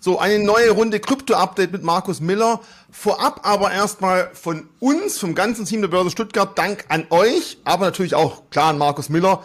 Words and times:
So, 0.00 0.18
eine 0.18 0.38
neue 0.38 0.70
Runde 0.70 1.00
Krypto-Update 1.00 1.72
mit 1.72 1.82
Markus 1.82 2.20
Miller. 2.20 2.60
Vorab 2.90 3.40
aber 3.42 3.72
erstmal 3.72 4.30
von 4.34 4.68
uns, 4.78 5.18
vom 5.18 5.34
ganzen 5.34 5.64
Team 5.64 5.80
der 5.80 5.88
Börse 5.88 6.10
Stuttgart, 6.10 6.56
Dank 6.58 6.84
an 6.88 7.06
euch, 7.10 7.58
aber 7.64 7.86
natürlich 7.86 8.14
auch 8.14 8.42
klar 8.50 8.70
an 8.70 8.78
Markus 8.78 9.08
Miller. 9.08 9.42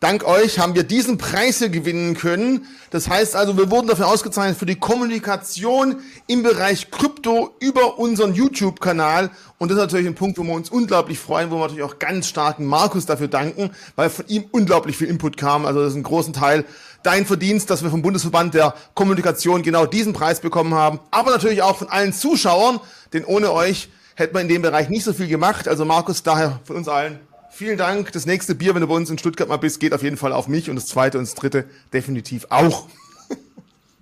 Dank 0.00 0.24
euch 0.24 0.58
haben 0.58 0.74
wir 0.74 0.84
diesen 0.84 1.18
Preis 1.18 1.58
hier 1.58 1.68
gewinnen 1.68 2.14
können. 2.14 2.66
Das 2.88 3.10
heißt 3.10 3.36
also, 3.36 3.58
wir 3.58 3.70
wurden 3.70 3.86
dafür 3.86 4.08
ausgezeichnet 4.08 4.56
für 4.56 4.64
die 4.64 4.76
Kommunikation 4.76 5.96
im 6.26 6.42
Bereich 6.42 6.90
Krypto 6.90 7.54
über 7.60 7.98
unseren 7.98 8.32
YouTube-Kanal. 8.32 9.30
Und 9.58 9.70
das 9.70 9.76
ist 9.76 9.82
natürlich 9.82 10.06
ein 10.06 10.14
Punkt, 10.14 10.38
wo 10.38 10.42
wir 10.42 10.54
uns 10.54 10.70
unglaublich 10.70 11.18
freuen, 11.18 11.50
wo 11.50 11.56
wir 11.56 11.64
natürlich 11.64 11.82
auch 11.82 11.98
ganz 11.98 12.28
starken 12.28 12.64
Markus 12.64 13.04
dafür 13.04 13.28
danken, 13.28 13.72
weil 13.94 14.08
von 14.08 14.26
ihm 14.26 14.46
unglaublich 14.50 14.96
viel 14.96 15.06
Input 15.06 15.36
kam. 15.36 15.66
Also 15.66 15.80
das 15.82 15.90
ist 15.90 15.96
ein 15.96 16.02
großen 16.02 16.32
Teil 16.32 16.64
dein 17.02 17.26
Verdienst, 17.26 17.70
dass 17.70 17.82
wir 17.82 17.90
vom 17.90 18.02
Bundesverband 18.02 18.54
der 18.54 18.74
Kommunikation 18.94 19.62
genau 19.62 19.86
diesen 19.86 20.12
Preis 20.12 20.40
bekommen 20.40 20.74
haben. 20.74 21.00
Aber 21.10 21.30
natürlich 21.30 21.62
auch 21.62 21.78
von 21.78 21.88
allen 21.88 22.12
Zuschauern, 22.12 22.80
denn 23.12 23.24
ohne 23.24 23.52
euch 23.52 23.88
hätten 24.14 24.34
wir 24.34 24.40
in 24.40 24.48
dem 24.48 24.62
Bereich 24.62 24.88
nicht 24.88 25.04
so 25.04 25.12
viel 25.12 25.28
gemacht. 25.28 25.68
Also 25.68 25.84
Markus, 25.84 26.22
daher 26.22 26.60
von 26.64 26.76
uns 26.76 26.88
allen 26.88 27.20
Vielen 27.52 27.76
Dank. 27.76 28.12
Das 28.12 28.26
nächste 28.26 28.54
Bier, 28.54 28.74
wenn 28.74 28.80
du 28.80 28.86
bei 28.86 28.94
uns 28.94 29.10
in 29.10 29.18
Stuttgart 29.18 29.48
mal 29.48 29.56
bist, 29.56 29.80
geht 29.80 29.92
auf 29.92 30.02
jeden 30.02 30.16
Fall 30.16 30.32
auf 30.32 30.46
mich 30.46 30.70
und 30.70 30.76
das 30.76 30.86
zweite 30.86 31.18
und 31.18 31.26
das 31.26 31.34
dritte 31.34 31.64
definitiv 31.92 32.46
auch. 32.48 32.86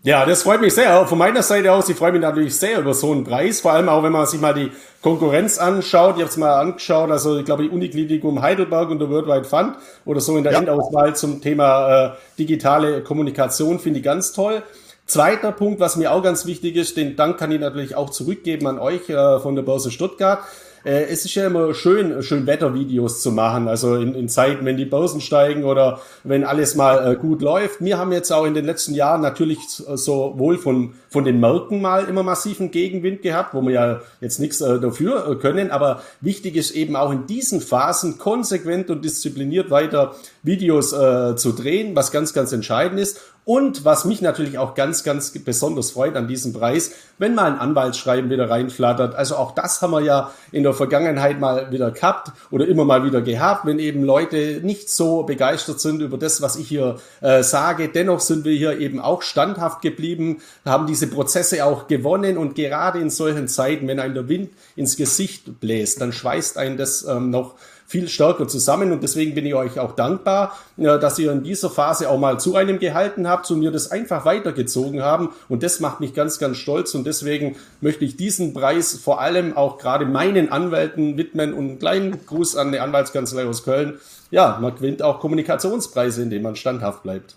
Ja, 0.04 0.24
das 0.24 0.44
freut 0.44 0.60
mich 0.60 0.74
sehr. 0.74 0.98
Auch 0.98 1.08
von 1.08 1.18
meiner 1.18 1.42
Seite 1.42 1.72
aus, 1.72 1.88
ich 1.88 1.96
freue 1.96 2.12
mich 2.12 2.20
natürlich 2.20 2.56
sehr 2.56 2.78
über 2.78 2.94
so 2.94 3.10
einen 3.10 3.24
Preis. 3.24 3.60
Vor 3.60 3.72
allem 3.72 3.88
auch, 3.88 4.04
wenn 4.04 4.12
man 4.12 4.26
sich 4.26 4.40
mal 4.40 4.54
die 4.54 4.70
Konkurrenz 5.02 5.58
anschaut. 5.58 6.14
Ich 6.16 6.22
habe 6.22 6.30
es 6.30 6.36
mal 6.36 6.54
angeschaut. 6.60 7.10
Also 7.10 7.38
ich 7.38 7.44
glaube, 7.44 7.64
die 7.64 7.68
Uniklinikum 7.68 8.40
Heidelberg 8.40 8.90
und 8.90 9.00
der 9.00 9.10
Worldwide 9.10 9.44
Fund 9.44 9.74
oder 10.04 10.20
so 10.20 10.36
in 10.36 10.44
der 10.44 10.52
ja. 10.52 10.60
Endauswahl 10.60 11.16
zum 11.16 11.40
Thema 11.40 12.06
äh, 12.06 12.10
digitale 12.38 13.02
Kommunikation 13.02 13.80
finde 13.80 13.98
ich 13.98 14.04
ganz 14.04 14.32
toll. 14.32 14.62
Zweiter 15.06 15.52
Punkt, 15.52 15.80
was 15.80 15.96
mir 15.96 16.12
auch 16.12 16.22
ganz 16.22 16.46
wichtig 16.46 16.76
ist, 16.76 16.96
den 16.96 17.16
Dank 17.16 17.38
kann 17.38 17.50
ich 17.50 17.58
natürlich 17.58 17.96
auch 17.96 18.10
zurückgeben 18.10 18.66
an 18.66 18.78
euch 18.78 19.08
äh, 19.08 19.40
von 19.40 19.56
der 19.56 19.62
Börse 19.62 19.90
Stuttgart. 19.90 20.40
Äh, 20.84 21.04
es 21.04 21.24
ist 21.24 21.34
ja 21.34 21.46
immer 21.46 21.74
schön, 21.74 22.22
schön 22.22 22.46
Wettervideos 22.46 23.22
zu 23.22 23.32
machen, 23.32 23.68
also 23.68 23.96
in, 23.96 24.14
in 24.14 24.28
Zeiten, 24.28 24.64
wenn 24.64 24.76
die 24.76 24.84
Börsen 24.84 25.20
steigen 25.20 25.64
oder 25.64 26.00
wenn 26.24 26.44
alles 26.44 26.74
mal 26.74 27.12
äh, 27.12 27.16
gut 27.16 27.42
läuft. 27.42 27.80
Wir 27.80 27.98
haben 27.98 28.12
jetzt 28.12 28.30
auch 28.32 28.44
in 28.44 28.54
den 28.54 28.64
letzten 28.64 28.94
Jahren 28.94 29.20
natürlich 29.20 29.58
sowohl 29.68 30.58
von, 30.58 30.94
von 31.08 31.24
den 31.24 31.40
Märkten 31.40 31.80
mal 31.80 32.04
immer 32.04 32.22
massiven 32.22 32.70
Gegenwind 32.70 33.22
gehabt, 33.22 33.54
wo 33.54 33.62
wir 33.62 33.72
ja 33.72 34.00
jetzt 34.20 34.40
nichts 34.40 34.60
äh, 34.60 34.78
dafür 34.80 35.28
äh, 35.28 35.34
können, 35.36 35.70
aber 35.70 36.02
wichtig 36.20 36.56
ist 36.56 36.72
eben 36.72 36.96
auch 36.96 37.12
in 37.12 37.26
diesen 37.26 37.60
Phasen 37.60 38.18
konsequent 38.18 38.90
und 38.90 39.04
diszipliniert 39.04 39.70
weiter 39.70 40.14
Videos 40.42 40.92
äh, 40.92 41.36
zu 41.36 41.52
drehen, 41.52 41.96
was 41.96 42.12
ganz, 42.12 42.32
ganz 42.32 42.52
entscheidend 42.52 43.00
ist. 43.00 43.20
Und 43.48 43.86
was 43.86 44.04
mich 44.04 44.20
natürlich 44.20 44.58
auch 44.58 44.74
ganz, 44.74 45.04
ganz 45.04 45.30
besonders 45.30 45.92
freut 45.92 46.16
an 46.16 46.28
diesem 46.28 46.52
Preis, 46.52 46.92
wenn 47.16 47.34
mal 47.34 47.50
ein 47.50 47.58
Anwaltsschreiben 47.58 48.28
wieder 48.28 48.50
reinflattert. 48.50 49.14
Also 49.14 49.36
auch 49.36 49.52
das 49.52 49.80
haben 49.80 49.92
wir 49.92 50.02
ja 50.02 50.32
in 50.52 50.64
der 50.64 50.74
Vergangenheit 50.74 51.40
mal 51.40 51.72
wieder 51.72 51.90
gehabt 51.90 52.32
oder 52.50 52.68
immer 52.68 52.84
mal 52.84 53.04
wieder 53.04 53.22
gehabt, 53.22 53.64
wenn 53.64 53.78
eben 53.78 54.04
Leute 54.04 54.60
nicht 54.62 54.90
so 54.90 55.22
begeistert 55.22 55.80
sind 55.80 56.02
über 56.02 56.18
das, 56.18 56.42
was 56.42 56.56
ich 56.56 56.68
hier 56.68 56.96
äh, 57.22 57.42
sage. 57.42 57.88
Dennoch 57.88 58.20
sind 58.20 58.44
wir 58.44 58.52
hier 58.52 58.78
eben 58.80 59.00
auch 59.00 59.22
standhaft 59.22 59.80
geblieben, 59.80 60.42
haben 60.66 60.86
diese 60.86 61.06
Prozesse 61.06 61.64
auch 61.64 61.86
gewonnen 61.86 62.36
und 62.36 62.54
gerade 62.54 62.98
in 62.98 63.08
solchen 63.08 63.48
Zeiten, 63.48 63.88
wenn 63.88 63.98
einem 63.98 64.12
der 64.12 64.28
Wind 64.28 64.50
ins 64.76 64.98
Gesicht 64.98 65.58
bläst, 65.58 66.02
dann 66.02 66.12
schweißt 66.12 66.58
einen 66.58 66.76
das 66.76 67.02
ähm, 67.02 67.30
noch 67.30 67.54
viel 67.88 68.06
stärker 68.06 68.46
zusammen 68.46 68.92
und 68.92 69.02
deswegen 69.02 69.34
bin 69.34 69.46
ich 69.46 69.54
euch 69.54 69.80
auch 69.80 69.96
dankbar, 69.96 70.56
dass 70.76 71.18
ihr 71.18 71.32
in 71.32 71.42
dieser 71.42 71.70
Phase 71.70 72.10
auch 72.10 72.18
mal 72.18 72.38
zu 72.38 72.54
einem 72.54 72.78
gehalten 72.78 73.26
habt 73.26 73.50
und 73.50 73.60
mir 73.60 73.70
das 73.70 73.90
einfach 73.90 74.26
weitergezogen 74.26 75.02
haben 75.02 75.30
und 75.48 75.62
das 75.62 75.80
macht 75.80 75.98
mich 75.98 76.12
ganz, 76.12 76.38
ganz 76.38 76.58
stolz 76.58 76.94
und 76.94 77.06
deswegen 77.06 77.56
möchte 77.80 78.04
ich 78.04 78.16
diesen 78.16 78.52
Preis 78.52 79.00
vor 79.02 79.22
allem 79.22 79.56
auch 79.56 79.78
gerade 79.78 80.04
meinen 80.04 80.52
Anwälten 80.52 81.16
widmen 81.16 81.54
und 81.54 81.68
einen 81.68 81.78
kleinen 81.78 82.26
Gruß 82.26 82.56
an 82.56 82.72
die 82.72 82.78
Anwaltskanzlei 82.78 83.46
aus 83.46 83.64
Köln. 83.64 83.98
Ja, 84.30 84.58
man 84.60 84.74
gewinnt 84.74 85.02
auch 85.02 85.18
Kommunikationspreise, 85.18 86.22
indem 86.22 86.42
man 86.42 86.56
standhaft 86.56 87.02
bleibt. 87.02 87.36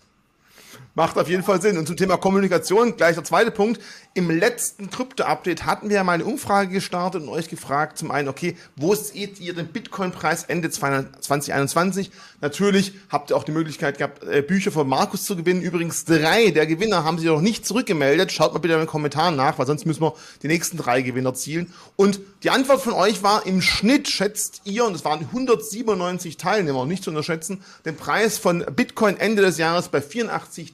Macht 0.94 1.18
auf 1.18 1.30
jeden 1.30 1.44
Fall 1.44 1.62
Sinn. 1.62 1.78
Und 1.78 1.88
zum 1.88 1.96
Thema 1.96 2.18
Kommunikation, 2.18 2.98
gleich 2.98 3.16
der 3.16 3.24
zweite 3.24 3.52
Punkt. 3.52 3.82
Im 4.14 4.30
letzten 4.30 4.90
Krypto-Update 4.90 5.66
hatten 5.66 5.88
wir 5.88 5.96
ja 5.96 6.04
mal 6.04 6.14
eine 6.14 6.26
Umfrage 6.26 6.70
gestartet 6.70 7.22
und 7.24 7.30
euch 7.30 7.48
gefragt, 7.48 7.98
zum 7.98 8.12
einen, 8.12 8.28
okay, 8.28 8.58
wo 8.76 8.94
seht 8.94 9.40
ihr 9.40 9.54
den 9.54 9.68
Bitcoin-Preis 9.68 10.44
Ende 10.44 10.70
2021? 10.70 12.12
Natürlich 12.42 12.94
habt 13.10 13.30
ihr 13.30 13.38
auch 13.38 13.46
die 13.46 13.54
Möglichkeit 13.54 14.00
gehabt, 14.00 14.24
äh, 14.24 14.42
Bücher 14.42 14.72
von 14.72 14.86
Markus 14.86 15.24
zu 15.24 15.38
gewinnen. 15.38 15.62
Übrigens 15.62 16.04
drei 16.04 16.52
der 16.52 16.68
Gewinner 16.68 17.06
haben 17.06 17.20
sich 17.20 17.28
noch 17.28 17.40
nicht 17.40 17.66
zurückgemeldet. 17.66 18.34
Schaut 18.34 18.52
mal 18.52 18.60
bitte 18.60 18.74
in 18.74 18.82
den 18.82 18.88
Kommentaren 18.88 19.38
nach, 19.38 19.58
weil 19.60 19.68
sonst 19.68 19.86
müssen 19.86 20.02
wir 20.02 20.14
die 20.44 20.48
nächsten 20.48 20.76
drei 20.76 21.04
Gewinner 21.04 21.34
zielen. 21.34 21.74
Und 21.96 22.20
die 22.44 22.50
Antwort 22.50 22.82
von 22.82 22.94
euch 22.94 23.24
war, 23.24 23.46
im 23.46 23.62
Schnitt 23.62 24.10
schätzt 24.10 24.62
ihr, 24.66 24.84
und 24.84 24.96
es 24.96 25.06
waren 25.06 25.22
197 25.22 26.36
Teilnehmer, 26.36 26.86
nicht 26.86 27.04
zu 27.04 27.12
unterschätzen, 27.12 27.64
den 27.86 27.96
Preis 27.96 28.38
von 28.38 28.66
Bitcoin 28.76 29.16
Ende 29.18 29.42
des 29.42 29.58
Jahres 29.58 29.88
bei 29.88 30.02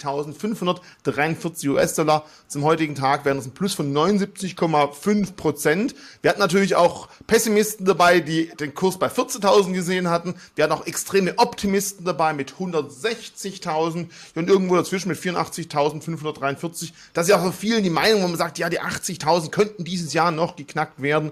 84.543 0.08 1.70
US-Dollar. 1.70 2.26
Zum 2.48 2.64
heutigen 2.64 2.96
Tag 2.96 3.26
wären 3.26 3.38
das 3.38 3.46
ein 3.46 3.52
Plus 3.52 3.74
von 3.74 3.94
79,5 3.94 5.34
Prozent. 5.34 5.96
Wir 6.22 6.30
hatten 6.30 6.40
natürlich 6.40 6.76
auch 6.76 7.10
Pessimisten 7.28 7.86
dabei, 7.86 8.20
die 8.20 8.50
den 8.60 8.74
Kurs 8.74 8.98
bei 8.98 9.08
14.000 9.08 9.74
gesehen 9.74 10.10
hatten. 10.10 10.36
Wir 10.56 10.64
hatten 10.64 10.74
auch 10.74 10.88
extreme 10.88 11.38
Optimisten 11.38 12.06
dabei 12.06 12.34
mit 12.34 12.54
160.000 12.54 14.08
und 14.36 14.50
irgendwo 14.50 14.76
dazwischen 14.76 15.10
mit 15.10 15.20
84.543. 15.20 16.92
Das 17.14 17.26
ist 17.26 17.30
ja 17.30 17.38
auch 17.38 17.46
für 17.46 17.54
vielen 17.54 17.84
die 17.84 17.90
Meinung, 17.90 18.24
wo 18.24 18.28
man 18.28 18.38
sagt, 18.38 18.58
ja, 18.58 18.70
die 18.70 18.82
80.000 18.82 19.50
könnten 19.50 19.84
dieses 19.84 20.14
Jahr 20.14 20.32
noch 20.32 20.56
geknackt 20.56 21.02
werden 21.02 21.32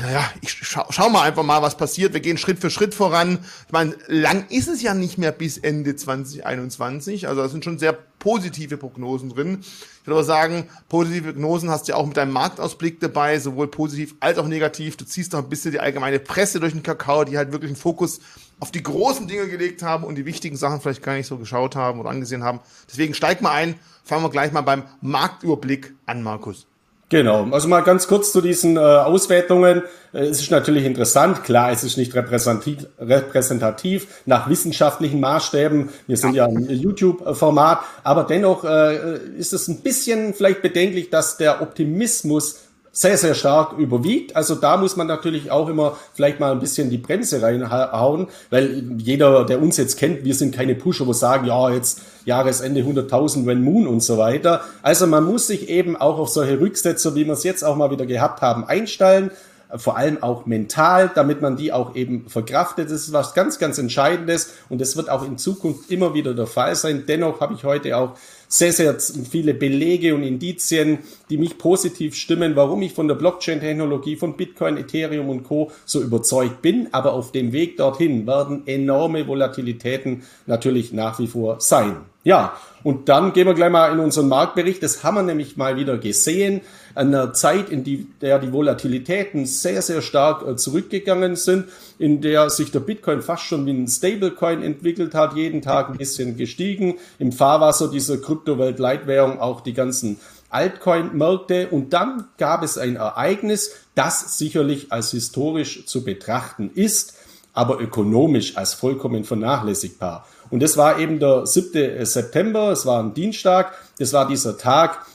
naja, 0.00 0.30
ich 0.40 0.50
schau, 0.50 0.86
schau 0.90 1.10
mal 1.10 1.22
einfach 1.22 1.42
mal, 1.42 1.60
was 1.60 1.76
passiert. 1.76 2.14
Wir 2.14 2.20
gehen 2.20 2.38
Schritt 2.38 2.58
für 2.58 2.70
Schritt 2.70 2.94
voran. 2.94 3.38
Ich 3.66 3.72
meine, 3.72 3.96
lang 4.06 4.46
ist 4.48 4.68
es 4.68 4.80
ja 4.80 4.94
nicht 4.94 5.18
mehr 5.18 5.32
bis 5.32 5.58
Ende 5.58 5.94
2021. 5.94 7.28
Also 7.28 7.42
da 7.42 7.48
sind 7.48 7.64
schon 7.64 7.78
sehr 7.78 7.92
positive 7.92 8.76
Prognosen 8.76 9.28
drin. 9.28 9.58
Ich 9.60 10.06
würde 10.06 10.16
aber 10.16 10.24
sagen, 10.24 10.68
positive 10.88 11.32
Prognosen 11.32 11.70
hast 11.70 11.86
du 11.86 11.92
ja 11.92 11.96
auch 11.96 12.06
mit 12.06 12.16
deinem 12.16 12.32
Marktausblick 12.32 13.00
dabei, 13.00 13.38
sowohl 13.38 13.68
positiv 13.68 14.14
als 14.20 14.38
auch 14.38 14.46
negativ. 14.46 14.96
Du 14.96 15.04
ziehst 15.04 15.34
doch 15.34 15.40
ein 15.40 15.48
bisschen 15.48 15.72
die 15.72 15.80
allgemeine 15.80 16.18
Presse 16.18 16.60
durch 16.60 16.72
den 16.72 16.82
Kakao, 16.82 17.24
die 17.24 17.36
halt 17.36 17.52
wirklich 17.52 17.70
einen 17.70 17.76
Fokus 17.76 18.20
auf 18.60 18.70
die 18.70 18.82
großen 18.82 19.28
Dinge 19.28 19.48
gelegt 19.48 19.82
haben 19.82 20.04
und 20.04 20.14
die 20.14 20.26
wichtigen 20.26 20.56
Sachen 20.56 20.80
vielleicht 20.80 21.02
gar 21.02 21.14
nicht 21.14 21.26
so 21.26 21.36
geschaut 21.36 21.76
haben 21.76 22.00
oder 22.00 22.10
angesehen 22.10 22.42
haben. 22.42 22.60
Deswegen 22.88 23.14
steig 23.14 23.42
mal 23.42 23.52
ein, 23.52 23.74
fangen 24.02 24.24
wir 24.24 24.30
gleich 24.30 24.50
mal 24.50 24.62
beim 24.62 24.84
Marktüberblick 25.00 25.94
an, 26.06 26.22
Markus. 26.22 26.66
Genau, 27.10 27.48
also 27.52 27.68
mal 27.68 27.80
ganz 27.80 28.06
kurz 28.06 28.32
zu 28.32 28.42
diesen 28.42 28.76
äh, 28.76 28.80
Auswertungen. 28.80 29.82
Äh, 30.12 30.26
es 30.26 30.42
ist 30.42 30.50
natürlich 30.50 30.84
interessant, 30.84 31.42
klar, 31.42 31.72
es 31.72 31.82
ist 31.82 31.96
nicht 31.96 32.14
repräsentativ, 32.14 32.86
repräsentativ 32.98 34.08
nach 34.26 34.50
wissenschaftlichen 34.50 35.18
Maßstäben. 35.18 35.88
Wir 36.06 36.16
sind 36.18 36.34
ja 36.34 36.44
ein 36.44 36.68
YouTube-Format, 36.68 37.80
aber 38.04 38.24
dennoch 38.24 38.64
äh, 38.64 39.16
ist 39.38 39.54
es 39.54 39.68
ein 39.68 39.80
bisschen 39.80 40.34
vielleicht 40.34 40.60
bedenklich, 40.60 41.08
dass 41.08 41.38
der 41.38 41.62
Optimismus 41.62 42.67
sehr, 42.92 43.16
sehr 43.16 43.34
stark 43.34 43.78
überwiegt. 43.78 44.34
Also 44.34 44.54
da 44.54 44.76
muss 44.76 44.96
man 44.96 45.06
natürlich 45.06 45.50
auch 45.50 45.68
immer 45.68 45.96
vielleicht 46.14 46.40
mal 46.40 46.52
ein 46.52 46.60
bisschen 46.60 46.90
die 46.90 46.98
Bremse 46.98 47.42
reinhauen, 47.42 48.28
weil 48.50 48.84
jeder, 48.98 49.44
der 49.44 49.62
uns 49.62 49.76
jetzt 49.76 49.98
kennt, 49.98 50.24
wir 50.24 50.34
sind 50.34 50.54
keine 50.54 50.74
Pusher, 50.74 51.06
wo 51.06 51.12
sagen, 51.12 51.46
ja, 51.46 51.70
jetzt 51.70 52.00
Jahresende 52.24 52.80
100.000 52.82 53.46
wenn 53.46 53.62
Moon 53.62 53.86
und 53.86 54.02
so 54.02 54.18
weiter. 54.18 54.62
Also 54.82 55.06
man 55.06 55.24
muss 55.24 55.46
sich 55.46 55.68
eben 55.68 55.96
auch 55.96 56.18
auf 56.18 56.28
solche 56.28 56.60
Rücksetzer, 56.60 57.14
wie 57.14 57.24
wir 57.24 57.34
es 57.34 57.44
jetzt 57.44 57.62
auch 57.64 57.76
mal 57.76 57.90
wieder 57.90 58.06
gehabt 58.06 58.42
haben, 58.42 58.64
einstellen 58.64 59.30
vor 59.76 59.98
allem 59.98 60.22
auch 60.22 60.46
mental, 60.46 61.10
damit 61.14 61.42
man 61.42 61.56
die 61.56 61.72
auch 61.72 61.94
eben 61.94 62.28
verkraftet. 62.28 62.86
Das 62.86 63.02
ist 63.02 63.12
was 63.12 63.34
ganz, 63.34 63.58
ganz 63.58 63.78
Entscheidendes 63.78 64.54
und 64.68 64.80
das 64.80 64.96
wird 64.96 65.10
auch 65.10 65.24
in 65.24 65.36
Zukunft 65.36 65.90
immer 65.90 66.14
wieder 66.14 66.34
der 66.34 66.46
Fall 66.46 66.74
sein. 66.74 67.04
Dennoch 67.06 67.40
habe 67.40 67.54
ich 67.54 67.64
heute 67.64 67.96
auch 67.96 68.14
sehr, 68.48 68.72
sehr 68.72 68.98
viele 68.98 69.54
Belege 69.54 70.14
und 70.14 70.22
Indizien, 70.22 70.98
die 71.30 71.36
mich 71.36 71.58
positiv 71.58 72.14
stimmen, 72.14 72.56
warum 72.56 72.82
ich 72.82 72.94
von 72.94 73.06
der 73.06 73.14
Blockchain-Technologie, 73.14 74.16
von 74.16 74.36
Bitcoin, 74.36 74.78
Ethereum 74.78 75.28
und 75.28 75.44
Co. 75.44 75.70
so 75.84 76.02
überzeugt 76.02 76.62
bin. 76.62 76.88
Aber 76.92 77.12
auf 77.12 77.30
dem 77.30 77.52
Weg 77.52 77.76
dorthin 77.76 78.26
werden 78.26 78.62
enorme 78.66 79.26
Volatilitäten 79.26 80.22
natürlich 80.46 80.92
nach 80.92 81.18
wie 81.18 81.26
vor 81.26 81.60
sein. 81.60 81.96
Ja, 82.24 82.58
und 82.88 83.10
dann 83.10 83.34
gehen 83.34 83.46
wir 83.46 83.52
gleich 83.52 83.70
mal 83.70 83.92
in 83.92 83.98
unseren 83.98 84.28
Marktbericht. 84.28 84.82
Das 84.82 85.04
haben 85.04 85.16
wir 85.16 85.22
nämlich 85.22 85.58
mal 85.58 85.76
wieder 85.76 85.98
gesehen. 85.98 86.62
An 86.94 87.08
einer 87.08 87.34
Zeit, 87.34 87.68
in 87.68 87.84
die, 87.84 88.06
der 88.22 88.38
die 88.38 88.50
Volatilitäten 88.50 89.44
sehr, 89.44 89.82
sehr 89.82 90.00
stark 90.00 90.42
äh, 90.48 90.56
zurückgegangen 90.56 91.36
sind, 91.36 91.66
in 91.98 92.22
der 92.22 92.48
sich 92.48 92.72
der 92.72 92.80
Bitcoin 92.80 93.20
fast 93.20 93.42
schon 93.42 93.66
wie 93.66 93.72
ein 93.72 93.88
Stablecoin 93.88 94.62
entwickelt 94.62 95.14
hat, 95.14 95.36
jeden 95.36 95.60
Tag 95.60 95.90
ein 95.90 95.98
bisschen 95.98 96.38
gestiegen. 96.38 96.94
Im 97.18 97.30
Fahrwasser 97.30 97.90
dieser 97.90 98.16
Kryptowelt-Leitwährung 98.16 99.38
auch 99.38 99.60
die 99.60 99.74
ganzen 99.74 100.18
Altcoin-Märkte. 100.48 101.68
Und 101.68 101.92
dann 101.92 102.28
gab 102.38 102.62
es 102.62 102.78
ein 102.78 102.96
Ereignis, 102.96 103.72
das 103.96 104.38
sicherlich 104.38 104.92
als 104.92 105.10
historisch 105.10 105.84
zu 105.84 106.04
betrachten 106.04 106.70
ist 106.74 107.18
aber 107.58 107.80
ökonomisch 107.80 108.56
als 108.56 108.74
vollkommen 108.74 109.24
vernachlässigbar. 109.24 110.24
Und 110.50 110.62
das 110.62 110.76
war 110.76 110.98
eben 110.98 111.18
der 111.18 111.46
7. 111.46 112.04
September, 112.04 112.70
es 112.72 112.86
war 112.86 113.02
ein 113.02 113.14
Dienstag, 113.14 113.74
das 113.98 114.12
war 114.12 114.26
dieser 114.26 114.56
Tag, 114.56 115.06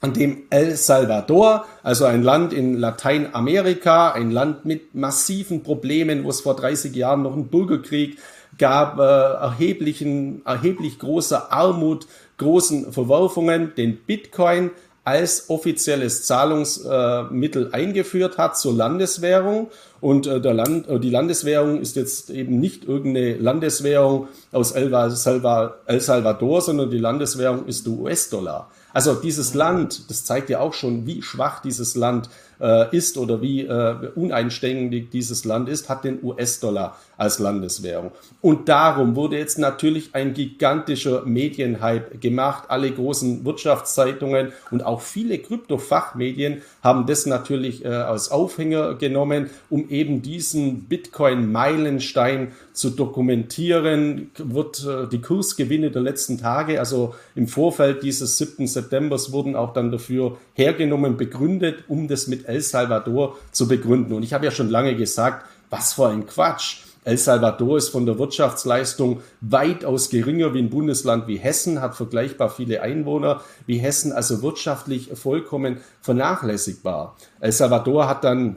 an 0.00 0.12
dem 0.12 0.42
El 0.50 0.76
Salvador, 0.76 1.64
also 1.82 2.04
ein 2.04 2.22
Land 2.22 2.52
in 2.52 2.78
Lateinamerika, 2.78 4.12
ein 4.12 4.30
Land 4.30 4.64
mit 4.64 4.94
massiven 4.94 5.62
Problemen, 5.62 6.24
wo 6.24 6.30
es 6.30 6.42
vor 6.42 6.54
30 6.54 6.94
Jahren 6.94 7.22
noch 7.22 7.32
einen 7.32 7.48
Bürgerkrieg 7.48 8.18
gab, 8.58 8.98
äh, 8.98 9.02
erheblichen, 9.02 10.42
erheblich 10.44 10.98
großer 10.98 11.50
Armut, 11.50 12.06
großen 12.38 12.92
Verwerfungen, 12.92 13.74
den 13.76 13.96
Bitcoin 13.96 14.70
als 15.04 15.48
offizielles 15.50 16.24
Zahlungsmittel 16.24 17.70
äh, 17.72 17.74
eingeführt 17.74 18.38
hat 18.38 18.58
zur 18.58 18.74
Landeswährung. 18.74 19.70
Und 20.00 20.26
äh, 20.26 20.40
der 20.40 20.54
Land, 20.54 20.88
äh, 20.88 21.00
die 21.00 21.10
Landeswährung 21.10 21.80
ist 21.80 21.96
jetzt 21.96 22.30
eben 22.30 22.60
nicht 22.60 22.84
irgendeine 22.84 23.36
Landeswährung 23.36 24.28
aus 24.52 24.72
El, 24.72 24.92
El 24.92 26.00
Salvador, 26.00 26.60
sondern 26.60 26.90
die 26.90 26.98
Landeswährung 26.98 27.66
ist 27.66 27.86
der 27.86 27.92
US-Dollar. 27.94 28.70
Also 28.92 29.14
dieses 29.14 29.54
Land, 29.54 30.10
das 30.10 30.24
zeigt 30.24 30.48
ja 30.48 30.60
auch 30.60 30.72
schon, 30.72 31.06
wie 31.06 31.22
schwach 31.22 31.60
dieses 31.60 31.96
Land 31.96 32.30
äh, 32.60 32.94
ist 32.96 33.18
oder 33.18 33.42
wie 33.42 33.62
äh, 33.62 34.10
uneinständig 34.14 35.10
dieses 35.10 35.44
Land 35.44 35.68
ist, 35.68 35.88
hat 35.88 36.04
den 36.04 36.22
US-Dollar 36.22 36.96
als 37.16 37.38
Landeswährung. 37.38 38.12
Und 38.40 38.68
darum 38.68 39.16
wurde 39.16 39.38
jetzt 39.38 39.58
natürlich 39.58 40.14
ein 40.14 40.34
gigantischer 40.34 41.22
Medienhype 41.24 42.18
gemacht. 42.18 42.64
Alle 42.68 42.90
großen 42.90 43.44
Wirtschaftszeitungen 43.44 44.52
und 44.70 44.84
auch 44.84 45.00
viele 45.00 45.38
Krypto-Fachmedien 45.38 46.62
haben 46.82 47.06
das 47.06 47.26
natürlich 47.26 47.84
äh, 47.84 47.88
als 47.88 48.30
Aufhänger 48.30 48.94
genommen, 48.94 49.50
um 49.70 49.88
eben 49.88 50.22
diesen 50.22 50.84
Bitcoin-Meilenstein 50.84 52.52
zu 52.76 52.90
dokumentieren. 52.90 54.30
Wird 54.36 54.86
äh, 54.86 55.08
die 55.08 55.20
Kursgewinne 55.20 55.90
der 55.90 56.02
letzten 56.02 56.38
Tage, 56.38 56.78
also 56.78 57.14
im 57.34 57.48
Vorfeld 57.48 58.02
dieses 58.02 58.38
7. 58.38 58.66
September, 58.66 59.16
wurden 59.30 59.56
auch 59.56 59.72
dann 59.72 59.90
dafür 59.90 60.36
hergenommen, 60.54 61.16
begründet, 61.16 61.84
um 61.88 62.06
das 62.06 62.26
mit 62.26 62.46
El 62.46 62.60
Salvador 62.60 63.36
zu 63.50 63.66
begründen. 63.66 64.12
Und 64.12 64.22
ich 64.22 64.32
habe 64.32 64.44
ja 64.44 64.50
schon 64.50 64.68
lange 64.68 64.94
gesagt, 64.94 65.46
was 65.70 65.94
für 65.94 66.08
ein 66.08 66.26
Quatsch. 66.26 66.82
El 67.04 67.18
Salvador 67.18 67.78
ist 67.78 67.90
von 67.90 68.04
der 68.04 68.18
Wirtschaftsleistung 68.18 69.20
weitaus 69.40 70.10
geringer 70.10 70.54
wie 70.54 70.58
ein 70.58 70.70
Bundesland 70.70 71.28
wie 71.28 71.36
Hessen, 71.36 71.80
hat 71.80 71.94
vergleichbar 71.94 72.50
viele 72.50 72.82
Einwohner 72.82 73.42
wie 73.64 73.78
Hessen, 73.78 74.10
also 74.12 74.42
wirtschaftlich 74.42 75.10
vollkommen 75.14 75.78
vernachlässigbar. 76.00 77.16
El 77.38 77.52
Salvador 77.52 78.08
hat 78.08 78.24
dann 78.24 78.56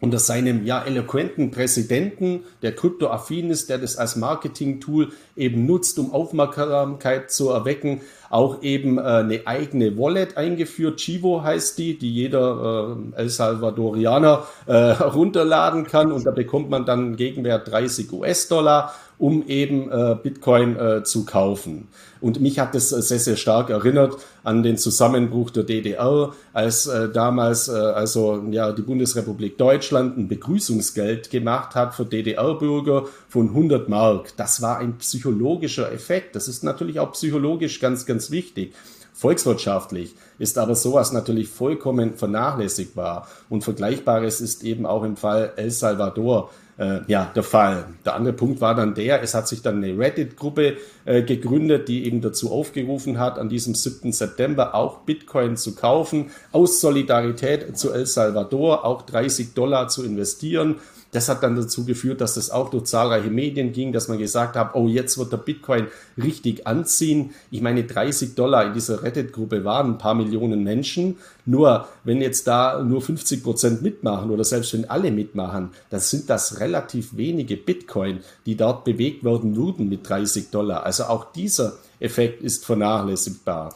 unter 0.00 0.18
seinem 0.18 0.64
ja 0.64 0.82
eloquenten 0.82 1.50
Präsidenten, 1.50 2.44
der 2.62 2.74
kryptoaffin 2.74 3.50
ist, 3.50 3.68
der 3.68 3.78
das 3.78 3.96
als 3.96 4.16
Marketing-Tool 4.16 5.10
eben 5.36 5.66
nutzt, 5.66 5.98
um 5.98 6.12
Aufmerksamkeit 6.12 7.30
zu 7.30 7.50
erwecken, 7.50 8.00
auch 8.30 8.62
eben 8.62 8.98
äh, 8.98 9.02
eine 9.02 9.46
eigene 9.46 9.96
Wallet 9.98 10.36
eingeführt. 10.36 11.00
Chivo 11.00 11.42
heißt 11.42 11.78
die, 11.78 11.98
die 11.98 12.12
jeder 12.12 12.96
äh, 13.14 13.20
El 13.20 13.28
Salvadorianer 13.28 14.46
äh, 14.66 14.72
runterladen 15.02 15.84
kann 15.84 16.12
und 16.12 16.26
da 16.26 16.30
bekommt 16.30 16.70
man 16.70 16.84
dann 16.84 17.16
Gegenwert 17.16 17.70
30 17.70 18.12
US-Dollar 18.12 18.94
um 19.18 19.46
eben 19.46 19.90
äh, 19.90 20.16
Bitcoin 20.22 20.76
äh, 20.76 21.02
zu 21.02 21.24
kaufen. 21.24 21.88
Und 22.20 22.40
mich 22.40 22.58
hat 22.58 22.74
das 22.74 22.90
sehr, 22.90 23.18
sehr 23.18 23.36
stark 23.36 23.70
erinnert 23.70 24.16
an 24.42 24.62
den 24.62 24.76
Zusammenbruch 24.76 25.50
der 25.50 25.64
DDR, 25.64 26.32
als 26.52 26.86
äh, 26.86 27.08
damals 27.10 27.68
äh, 27.68 27.72
also 27.72 28.44
ja 28.50 28.72
die 28.72 28.82
Bundesrepublik 28.82 29.58
Deutschland 29.58 30.16
ein 30.16 30.28
Begrüßungsgeld 30.28 31.30
gemacht 31.30 31.74
hat 31.74 31.94
für 31.94 32.04
DDR-Bürger 32.04 33.04
von 33.28 33.48
100 33.48 33.88
Mark. 33.88 34.36
Das 34.36 34.62
war 34.62 34.78
ein 34.78 34.98
psychologischer 34.98 35.92
Effekt. 35.92 36.34
Das 36.36 36.48
ist 36.48 36.64
natürlich 36.64 37.00
auch 37.00 37.12
psychologisch 37.12 37.80
ganz, 37.80 38.06
ganz 38.06 38.30
wichtig. 38.30 38.74
Volkswirtschaftlich 39.18 40.14
ist 40.38 40.58
aber 40.58 40.76
sowas 40.76 41.12
natürlich 41.12 41.48
vollkommen 41.48 42.14
vernachlässigbar. 42.14 43.26
Und 43.48 43.64
Vergleichbares 43.64 44.40
ist 44.40 44.62
eben 44.62 44.86
auch 44.86 45.02
im 45.02 45.16
Fall 45.16 45.54
El 45.56 45.72
Salvador 45.72 46.50
äh, 46.78 47.00
ja, 47.08 47.30
der 47.34 47.42
Fall. 47.42 47.86
Der 48.04 48.14
andere 48.14 48.32
Punkt 48.32 48.60
war 48.60 48.74
dann 48.74 48.94
der, 48.94 49.22
es 49.22 49.34
hat 49.34 49.48
sich 49.48 49.62
dann 49.62 49.82
eine 49.82 49.98
Reddit-Gruppe 49.98 50.76
äh, 51.04 51.22
gegründet, 51.22 51.88
die 51.88 52.06
eben 52.06 52.20
dazu 52.20 52.52
aufgerufen 52.52 53.18
hat, 53.18 53.38
an 53.38 53.48
diesem 53.48 53.74
7. 53.74 54.12
September 54.12 54.74
auch 54.74 54.98
Bitcoin 55.00 55.56
zu 55.56 55.74
kaufen, 55.74 56.30
aus 56.52 56.80
Solidarität 56.80 57.76
zu 57.76 57.92
El 57.92 58.06
Salvador 58.06 58.84
auch 58.84 59.02
30 59.02 59.54
Dollar 59.54 59.88
zu 59.88 60.04
investieren. 60.04 60.76
Das 61.10 61.28
hat 61.30 61.42
dann 61.42 61.56
dazu 61.56 61.86
geführt, 61.86 62.20
dass 62.20 62.34
das 62.34 62.50
auch 62.50 62.70
durch 62.70 62.84
zahlreiche 62.84 63.30
Medien 63.30 63.72
ging, 63.72 63.92
dass 63.92 64.08
man 64.08 64.18
gesagt 64.18 64.56
hat, 64.56 64.74
oh, 64.74 64.88
jetzt 64.88 65.16
wird 65.16 65.32
der 65.32 65.38
Bitcoin 65.38 65.86
richtig 66.22 66.66
anziehen. 66.66 67.30
Ich 67.50 67.62
meine, 67.62 67.84
30 67.84 68.34
Dollar 68.34 68.66
in 68.66 68.74
dieser 68.74 69.02
Reddit-Gruppe 69.02 69.64
waren 69.64 69.92
ein 69.92 69.98
paar 69.98 70.14
Millionen 70.14 70.64
Menschen. 70.64 71.16
Nur, 71.46 71.88
wenn 72.04 72.20
jetzt 72.20 72.46
da 72.46 72.82
nur 72.82 73.00
50 73.00 73.42
Prozent 73.42 73.80
mitmachen 73.80 74.30
oder 74.30 74.44
selbst 74.44 74.74
wenn 74.74 74.90
alle 74.90 75.10
mitmachen, 75.10 75.70
dann 75.88 76.00
sind 76.00 76.28
das 76.28 76.60
relativ 76.60 77.16
wenige 77.16 77.56
Bitcoin, 77.56 78.20
die 78.44 78.56
dort 78.56 78.84
bewegt 78.84 79.24
werden 79.24 79.56
würden 79.56 79.88
mit 79.88 80.06
30 80.06 80.50
Dollar. 80.50 80.84
Also 80.84 81.04
auch 81.04 81.32
dieser 81.32 81.78
Effekt 82.00 82.42
ist 82.42 82.66
vernachlässigbar. 82.66 83.74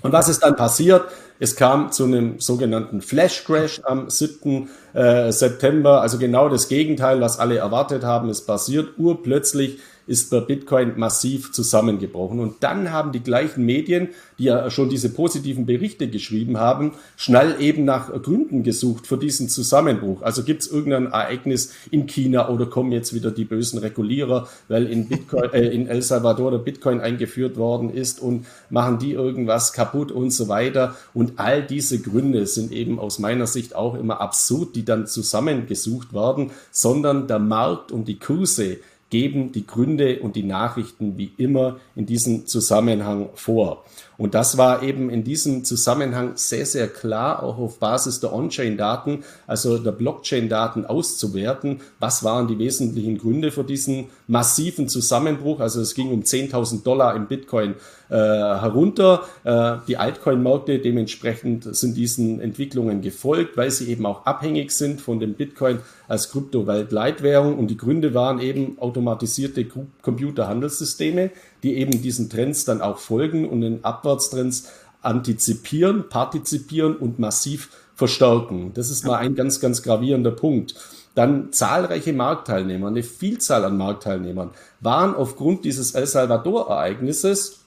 Und 0.00 0.12
was 0.12 0.28
ist 0.28 0.42
dann 0.42 0.56
passiert? 0.56 1.04
Es 1.38 1.56
kam 1.56 1.92
zu 1.92 2.04
einem 2.04 2.40
sogenannten 2.40 3.02
Flash 3.02 3.44
Crash 3.44 3.80
am 3.84 4.08
7. 4.08 4.70
Äh, 4.94 5.32
September. 5.32 6.00
Also 6.00 6.18
genau 6.18 6.48
das 6.48 6.68
Gegenteil, 6.68 7.20
was 7.20 7.38
alle 7.38 7.58
erwartet 7.58 8.04
haben, 8.04 8.30
ist 8.30 8.46
passiert. 8.46 8.96
Urplötzlich 8.96 9.78
ist 10.12 10.30
der 10.30 10.42
Bitcoin 10.42 10.98
massiv 10.98 11.52
zusammengebrochen. 11.52 12.38
Und 12.38 12.56
dann 12.62 12.92
haben 12.92 13.12
die 13.12 13.22
gleichen 13.22 13.64
Medien, 13.64 14.08
die 14.38 14.44
ja 14.44 14.70
schon 14.70 14.90
diese 14.90 15.08
positiven 15.08 15.64
Berichte 15.64 16.06
geschrieben 16.06 16.58
haben, 16.58 16.92
schnell 17.16 17.56
eben 17.60 17.86
nach 17.86 18.12
Gründen 18.22 18.62
gesucht 18.62 19.06
für 19.06 19.16
diesen 19.16 19.48
Zusammenbruch. 19.48 20.20
Also 20.20 20.42
gibt 20.42 20.60
es 20.60 20.70
irgendein 20.70 21.06
Ereignis 21.06 21.72
in 21.90 22.06
China 22.06 22.50
oder 22.50 22.66
kommen 22.66 22.92
jetzt 22.92 23.14
wieder 23.14 23.30
die 23.30 23.46
bösen 23.46 23.78
Regulierer, 23.78 24.48
weil 24.68 24.86
in, 24.86 25.08
Bitcoin, 25.08 25.50
äh, 25.54 25.68
in 25.68 25.86
El 25.86 26.02
Salvador 26.02 26.50
der 26.50 26.58
Bitcoin 26.58 27.00
eingeführt 27.00 27.56
worden 27.56 27.88
ist 27.88 28.20
und 28.20 28.44
machen 28.68 28.98
die 28.98 29.12
irgendwas 29.12 29.72
kaputt 29.72 30.12
und 30.12 30.30
so 30.30 30.48
weiter. 30.48 30.94
Und 31.14 31.38
all 31.38 31.62
diese 31.62 32.00
Gründe 32.00 32.46
sind 32.46 32.70
eben 32.70 32.98
aus 32.98 33.18
meiner 33.18 33.46
Sicht 33.46 33.74
auch 33.74 33.94
immer 33.94 34.20
absurd, 34.20 34.76
die 34.76 34.84
dann 34.84 35.06
zusammengesucht 35.06 36.12
werden, 36.12 36.50
sondern 36.70 37.28
der 37.28 37.38
Markt 37.38 37.92
und 37.92 38.08
die 38.08 38.18
Kurse 38.18 38.76
geben 39.12 39.52
die 39.52 39.66
Gründe 39.66 40.20
und 40.20 40.36
die 40.36 40.42
Nachrichten 40.42 41.18
wie 41.18 41.32
immer 41.36 41.76
in 41.94 42.06
diesem 42.06 42.46
Zusammenhang 42.46 43.28
vor. 43.34 43.84
Und 44.22 44.34
das 44.34 44.56
war 44.56 44.84
eben 44.84 45.10
in 45.10 45.24
diesem 45.24 45.64
Zusammenhang 45.64 46.34
sehr, 46.36 46.64
sehr 46.64 46.86
klar, 46.86 47.42
auch 47.42 47.58
auf 47.58 47.80
Basis 47.80 48.20
der 48.20 48.32
On-Chain-Daten, 48.32 49.24
also 49.48 49.78
der 49.78 49.90
Blockchain-Daten 49.90 50.86
auszuwerten. 50.86 51.80
Was 51.98 52.22
waren 52.22 52.46
die 52.46 52.56
wesentlichen 52.56 53.18
Gründe 53.18 53.50
für 53.50 53.64
diesen 53.64 54.10
massiven 54.28 54.88
Zusammenbruch? 54.88 55.58
Also 55.58 55.80
es 55.80 55.96
ging 55.96 56.12
um 56.12 56.20
10.000 56.20 56.84
Dollar 56.84 57.16
im 57.16 57.26
Bitcoin 57.26 57.74
äh, 58.10 58.14
herunter. 58.14 59.22
Äh, 59.42 59.78
die 59.88 59.96
Altcoin-Märkte 59.96 60.78
dementsprechend 60.78 61.74
sind 61.74 61.96
diesen 61.96 62.40
Entwicklungen 62.40 63.00
gefolgt, 63.00 63.56
weil 63.56 63.72
sie 63.72 63.88
eben 63.88 64.06
auch 64.06 64.24
abhängig 64.24 64.70
sind 64.70 65.00
von 65.00 65.18
dem 65.18 65.34
Bitcoin 65.34 65.80
als 66.06 66.30
Kryptoweltleitwährung. 66.30 67.58
Und 67.58 67.68
die 67.68 67.76
Gründe 67.76 68.14
waren 68.14 68.38
eben 68.38 68.78
automatisierte 68.78 69.66
Computerhandelssysteme, 70.02 71.30
die 71.62 71.76
eben 71.76 72.02
diesen 72.02 72.28
Trends 72.28 72.64
dann 72.64 72.80
auch 72.80 72.98
folgen 72.98 73.48
und 73.48 73.60
den 73.60 73.84
Abwärtstrends 73.84 74.68
antizipieren, 75.02 76.08
partizipieren 76.08 76.96
und 76.96 77.18
massiv 77.18 77.70
verstärken. 77.94 78.72
Das 78.74 78.90
ist 78.90 79.04
mal 79.04 79.18
ein 79.18 79.34
ganz, 79.34 79.60
ganz 79.60 79.82
gravierender 79.82 80.30
Punkt. 80.30 80.74
Dann 81.14 81.52
zahlreiche 81.52 82.12
Marktteilnehmer, 82.12 82.88
eine 82.88 83.02
Vielzahl 83.02 83.64
an 83.64 83.76
Marktteilnehmern 83.76 84.50
waren 84.80 85.14
aufgrund 85.14 85.64
dieses 85.64 85.94
El 85.94 86.06
Salvador-Ereignisses 86.06 87.60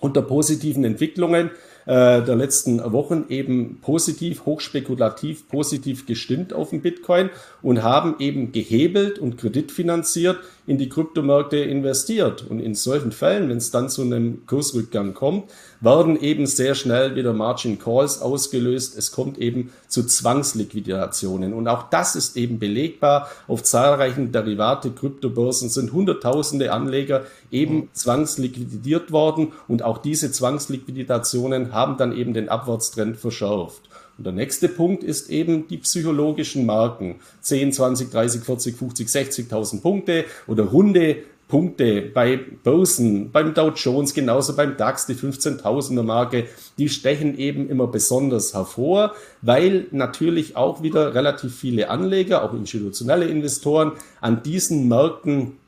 unter 0.00 0.22
positiven 0.22 0.84
Entwicklungen 0.84 1.50
äh, 1.84 2.22
der 2.22 2.36
letzten 2.36 2.80
Wochen 2.92 3.24
eben 3.28 3.80
positiv, 3.80 4.46
hochspekulativ, 4.46 5.48
positiv 5.48 6.06
gestimmt 6.06 6.52
auf 6.52 6.70
den 6.70 6.80
Bitcoin 6.80 7.30
und 7.60 7.82
haben 7.82 8.16
eben 8.20 8.52
gehebelt 8.52 9.18
und 9.18 9.36
kreditfinanziert 9.36 10.38
in 10.66 10.78
die 10.78 10.88
Kryptomärkte 10.88 11.56
investiert. 11.56 12.44
Und 12.48 12.60
in 12.60 12.74
solchen 12.74 13.12
Fällen, 13.12 13.48
wenn 13.48 13.56
es 13.56 13.70
dann 13.70 13.88
zu 13.88 14.02
einem 14.02 14.46
Kursrückgang 14.46 15.14
kommt, 15.14 15.50
werden 15.80 16.20
eben 16.20 16.46
sehr 16.46 16.74
schnell 16.74 17.16
wieder 17.16 17.32
Margin 17.32 17.78
Calls 17.78 18.20
ausgelöst. 18.20 18.96
Es 18.96 19.10
kommt 19.10 19.38
eben 19.38 19.72
zu 19.88 20.04
Zwangsliquidationen. 20.04 21.52
Und 21.52 21.66
auch 21.66 21.90
das 21.90 22.14
ist 22.14 22.36
eben 22.36 22.58
belegbar. 22.58 23.28
Auf 23.48 23.62
zahlreichen 23.64 24.30
Derivate, 24.30 24.90
Kryptobörsen 24.90 25.68
sind 25.68 25.92
Hunderttausende 25.92 26.72
Anleger 26.72 27.24
eben 27.50 27.88
zwangsliquidiert 27.92 29.10
worden. 29.10 29.52
Und 29.66 29.82
auch 29.82 29.98
diese 29.98 30.30
Zwangsliquidationen 30.30 31.72
haben 31.72 31.96
dann 31.96 32.16
eben 32.16 32.34
den 32.34 32.48
Abwärtstrend 32.48 33.16
verschärft. 33.16 33.82
Und 34.18 34.24
der 34.24 34.32
nächste 34.32 34.68
Punkt 34.68 35.02
ist 35.02 35.30
eben 35.30 35.68
die 35.68 35.78
psychologischen 35.78 36.66
Marken. 36.66 37.16
10, 37.40 37.72
20, 37.72 38.10
30, 38.10 38.42
40, 38.42 38.76
50, 38.76 39.08
60.000 39.08 39.80
Punkte 39.80 40.24
oder 40.46 40.64
runde 40.64 41.16
Punkte 41.52 42.00
bei 42.00 42.40
Börsen, 42.64 43.30
beim 43.30 43.52
Dow 43.52 43.72
Jones, 43.76 44.14
genauso 44.14 44.56
beim 44.56 44.78
DAX, 44.78 45.04
die 45.04 45.14
15.000er 45.14 46.02
Marke, 46.02 46.46
die 46.78 46.88
stechen 46.88 47.36
eben 47.36 47.68
immer 47.68 47.88
besonders 47.88 48.54
hervor, 48.54 49.12
weil 49.42 49.86
natürlich 49.90 50.56
auch 50.56 50.82
wieder 50.82 51.14
relativ 51.14 51.54
viele 51.54 51.90
Anleger, 51.90 52.42
auch 52.42 52.54
institutionelle 52.54 53.26
Investoren, 53.26 53.92
an 54.22 54.42
diesen 54.42 54.88
Märkten 54.88 55.58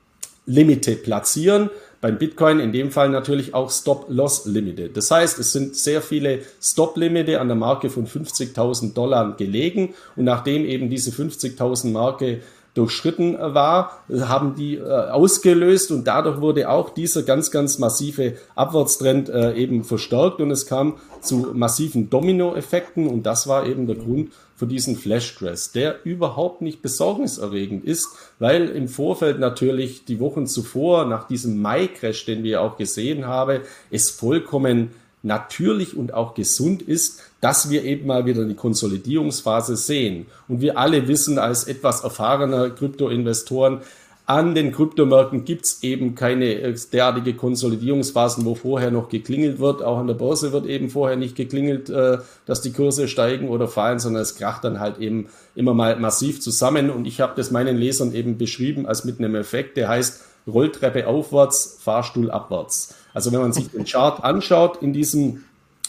Limited 0.46 1.02
platzieren. 1.02 1.68
Beim 2.04 2.18
Bitcoin 2.18 2.60
in 2.60 2.70
dem 2.70 2.90
Fall 2.90 3.08
natürlich 3.08 3.54
auch 3.54 3.70
Stop-Loss 3.70 4.44
Limited. 4.44 4.94
Das 4.94 5.10
heißt, 5.10 5.38
es 5.38 5.52
sind 5.52 5.74
sehr 5.74 6.02
viele 6.02 6.40
Stop-Limite 6.60 7.40
an 7.40 7.48
der 7.48 7.56
Marke 7.56 7.88
von 7.88 8.06
50.000 8.06 8.92
Dollar 8.92 9.34
gelegen. 9.38 9.94
Und 10.14 10.24
nachdem 10.24 10.66
eben 10.66 10.90
diese 10.90 11.12
50.000 11.12 11.92
Marke 11.92 12.42
durchschritten 12.74 13.38
war, 13.38 14.02
haben 14.20 14.54
die 14.54 14.76
äh, 14.76 14.82
ausgelöst 14.82 15.92
und 15.92 16.06
dadurch 16.06 16.42
wurde 16.42 16.68
auch 16.68 16.90
dieser 16.90 17.22
ganz, 17.22 17.50
ganz 17.50 17.78
massive 17.78 18.34
Abwärtstrend 18.54 19.30
äh, 19.30 19.54
eben 19.54 19.82
verstärkt 19.82 20.42
und 20.42 20.50
es 20.50 20.66
kam 20.66 20.98
zu 21.22 21.52
massiven 21.54 22.10
Dominoeffekten 22.10 23.06
und 23.06 23.22
das 23.22 23.46
war 23.46 23.64
eben 23.64 23.86
der 23.86 23.96
Grund 23.96 24.30
für 24.56 24.66
diesen 24.66 24.96
Flash 24.96 25.36
Crash, 25.36 25.72
der 25.72 26.04
überhaupt 26.04 26.62
nicht 26.62 26.82
besorgniserregend 26.82 27.84
ist, 27.84 28.08
weil 28.38 28.68
im 28.68 28.88
Vorfeld 28.88 29.40
natürlich 29.40 30.04
die 30.04 30.20
Wochen 30.20 30.46
zuvor 30.46 31.06
nach 31.06 31.26
diesem 31.26 31.60
Mai 31.60 31.88
Crash, 31.88 32.24
den 32.24 32.44
wir 32.44 32.62
auch 32.62 32.76
gesehen 32.76 33.26
haben, 33.26 33.60
es 33.90 34.10
vollkommen 34.10 34.90
natürlich 35.24 35.96
und 35.96 36.14
auch 36.14 36.34
gesund 36.34 36.82
ist, 36.82 37.22
dass 37.40 37.70
wir 37.70 37.84
eben 37.84 38.06
mal 38.06 38.26
wieder 38.26 38.44
die 38.44 38.54
Konsolidierungsphase 38.54 39.76
sehen. 39.76 40.26
Und 40.48 40.60
wir 40.60 40.78
alle 40.78 41.08
wissen 41.08 41.38
als 41.38 41.64
etwas 41.64 42.04
erfahrener 42.04 42.70
Kryptoinvestoren, 42.70 43.80
an 44.26 44.54
den 44.54 44.72
Kryptomärkten 44.72 45.44
gibt's 45.44 45.82
eben 45.82 46.14
keine 46.14 46.54
äh, 46.54 46.74
derartige 46.92 47.34
Konsolidierungsphasen, 47.34 48.44
wo 48.46 48.54
vorher 48.54 48.90
noch 48.90 49.10
geklingelt 49.10 49.58
wird. 49.58 49.82
Auch 49.82 49.98
an 49.98 50.06
der 50.06 50.14
Börse 50.14 50.52
wird 50.52 50.66
eben 50.66 50.88
vorher 50.88 51.16
nicht 51.16 51.36
geklingelt, 51.36 51.90
äh, 51.90 52.18
dass 52.46 52.62
die 52.62 52.72
Kurse 52.72 53.06
steigen 53.06 53.48
oder 53.48 53.68
fallen, 53.68 53.98
sondern 53.98 54.22
es 54.22 54.36
kracht 54.36 54.64
dann 54.64 54.80
halt 54.80 54.98
eben 54.98 55.28
immer 55.54 55.74
mal 55.74 55.96
massiv 55.96 56.40
zusammen. 56.40 56.88
Und 56.88 57.06
ich 57.06 57.20
habe 57.20 57.34
das 57.36 57.50
meinen 57.50 57.76
Lesern 57.76 58.14
eben 58.14 58.38
beschrieben 58.38 58.86
als 58.86 59.04
mit 59.04 59.18
einem 59.18 59.34
Effekt, 59.34 59.76
der 59.76 59.88
heißt 59.88 60.22
Rolltreppe 60.46 61.06
aufwärts, 61.06 61.78
Fahrstuhl 61.82 62.30
abwärts. 62.30 62.94
Also 63.12 63.30
wenn 63.32 63.40
man 63.40 63.52
sich 63.52 63.70
den 63.70 63.84
Chart 63.84 64.24
anschaut 64.24 64.82
in 64.82 64.92
diesem 64.92 65.44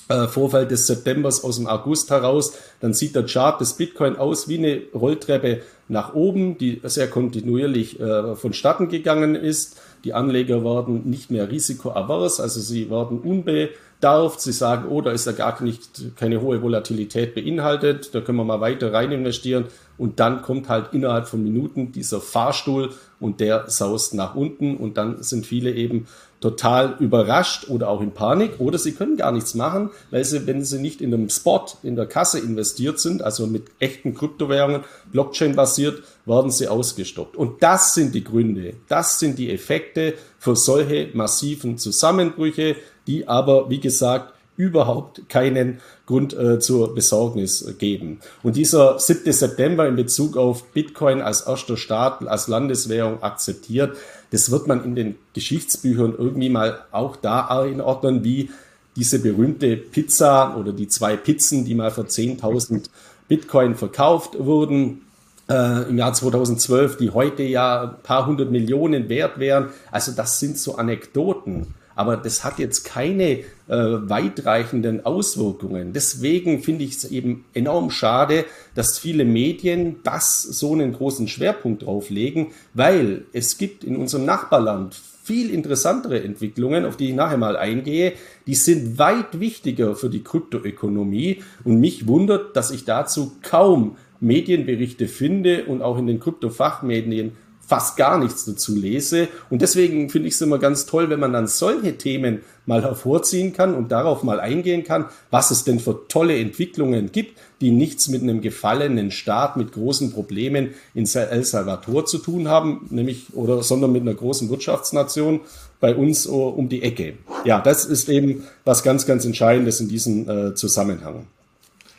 Vorfall 0.07 0.67
des 0.67 0.85
Septembers 0.85 1.43
aus 1.43 1.57
dem 1.57 1.67
August 1.67 2.11
heraus, 2.11 2.53
dann 2.79 2.93
sieht 2.93 3.15
der 3.15 3.25
Chart 3.25 3.59
des 3.59 3.73
Bitcoin 3.73 4.17
aus 4.17 4.47
wie 4.47 4.59
eine 4.59 4.81
Rolltreppe 4.93 5.61
nach 5.87 6.13
oben, 6.13 6.57
die 6.57 6.81
sehr 6.83 7.07
kontinuierlich 7.09 7.99
äh, 7.99 8.35
vonstatten 8.35 8.89
gegangen 8.89 9.35
ist. 9.35 9.79
Die 10.03 10.13
Anleger 10.13 10.63
werden 10.63 11.09
nicht 11.09 11.31
mehr 11.31 11.49
risikoavers, 11.49 12.39
also 12.39 12.59
sie 12.59 12.89
werden 12.89 13.19
unbedarft. 13.19 14.41
Sie 14.41 14.51
sagen, 14.51 14.87
oh, 14.89 15.01
da 15.01 15.11
ist 15.11 15.25
ja 15.25 15.31
gar 15.31 15.61
nicht 15.63 16.15
keine 16.15 16.41
hohe 16.41 16.61
Volatilität 16.61 17.33
beinhaltet, 17.33 18.13
da 18.13 18.21
können 18.21 18.37
wir 18.37 18.43
mal 18.43 18.61
weiter 18.61 18.93
rein 18.93 19.11
investieren. 19.11 19.65
Und 19.97 20.19
dann 20.19 20.41
kommt 20.41 20.69
halt 20.69 20.93
innerhalb 20.93 21.27
von 21.27 21.41
Minuten 21.41 21.91
dieser 21.91 22.19
Fahrstuhl 22.21 22.91
und 23.19 23.39
der 23.39 23.69
saust 23.69 24.13
nach 24.13 24.35
unten 24.35 24.77
und 24.77 24.97
dann 24.97 25.23
sind 25.23 25.45
viele 25.45 25.71
eben 25.71 26.07
total 26.41 26.95
überrascht 26.99 27.69
oder 27.69 27.89
auch 27.89 28.01
in 28.01 28.11
Panik 28.11 28.59
oder 28.59 28.77
sie 28.77 28.91
können 28.91 29.17
gar 29.17 29.31
nichts 29.31 29.55
machen, 29.55 29.89
weil 30.11 30.23
sie, 30.23 30.45
wenn 30.45 30.63
sie 30.63 30.79
nicht 30.79 31.01
in 31.01 31.13
einem 31.13 31.29
Spot, 31.29 31.65
in 31.81 31.95
der 31.95 32.05
Kasse 32.05 32.39
investiert 32.39 32.99
sind, 32.99 33.21
also 33.21 33.47
mit 33.47 33.65
echten 33.79 34.13
Kryptowährungen, 34.13 34.83
Blockchain 35.11 35.55
basiert, 35.55 36.03
werden 36.25 36.51
sie 36.51 36.67
ausgestoppt. 36.67 37.35
Und 37.35 37.63
das 37.63 37.93
sind 37.93 38.13
die 38.13 38.23
Gründe, 38.23 38.73
das 38.87 39.19
sind 39.19 39.39
die 39.39 39.51
Effekte 39.51 40.13
für 40.37 40.55
solche 40.55 41.09
massiven 41.13 41.77
Zusammenbrüche, 41.77 42.75
die 43.07 43.27
aber, 43.27 43.69
wie 43.69 43.79
gesagt, 43.79 44.33
überhaupt 44.57 45.27
keinen 45.29 45.81
Grund 46.05 46.33
äh, 46.33 46.59
zur 46.59 46.93
Besorgnis 46.93 47.75
geben. 47.77 48.19
Und 48.43 48.55
dieser 48.55 48.99
7. 48.99 49.31
September 49.31 49.87
in 49.87 49.95
Bezug 49.95 50.37
auf 50.37 50.65
Bitcoin 50.71 51.21
als 51.21 51.41
erster 51.41 51.77
Staat, 51.77 52.25
als 52.27 52.47
Landeswährung 52.47 53.21
akzeptiert, 53.21 53.97
das 54.31 54.51
wird 54.51 54.67
man 54.67 54.83
in 54.83 54.95
den 54.95 55.15
Geschichtsbüchern 55.33 56.15
irgendwie 56.17 56.49
mal 56.49 56.79
auch 56.91 57.15
da 57.15 57.47
einordnen, 57.47 58.23
wie 58.23 58.49
diese 58.95 59.19
berühmte 59.19 59.75
Pizza 59.77 60.55
oder 60.57 60.71
die 60.71 60.87
zwei 60.87 61.17
Pizzen, 61.17 61.65
die 61.65 61.75
mal 61.75 61.91
für 61.91 62.03
10.000 62.03 62.85
Bitcoin 63.27 63.75
verkauft 63.75 64.37
wurden. 64.39 65.01
Äh, 65.47 65.89
im 65.89 65.97
Jahr 65.97 66.13
2012, 66.13 66.97
die 66.97 67.11
heute 67.11 67.43
ja 67.43 67.83
ein 67.83 68.03
paar 68.03 68.25
hundert 68.25 68.51
Millionen 68.51 69.09
wert 69.09 69.39
wären. 69.39 69.69
Also 69.91 70.11
das 70.11 70.39
sind 70.39 70.57
so 70.57 70.75
Anekdoten 70.77 71.75
aber 71.95 72.17
das 72.17 72.43
hat 72.43 72.59
jetzt 72.59 72.83
keine 72.83 73.23
äh, 73.23 73.43
weitreichenden 73.67 75.05
Auswirkungen. 75.05 75.93
Deswegen 75.93 76.61
finde 76.61 76.83
ich 76.83 76.97
es 76.97 77.05
eben 77.05 77.45
enorm 77.53 77.89
schade, 77.89 78.45
dass 78.75 78.99
viele 78.99 79.25
Medien 79.25 79.97
das 80.03 80.41
so 80.41 80.73
einen 80.73 80.93
großen 80.93 81.27
Schwerpunkt 81.27 81.83
drauflegen, 81.83 82.47
weil 82.73 83.25
es 83.33 83.57
gibt 83.57 83.83
in 83.83 83.95
unserem 83.95 84.25
Nachbarland 84.25 84.95
viel 85.23 85.49
interessantere 85.49 86.21
Entwicklungen, 86.23 86.85
auf 86.85 86.97
die 86.97 87.09
ich 87.09 87.15
nachher 87.15 87.37
mal 87.37 87.57
eingehe, 87.57 88.13
die 88.45 88.53
sind 88.53 88.99
weit 88.99 89.39
wichtiger 89.39 89.95
für 89.95 90.09
die 90.09 90.23
Kryptoökonomie 90.23 91.41
und 91.63 91.79
mich 91.79 92.07
wundert, 92.07 92.55
dass 92.55 92.69
ich 92.69 92.85
dazu 92.85 93.31
kaum 93.41 93.97
Medienberichte 94.19 95.07
finde 95.07 95.65
und 95.65 95.81
auch 95.81 95.97
in 95.97 96.05
den 96.05 96.19
Kryptofachmedien 96.19 97.31
fast 97.67 97.97
gar 97.97 98.19
nichts 98.19 98.45
dazu 98.45 98.75
lese. 98.75 99.27
Und 99.49 99.61
deswegen 99.61 100.09
finde 100.09 100.27
ich 100.27 100.35
es 100.35 100.41
immer 100.41 100.59
ganz 100.59 100.85
toll, 100.85 101.09
wenn 101.09 101.19
man 101.19 101.33
dann 101.33 101.47
solche 101.47 101.97
Themen 101.97 102.41
mal 102.65 102.83
hervorziehen 102.83 103.53
kann 103.53 103.75
und 103.75 103.91
darauf 103.91 104.23
mal 104.23 104.39
eingehen 104.39 104.83
kann, 104.83 105.05
was 105.31 105.51
es 105.51 105.63
denn 105.63 105.79
für 105.79 106.07
tolle 106.07 106.37
Entwicklungen 106.37 107.11
gibt, 107.11 107.39
die 107.61 107.71
nichts 107.71 108.07
mit 108.07 108.21
einem 108.21 108.41
gefallenen 108.41 109.11
Staat 109.11 109.57
mit 109.57 109.71
großen 109.71 110.11
Problemen 110.11 110.73
in 110.93 111.07
El 111.13 111.43
Salvador 111.43 112.05
zu 112.05 112.17
tun 112.17 112.47
haben, 112.47 112.87
nämlich 112.89 113.27
oder 113.33 113.63
sondern 113.63 113.91
mit 113.91 114.01
einer 114.01 114.13
großen 114.13 114.49
Wirtschaftsnation 114.49 115.41
bei 115.79 115.95
uns 115.95 116.27
uh, 116.27 116.49
um 116.49 116.69
die 116.69 116.83
Ecke. 116.83 117.17
Ja, 117.45 117.61
das 117.61 117.85
ist 117.85 118.09
eben 118.09 118.43
was 118.63 118.83
ganz, 118.83 119.05
ganz 119.05 119.25
Entscheidendes 119.25 119.79
in 119.79 119.87
diesem 119.87 120.29
äh, 120.29 120.55
Zusammenhang. 120.55 121.27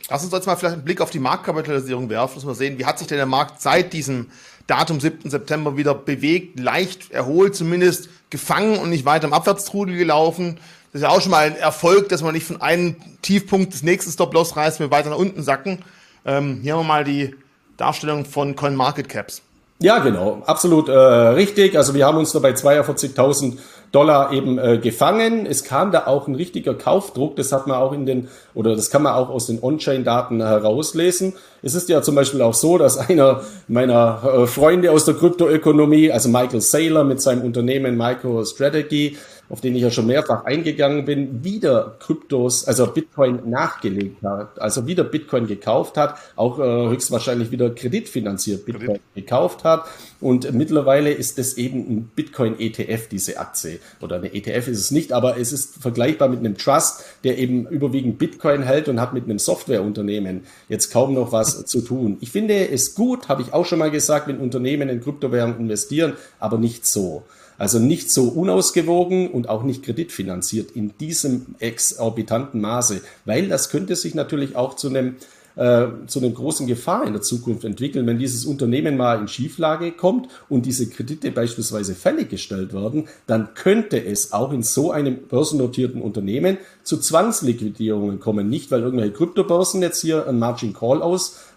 Lass 0.09 0.23
uns 0.23 0.31
jetzt 0.31 0.45
mal 0.47 0.55
vielleicht 0.55 0.75
einen 0.75 0.85
Blick 0.85 1.01
auf 1.01 1.09
die 1.09 1.19
Marktkapitalisierung 1.19 2.09
werfen, 2.09 2.35
dass 2.35 2.45
wir 2.45 2.55
sehen, 2.55 2.79
wie 2.79 2.85
hat 2.85 2.97
sich 2.97 3.07
denn 3.07 3.17
der 3.17 3.25
Markt 3.25 3.61
seit 3.61 3.91
diesem 3.91 4.27
Datum 4.67 4.99
7. 4.99 5.29
September 5.29 5.77
wieder 5.77 5.95
bewegt, 5.95 6.59
leicht 6.59 7.11
erholt, 7.11 7.55
zumindest 7.55 8.09
gefangen 8.29 8.77
und 8.77 8.89
nicht 8.89 9.05
weiter 9.05 9.27
im 9.27 9.33
Abwärtstrudel 9.33 9.97
gelaufen. 9.97 10.59
Das 10.91 11.01
ist 11.01 11.03
ja 11.03 11.09
auch 11.09 11.21
schon 11.21 11.31
mal 11.31 11.45
ein 11.45 11.55
Erfolg, 11.55 12.09
dass 12.09 12.21
man 12.21 12.33
nicht 12.33 12.45
von 12.45 12.61
einem 12.61 12.97
Tiefpunkt 13.21 13.73
des 13.73 13.83
nächsten 13.83 14.11
Stop-Loss 14.11 14.55
reißt, 14.55 14.79
wir 14.79 14.91
weiter 14.91 15.09
nach 15.09 15.17
unten 15.17 15.43
sacken. 15.43 15.79
Ähm, 16.25 16.59
hier 16.61 16.73
haben 16.73 16.81
wir 16.81 16.87
mal 16.87 17.03
die 17.03 17.35
Darstellung 17.77 18.25
von 18.25 18.55
CoinMarketCaps. 18.55 19.41
Ja, 19.79 19.99
genau, 19.99 20.41
absolut 20.45 20.89
äh, 20.89 20.91
richtig. 20.91 21.77
Also 21.77 21.93
wir 21.93 22.05
haben 22.07 22.17
uns 22.17 22.31
da 22.31 22.39
bei 22.39 22.51
42.000 22.51 23.57
Dollar 23.91 24.33
eben 24.33 24.57
äh, 24.57 24.79
gefangen. 24.79 25.45
Es 25.45 25.63
kam 25.63 25.91
da 25.91 26.07
auch 26.07 26.27
ein 26.27 26.33
richtiger 26.33 26.73
Kaufdruck. 26.73 27.35
Das 27.35 27.51
hat 27.51 27.67
man 27.67 27.77
auch 27.77 27.93
in 27.93 28.05
den, 28.07 28.27
oder 28.55 28.75
das 28.75 28.89
kann 28.89 29.03
man 29.03 29.13
auch 29.13 29.29
aus 29.29 29.45
den 29.45 29.61
On-Chain-Daten 29.61 30.41
herauslesen. 30.41 31.33
Es 31.61 31.75
ist 31.75 31.89
ja 31.89 32.01
zum 32.01 32.15
Beispiel 32.15 32.41
auch 32.41 32.55
so, 32.55 32.77
dass 32.77 32.97
einer 33.09 33.41
meiner 33.67 34.21
äh, 34.23 34.47
Freunde 34.47 34.91
aus 34.91 35.05
der 35.05 35.13
Kryptoökonomie, 35.13 36.11
also 36.11 36.27
Michael 36.27 36.61
Saylor 36.61 37.03
mit 37.03 37.21
seinem 37.21 37.43
Unternehmen 37.43 37.95
MicroStrategy, 37.97 39.15
auf 39.49 39.61
den 39.61 39.75
ich 39.75 39.81
ja 39.81 39.91
schon 39.91 40.07
mehrfach 40.07 40.45
eingegangen 40.45 41.05
bin, 41.05 41.43
wieder 41.43 41.95
Kryptos, 41.99 42.65
also 42.65 42.87
Bitcoin 42.87 43.49
nachgelegt 43.49 44.23
hat, 44.23 44.59
also 44.59 44.87
wieder 44.87 45.03
Bitcoin 45.03 45.47
gekauft 45.47 45.97
hat, 45.97 46.15
auch 46.35 46.59
äh, 46.59 46.89
höchstwahrscheinlich 46.89 47.51
wieder 47.51 47.69
kreditfinanziert 47.69 48.65
Bitcoin 48.65 48.87
Kredit. 48.87 49.01
gekauft 49.15 49.63
hat. 49.63 49.85
Und 50.19 50.51
mittlerweile 50.53 51.11
ist 51.11 51.37
das 51.37 51.53
eben 51.53 51.79
ein 51.79 52.11
Bitcoin-ETF, 52.15 53.07
diese 53.09 53.39
Aktie. 53.39 53.79
Oder 54.01 54.17
eine 54.17 54.33
ETF 54.33 54.67
ist 54.67 54.79
es 54.79 54.91
nicht, 54.91 55.13
aber 55.13 55.37
es 55.37 55.53
ist 55.53 55.81
vergleichbar 55.81 56.27
mit 56.27 56.39
einem 56.39 56.57
Trust, 56.57 57.03
der 57.23 57.37
eben 57.37 57.67
überwiegend 57.67 58.17
Bitcoin 58.17 58.63
hält 58.63 58.89
und 58.89 58.99
hat 58.99 59.13
mit 59.13 59.25
einem 59.25 59.39
Softwareunternehmen 59.39 60.41
jetzt 60.69 60.91
kaum 60.91 61.13
noch 61.13 61.31
was 61.31 61.65
zu 61.65 61.81
tun. 61.81 62.17
Ich 62.19 62.31
finde 62.31 62.69
es 62.69 62.95
gut, 62.95 63.29
habe 63.29 63.43
ich 63.43 63.53
auch 63.53 63.65
schon 63.65 63.79
mal 63.79 63.91
gesagt, 63.91 64.27
wenn 64.27 64.39
Unternehmen 64.39 64.89
in 64.89 65.01
Kryptowährungen 65.01 65.59
investieren, 65.59 66.13
aber 66.39 66.57
nicht 66.57 66.85
so. 66.85 67.23
Also 67.57 67.79
nicht 67.79 68.11
so 68.11 68.29
unausgewogen 68.29 69.29
und 69.29 69.49
auch 69.49 69.63
nicht 69.63 69.83
kreditfinanziert 69.83 70.71
in 70.71 70.93
diesem 70.99 71.47
exorbitanten 71.59 72.61
Maße, 72.61 73.01
weil 73.25 73.47
das 73.47 73.69
könnte 73.69 73.95
sich 73.95 74.15
natürlich 74.15 74.55
auch 74.55 74.75
zu 74.75 74.89
einem 74.89 75.15
äh, 75.57 75.87
zu 76.05 76.19
einer 76.19 76.29
großen 76.29 76.67
Gefahr 76.67 77.05
in 77.07 77.13
der 77.13 77.23
Zukunft 77.23 77.65
entwickeln, 77.65 78.05
wenn 78.05 78.19
dieses 78.19 78.45
Unternehmen 78.45 78.95
mal 78.95 79.19
in 79.19 79.27
Schieflage 79.27 79.91
kommt 79.91 80.27
und 80.49 80.67
diese 80.67 80.87
Kredite 80.87 81.31
beispielsweise 81.31 81.95
fällig 81.95 82.29
gestellt 82.29 82.73
werden, 82.73 83.07
dann 83.25 83.55
könnte 83.55 84.03
es 84.05 84.33
auch 84.33 84.53
in 84.53 84.61
so 84.61 84.91
einem 84.91 85.17
börsennotierten 85.17 85.99
Unternehmen 85.99 86.57
zu 86.83 86.97
Zwangsliquidierungen 86.97 88.19
kommen. 88.19 88.49
Nicht, 88.49 88.69
weil 88.69 88.81
irgendwelche 88.81 89.13
Kryptobörsen 89.13 89.81
jetzt 89.81 90.01
hier 90.01 90.27
einen 90.27 90.37
Margin 90.37 90.73
Call 90.73 91.01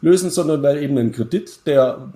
auslösen, 0.00 0.30
sondern 0.30 0.62
weil 0.62 0.82
eben 0.82 0.98
ein 0.98 1.12
Kredit, 1.12 1.66
der 1.66 2.08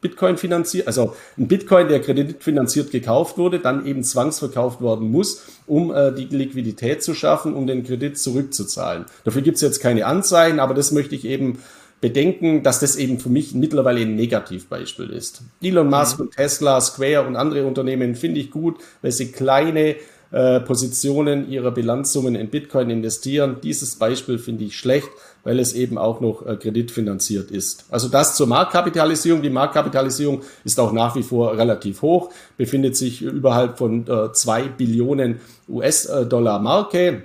Bitcoin 0.00 0.36
finanziert, 0.36 0.86
also 0.86 1.14
ein 1.38 1.48
Bitcoin, 1.48 1.88
der 1.88 2.00
kreditfinanziert 2.00 2.90
gekauft 2.90 3.38
wurde, 3.38 3.58
dann 3.58 3.86
eben 3.86 4.02
zwangsverkauft 4.02 4.82
werden 4.82 5.10
muss, 5.10 5.42
um 5.66 5.92
äh, 5.94 6.12
die 6.12 6.24
Liquidität 6.24 7.02
zu 7.02 7.14
schaffen, 7.14 7.54
um 7.54 7.66
den 7.66 7.84
Kredit 7.84 8.18
zurückzuzahlen. 8.18 9.04
Dafür 9.24 9.42
gibt 9.42 9.56
es 9.56 9.62
jetzt 9.62 9.80
keine 9.80 10.06
Anzeichen, 10.06 10.60
aber 10.60 10.74
das 10.74 10.92
möchte 10.92 11.14
ich 11.14 11.24
eben 11.24 11.58
bedenken, 12.00 12.62
dass 12.62 12.80
das 12.80 12.96
eben 12.96 13.18
für 13.18 13.28
mich 13.28 13.54
mittlerweile 13.54 14.00
ein 14.00 14.14
Negativbeispiel 14.14 15.10
ist. 15.10 15.42
Elon 15.62 15.88
Musk 15.88 16.18
mhm. 16.18 16.26
und 16.26 16.36
Tesla, 16.36 16.80
Square 16.80 17.26
und 17.26 17.36
andere 17.36 17.66
Unternehmen 17.66 18.14
finde 18.14 18.40
ich 18.40 18.50
gut, 18.50 18.78
weil 19.02 19.12
sie 19.12 19.30
kleine 19.32 19.96
äh, 20.32 20.60
Positionen 20.60 21.50
ihrer 21.50 21.70
Bilanzsummen 21.70 22.34
in 22.34 22.48
Bitcoin 22.48 22.90
investieren. 22.90 23.56
Dieses 23.62 23.96
Beispiel 23.96 24.38
finde 24.38 24.64
ich 24.64 24.76
schlecht, 24.76 25.08
weil 25.42 25.58
es 25.58 25.72
eben 25.72 25.98
auch 25.98 26.20
noch 26.20 26.46
äh, 26.46 26.56
kreditfinanziert 26.56 27.50
ist. 27.50 27.84
Also 27.90 28.08
das 28.08 28.36
zur 28.36 28.46
Marktkapitalisierung. 28.46 29.42
Die 29.42 29.50
Marktkapitalisierung 29.50 30.42
ist 30.64 30.78
auch 30.78 30.92
nach 30.92 31.16
wie 31.16 31.22
vor 31.22 31.56
relativ 31.56 32.02
hoch, 32.02 32.30
befindet 32.56 32.96
sich 32.96 33.22
überhalb 33.22 33.78
von 33.78 34.06
äh, 34.06 34.32
zwei 34.32 34.62
Billionen 34.62 35.40
US-Dollar 35.68 36.60
Marke. 36.60 37.24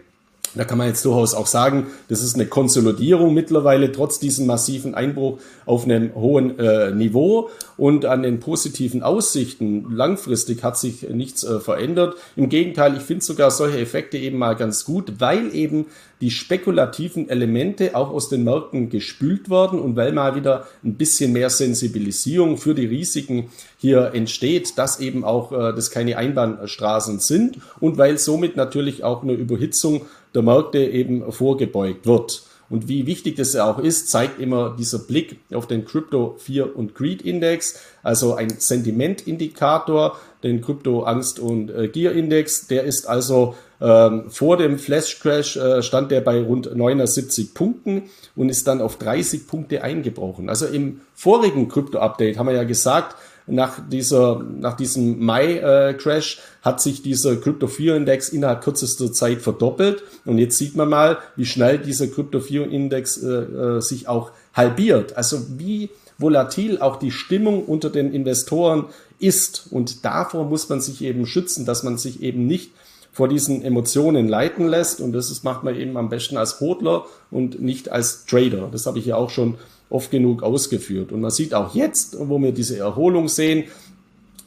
Da 0.56 0.64
kann 0.64 0.78
man 0.78 0.88
jetzt 0.88 1.04
durchaus 1.06 1.34
auch 1.34 1.48
sagen, 1.48 1.88
das 2.08 2.24
ist 2.24 2.36
eine 2.36 2.46
Konsolidierung 2.46 3.34
mittlerweile 3.34 3.92
trotz 3.92 4.20
diesem 4.20 4.46
massiven 4.46 4.96
Einbruch 4.96 5.40
auf 5.66 5.84
einem 5.84 6.16
hohen 6.16 6.58
äh, 6.60 6.92
Niveau 6.92 7.50
und 7.78 8.06
an 8.06 8.24
den 8.24 8.40
positiven 8.40 9.04
Aussichten 9.04 9.92
langfristig 9.92 10.64
hat 10.64 10.78
sich 10.78 11.10
nichts 11.10 11.44
äh, 11.44 11.60
verändert. 11.60 12.16
Im 12.36 12.50
Gegenteil, 12.50 12.96
ich 12.96 13.04
finde 13.04 13.26
sogar 13.26 13.52
solche 13.52 13.80
Effekte 13.80 14.18
eben 14.18 14.38
mal 14.38 14.56
ganz 14.56 14.86
gut, 14.86 15.20
weil 15.20 15.54
eben 15.54 15.88
die 16.22 16.32
spekulativen 16.32 17.30
Elemente 17.30 17.96
auch 17.96 18.10
aus 18.12 18.30
den 18.30 18.46
Märkten 18.46 18.90
gespült 18.90 19.50
werden 19.50 19.80
und 19.80 19.98
weil 19.98 20.14
mal 20.14 20.36
wieder 20.36 20.66
ein 20.84 20.96
bisschen 20.96 21.34
mehr 21.34 21.50
Sensibilisierung 21.50 22.58
für 22.58 22.74
die 22.74 22.86
Risiken 22.86 23.50
hier 23.78 24.12
entsteht, 24.14 24.78
dass 24.78 25.00
eben 25.00 25.26
auch 25.26 25.52
äh, 25.52 25.74
das 25.74 25.92
keine 25.92 26.18
Einbahnstraßen 26.18 27.20
sind 27.20 27.60
und 27.82 27.98
weil 27.98 28.18
somit 28.18 28.56
natürlich 28.56 29.04
auch 29.04 29.24
eine 29.24 29.34
Überhitzung 29.34 30.06
der 30.36 30.44
Märkte 30.44 30.80
eben 30.80 31.32
vorgebeugt 31.32 32.06
wird. 32.06 32.44
Und 32.70 32.88
wie 32.88 33.06
wichtig 33.06 33.36
das 33.36 33.56
auch 33.56 33.78
ist, 33.80 34.10
zeigt 34.10 34.40
immer 34.40 34.76
dieser 34.78 35.00
Blick 35.00 35.38
auf 35.54 35.68
den 35.68 35.86
Crypto 35.86 36.36
Fear 36.40 36.76
und 36.76 36.96
Greed 36.96 37.22
Index, 37.22 37.80
also 38.02 38.34
ein 38.34 38.50
Sentimentindikator, 38.58 40.18
den 40.44 40.62
Crypto 40.62 41.04
Angst 41.04 41.40
und 41.40 41.70
äh, 41.70 41.88
Gier 41.88 42.14
Index. 42.14 42.68
Der 42.68 42.84
ist 42.84 43.08
also 43.08 43.56
ähm, 43.82 44.30
vor 44.30 44.58
dem 44.58 44.80
Flash 44.80 45.20
Crash 45.20 45.58
äh, 45.58 45.84
stand 45.84 46.10
der 46.10 46.22
bei 46.22 46.42
rund 46.42 46.76
79 46.76 47.54
Punkten 47.54 48.04
und 48.36 48.50
ist 48.50 48.68
dann 48.68 48.82
auf 48.82 48.98
30 48.98 49.48
Punkte 49.48 49.84
eingebrochen. 49.84 50.50
Also 50.50 50.66
im 50.66 51.02
vorigen 51.14 51.68
Crypto 51.68 52.00
Update 52.00 52.38
haben 52.38 52.48
wir 52.48 52.56
ja 52.56 52.64
gesagt, 52.64 53.16
nach 53.48 53.80
dieser, 53.90 54.44
nach 54.44 54.76
diesem 54.76 55.24
Mai-Crash 55.24 56.38
äh, 56.38 56.66
hat 56.66 56.82
sich 56.82 57.04
dieser 57.04 57.36
Crypto 57.36 57.68
4 57.68 57.96
Index 57.96 58.30
innerhalb 58.30 58.64
kürzester 58.64 59.12
Zeit 59.14 59.42
verdoppelt. 59.42 60.04
Und 60.26 60.40
jetzt 60.40 60.58
sieht 60.58 60.76
man 60.76 60.90
mal, 60.90 61.20
wie 61.36 61.46
schnell 61.46 61.78
dieser 61.78 62.08
Crypto 62.08 62.40
4 62.40 62.70
Index 62.72 63.18
äh, 63.18 63.28
äh, 63.28 63.82
sich 63.82 64.08
auch 64.08 64.32
halbiert. 64.54 65.16
Also 65.18 65.40
wie 65.58 65.90
volatil 66.18 66.80
auch 66.80 66.96
die 66.98 67.12
Stimmung 67.12 67.66
unter 67.66 67.90
den 67.90 68.14
Investoren 68.14 68.86
ist. 69.20 69.68
Und 69.70 70.06
davor 70.06 70.46
muss 70.46 70.70
man 70.70 70.82
sich 70.82 71.04
eben 71.04 71.26
schützen, 71.26 71.66
dass 71.66 71.84
man 71.84 71.98
sich 71.98 72.24
eben 72.24 72.48
nicht 72.48 72.72
vor 73.12 73.28
diesen 73.28 73.64
Emotionen 73.64 74.28
leiten 74.28 74.68
lässt. 74.68 75.02
Und 75.02 75.14
das 75.14 75.44
macht 75.44 75.64
man 75.64 75.76
eben 75.76 75.98
am 75.98 76.10
besten 76.10 76.38
als 76.38 76.60
Hodler 76.60 77.06
und 77.32 77.62
nicht 77.62 77.92
als 77.92 78.26
Trader. 78.26 78.70
Das 78.72 78.88
habe 78.88 79.00
ich 79.00 79.06
ja 79.06 79.16
auch 79.16 79.30
schon 79.30 79.56
oft 79.90 80.12
genug 80.12 80.44
ausgeführt. 80.44 81.12
Und 81.12 81.22
man 81.22 81.32
sieht 81.32 81.54
auch 81.54 81.76
jetzt, 81.76 82.18
wo 82.20 82.40
wir 82.40 82.52
diese 82.52 82.78
Erholung 82.78 83.28
sehen, 83.28 83.66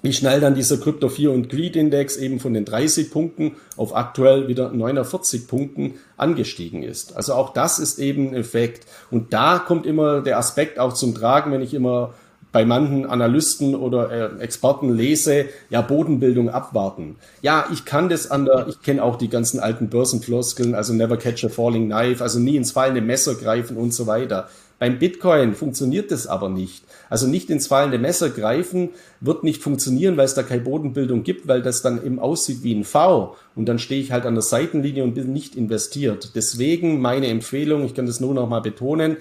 wie 0.02 0.12
schnell 0.12 0.40
dann 0.40 0.54
dieser 0.54 0.76
Crypto 0.76 1.09
4 1.09 1.33
und 1.33 1.49
Greed 1.49 1.75
Index 1.75 2.16
eben 2.16 2.38
von 2.38 2.54
den 2.54 2.64
30 2.64 3.11
Punkten 3.11 3.57
auf 3.76 3.97
aktuell 3.97 4.47
wieder 4.47 4.71
49 4.71 5.49
Punkten 5.49 5.95
angestiegen 6.16 6.83
ist. 6.83 7.16
Also 7.16 7.35
auch 7.35 7.52
das 7.52 7.78
ist 7.78 7.99
eben 7.99 8.28
ein 8.28 8.35
Effekt. 8.35 8.87
Und 9.11 9.33
da 9.33 9.59
kommt 9.59 9.87
immer 9.87 10.21
der 10.21 10.38
Aspekt 10.38 10.78
auch 10.78 10.95
zum 10.95 11.14
Tragen, 11.14 11.50
wenn 11.50 11.62
ich 11.62 11.74
immer 11.74 12.14
bei 12.51 12.64
manchen 12.64 13.05
Analysten 13.05 13.74
oder 13.74 14.11
äh, 14.11 14.42
Experten 14.42 14.94
lese, 14.94 15.46
ja, 15.68 15.83
Bodenbildung 15.83 16.48
abwarten. 16.48 17.16
Ja, 17.42 17.66
ich 17.72 17.85
kann 17.85 18.09
das 18.09 18.31
an 18.31 18.46
der, 18.46 18.68
ich 18.68 18.81
kenne 18.81 19.03
auch 19.03 19.16
die 19.16 19.29
ganzen 19.29 19.61
alten 19.61 19.88
Börsenfloskeln, 19.90 20.74
also 20.74 20.94
never 20.94 21.18
catch 21.18 21.44
a 21.44 21.48
falling 21.48 21.87
knife, 21.87 22.22
also 22.22 22.38
nie 22.38 22.57
ins 22.57 22.72
fallende 22.72 23.03
Messer 23.03 23.35
greifen 23.35 23.77
und 23.77 23.92
so 23.92 24.07
weiter. 24.07 24.48
Beim 24.79 24.99
Bitcoin 24.99 25.55
funktioniert 25.55 26.11
das 26.12 26.27
aber 26.27 26.49
nicht. 26.49 26.85
Also 27.11 27.27
nicht 27.27 27.51
ins 27.51 27.67
fallende 27.67 27.99
Messer 27.99 28.31
greifen 28.31 28.91
wird 29.21 29.43
nicht 29.43 29.62
funktionieren, 29.62 30.17
weil 30.17 30.27
es 30.27 30.35
da 30.35 30.43
keine 30.43 30.62
Bodenbildung 30.62 31.25
gibt, 31.25 31.49
weil 31.49 31.62
das 31.62 31.83
dann 31.83 32.05
eben 32.05 32.21
aussieht 32.21 32.62
wie 32.62 32.75
ein 32.75 32.85
V 32.85 33.37
und 33.57 33.67
dann 33.67 33.81
stehe 33.81 34.01
ich 34.01 34.12
halt 34.12 34.25
an 34.25 34.35
der 34.35 34.43
Seitenlinie 34.43 35.03
und 35.03 35.14
bin 35.14 35.33
nicht 35.33 35.57
investiert. 35.57 36.33
Deswegen 36.37 37.01
meine 37.01 37.27
Empfehlung, 37.27 37.85
ich 37.85 37.95
kann 37.95 38.07
das 38.07 38.21
nur 38.21 38.35
noch 38.35 38.49
mal 38.49 38.61
betonen, 38.61 39.17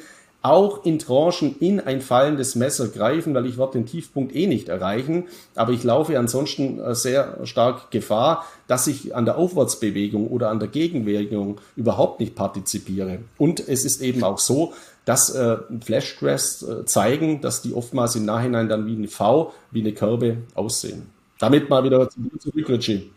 auch 0.49 0.85
in 0.85 0.99
Tranchen 0.99 1.55
in 1.59 1.79
ein 1.79 2.01
fallendes 2.01 2.55
Messer 2.55 2.87
greifen, 2.87 3.33
weil 3.33 3.45
ich 3.45 3.57
werde 3.57 3.73
den 3.73 3.85
Tiefpunkt 3.85 4.35
eh 4.35 4.47
nicht 4.47 4.69
erreichen. 4.69 5.25
Aber 5.55 5.71
ich 5.71 5.83
laufe 5.83 6.17
ansonsten 6.17 6.79
äh, 6.79 6.95
sehr 6.95 7.39
stark 7.45 7.91
Gefahr, 7.91 8.45
dass 8.67 8.87
ich 8.87 9.15
an 9.15 9.25
der 9.25 9.37
Aufwärtsbewegung 9.37 10.27
oder 10.27 10.49
an 10.49 10.59
der 10.59 10.67
Gegenbewegung 10.67 11.59
überhaupt 11.75 12.19
nicht 12.19 12.35
partizipiere. 12.35 13.19
Und 13.37 13.67
es 13.67 13.85
ist 13.85 14.01
eben 14.01 14.23
auch 14.23 14.39
so, 14.39 14.73
dass 15.05 15.33
äh, 15.33 15.57
Flashcrest 15.83 16.63
äh, 16.63 16.85
zeigen, 16.85 17.41
dass 17.41 17.61
die 17.61 17.73
oftmals 17.73 18.15
im 18.15 18.25
Nachhinein 18.25 18.67
dann 18.67 18.85
wie 18.87 18.95
eine 18.95 19.07
V, 19.07 19.53
wie 19.71 19.79
eine 19.81 19.93
Kerbe 19.93 20.37
aussehen. 20.53 21.09
Damit 21.39 21.69
mal 21.69 21.83
wieder 21.83 22.09
zurück, 22.09 22.69
Richie. 22.69 23.11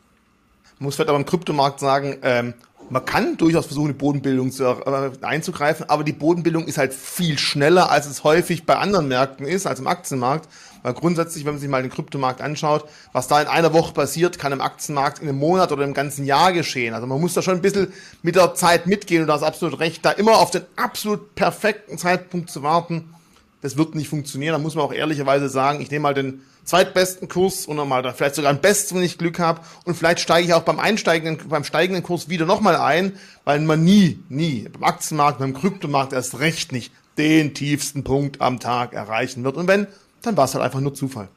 Muss 0.78 0.94
vielleicht 0.94 1.10
aber 1.10 1.18
im 1.18 1.26
Kryptomarkt 1.26 1.80
sagen, 1.80 2.18
ähm, 2.22 2.54
man 2.90 3.04
kann 3.04 3.36
durchaus 3.36 3.66
versuchen, 3.66 3.88
die 3.88 3.94
Bodenbildung 3.94 4.50
zu, 4.50 4.64
äh, 4.64 5.10
einzugreifen, 5.22 5.88
aber 5.88 6.04
die 6.04 6.12
Bodenbildung 6.12 6.66
ist 6.66 6.76
halt 6.76 6.92
viel 6.92 7.38
schneller, 7.38 7.90
als 7.90 8.06
es 8.06 8.24
häufig 8.24 8.66
bei 8.66 8.76
anderen 8.76 9.08
Märkten 9.08 9.46
ist, 9.46 9.66
als 9.66 9.78
im 9.78 9.86
Aktienmarkt. 9.86 10.48
Weil 10.82 10.94
grundsätzlich, 10.94 11.44
wenn 11.44 11.54
man 11.54 11.60
sich 11.60 11.68
mal 11.68 11.82
den 11.82 11.90
Kryptomarkt 11.90 12.40
anschaut, 12.40 12.84
was 13.12 13.28
da 13.28 13.40
in 13.40 13.48
einer 13.48 13.72
Woche 13.72 13.92
passiert, 13.92 14.38
kann 14.38 14.52
im 14.52 14.60
Aktienmarkt 14.60 15.20
in 15.20 15.28
einem 15.28 15.38
Monat 15.38 15.72
oder 15.72 15.84
im 15.84 15.94
ganzen 15.94 16.24
Jahr 16.24 16.52
geschehen. 16.52 16.94
Also 16.94 17.06
man 17.06 17.20
muss 17.20 17.34
da 17.34 17.42
schon 17.42 17.56
ein 17.56 17.62
bisschen 17.62 17.92
mit 18.22 18.34
der 18.34 18.54
Zeit 18.54 18.86
mitgehen 18.86 19.22
und 19.22 19.28
da 19.28 19.36
ist 19.36 19.42
absolut 19.42 19.78
recht, 19.78 20.04
da 20.04 20.10
immer 20.10 20.38
auf 20.38 20.50
den 20.50 20.62
absolut 20.76 21.34
perfekten 21.34 21.98
Zeitpunkt 21.98 22.50
zu 22.50 22.62
warten, 22.62 23.14
das 23.62 23.76
wird 23.76 23.94
nicht 23.94 24.08
funktionieren. 24.08 24.52
Da 24.52 24.58
muss 24.58 24.74
man 24.74 24.84
auch 24.84 24.92
ehrlicherweise 24.92 25.48
sagen, 25.48 25.80
ich 25.80 25.90
nehme 25.90 26.04
mal 26.04 26.14
den 26.14 26.42
zweitbesten 26.64 27.28
Kurs 27.28 27.66
und 27.66 27.76
nochmal 27.76 28.02
da 28.02 28.12
vielleicht 28.12 28.34
sogar 28.34 28.50
einen 28.50 28.60
besten, 28.60 28.96
wenn 28.96 29.02
ich 29.02 29.18
Glück 29.18 29.38
habe. 29.38 29.60
Und 29.84 29.96
vielleicht 29.96 30.20
steige 30.20 30.46
ich 30.46 30.54
auch 30.54 30.62
beim 30.62 30.78
einsteigenden, 30.78 31.48
beim 31.48 31.64
steigenden 31.64 32.02
Kurs 32.02 32.28
wieder 32.28 32.46
nochmal 32.46 32.76
ein, 32.76 33.12
weil 33.44 33.60
man 33.60 33.82
nie, 33.84 34.22
nie 34.28 34.68
beim 34.72 34.84
Aktienmarkt, 34.84 35.38
beim 35.38 35.54
Kryptomarkt 35.54 36.12
erst 36.12 36.38
recht 36.38 36.72
nicht 36.72 36.92
den 37.18 37.54
tiefsten 37.54 38.04
Punkt 38.04 38.40
am 38.40 38.60
Tag 38.60 38.94
erreichen 38.94 39.44
wird. 39.44 39.56
Und 39.56 39.68
wenn, 39.68 39.86
dann 40.22 40.36
war 40.36 40.44
es 40.44 40.54
halt 40.54 40.64
einfach 40.64 40.80
nur 40.80 40.94
Zufall. 40.94 41.28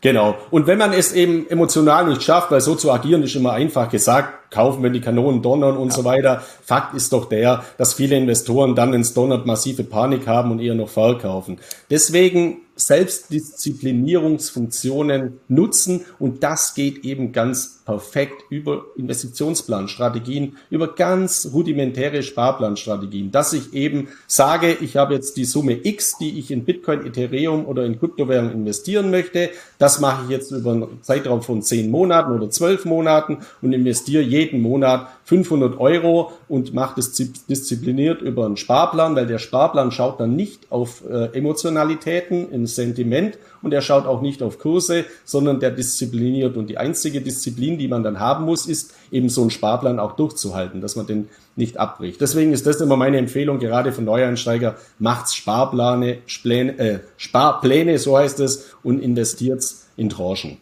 Genau. 0.00 0.36
Und 0.50 0.66
wenn 0.66 0.78
man 0.78 0.92
es 0.92 1.12
eben 1.12 1.48
emotional 1.48 2.06
nicht 2.06 2.22
schafft, 2.22 2.50
weil 2.50 2.60
so 2.60 2.74
zu 2.74 2.90
agieren 2.90 3.22
ist 3.22 3.36
immer 3.36 3.52
einfach 3.52 3.88
gesagt, 3.88 4.41
kaufen, 4.52 4.82
wenn 4.82 4.92
die 4.92 5.00
Kanonen 5.00 5.42
donnern 5.42 5.76
und 5.76 5.88
ja. 5.88 5.94
so 5.94 6.04
weiter. 6.04 6.42
Fakt 6.62 6.94
ist 6.94 7.12
doch 7.12 7.24
der, 7.24 7.64
dass 7.78 7.94
viele 7.94 8.16
Investoren 8.16 8.76
dann, 8.76 8.92
wenn 8.92 9.00
es 9.00 9.14
donnert, 9.14 9.46
massive 9.46 9.82
Panik 9.82 10.28
haben 10.28 10.52
und 10.52 10.60
eher 10.60 10.74
noch 10.74 10.88
verkaufen. 10.88 11.58
Deswegen 11.90 12.58
Selbstdisziplinierungsfunktionen 12.76 15.40
nutzen 15.48 16.04
und 16.18 16.42
das 16.42 16.74
geht 16.74 17.04
eben 17.04 17.32
ganz 17.32 17.82
perfekt 17.84 18.44
über 18.48 18.86
Investitionsplanstrategien, 18.96 20.56
über 20.70 20.94
ganz 20.94 21.50
rudimentäre 21.52 22.22
Sparplanstrategien, 22.22 23.30
dass 23.30 23.52
ich 23.52 23.74
eben 23.74 24.08
sage, 24.26 24.78
ich 24.80 24.96
habe 24.96 25.12
jetzt 25.14 25.36
die 25.36 25.44
Summe 25.44 25.84
X, 25.84 26.16
die 26.18 26.38
ich 26.38 26.50
in 26.50 26.64
Bitcoin, 26.64 27.04
Ethereum 27.04 27.66
oder 27.66 27.84
in 27.84 27.98
Kryptowährungen 27.98 28.52
investieren 28.52 29.10
möchte. 29.10 29.50
Das 29.78 30.00
mache 30.00 30.24
ich 30.24 30.30
jetzt 30.30 30.52
über 30.52 30.72
einen 30.72 31.02
Zeitraum 31.02 31.42
von 31.42 31.62
zehn 31.62 31.90
Monaten 31.90 32.32
oder 32.32 32.48
zwölf 32.50 32.84
Monaten 32.84 33.38
und 33.60 33.72
investiere 33.72 34.22
je 34.22 34.41
jeden 34.42 34.60
Monat 34.60 35.08
500 35.24 35.78
Euro 35.78 36.32
und 36.48 36.74
macht 36.74 36.98
es 36.98 37.12
diszipliniert 37.12 38.20
über 38.20 38.44
einen 38.44 38.56
Sparplan, 38.56 39.16
weil 39.16 39.26
der 39.26 39.38
Sparplan 39.38 39.92
schaut 39.92 40.20
dann 40.20 40.36
nicht 40.36 40.70
auf 40.70 41.02
äh, 41.08 41.26
Emotionalitäten, 41.36 42.50
im 42.50 42.66
Sentiment 42.66 43.38
und 43.62 43.72
er 43.72 43.80
schaut 43.80 44.06
auch 44.06 44.20
nicht 44.20 44.42
auf 44.42 44.58
Kurse, 44.58 45.04
sondern 45.24 45.60
der 45.60 45.70
diszipliniert. 45.70 46.56
Und 46.56 46.68
die 46.68 46.78
einzige 46.78 47.20
Disziplin, 47.20 47.78
die 47.78 47.88
man 47.88 48.02
dann 48.02 48.20
haben 48.20 48.44
muss, 48.44 48.66
ist 48.66 48.94
eben 49.10 49.28
so 49.28 49.42
einen 49.42 49.50
Sparplan 49.50 49.98
auch 49.98 50.12
durchzuhalten, 50.12 50.80
dass 50.80 50.96
man 50.96 51.06
den 51.06 51.28
nicht 51.56 51.78
abbricht. 51.78 52.20
Deswegen 52.20 52.52
ist 52.52 52.66
das 52.66 52.80
immer 52.80 52.96
meine 52.96 53.18
Empfehlung, 53.18 53.58
gerade 53.58 53.92
für 53.92 54.02
Neueinsteiger, 54.02 54.76
macht's 54.98 55.34
Sparpläne, 55.34 56.18
Spläne, 56.26 56.78
äh, 56.78 56.98
Sparpläne, 57.16 57.98
so 57.98 58.16
heißt 58.16 58.40
es, 58.40 58.70
und 58.82 59.00
investiert's 59.00 59.86
in 59.96 60.08
Tranchen. 60.08 60.58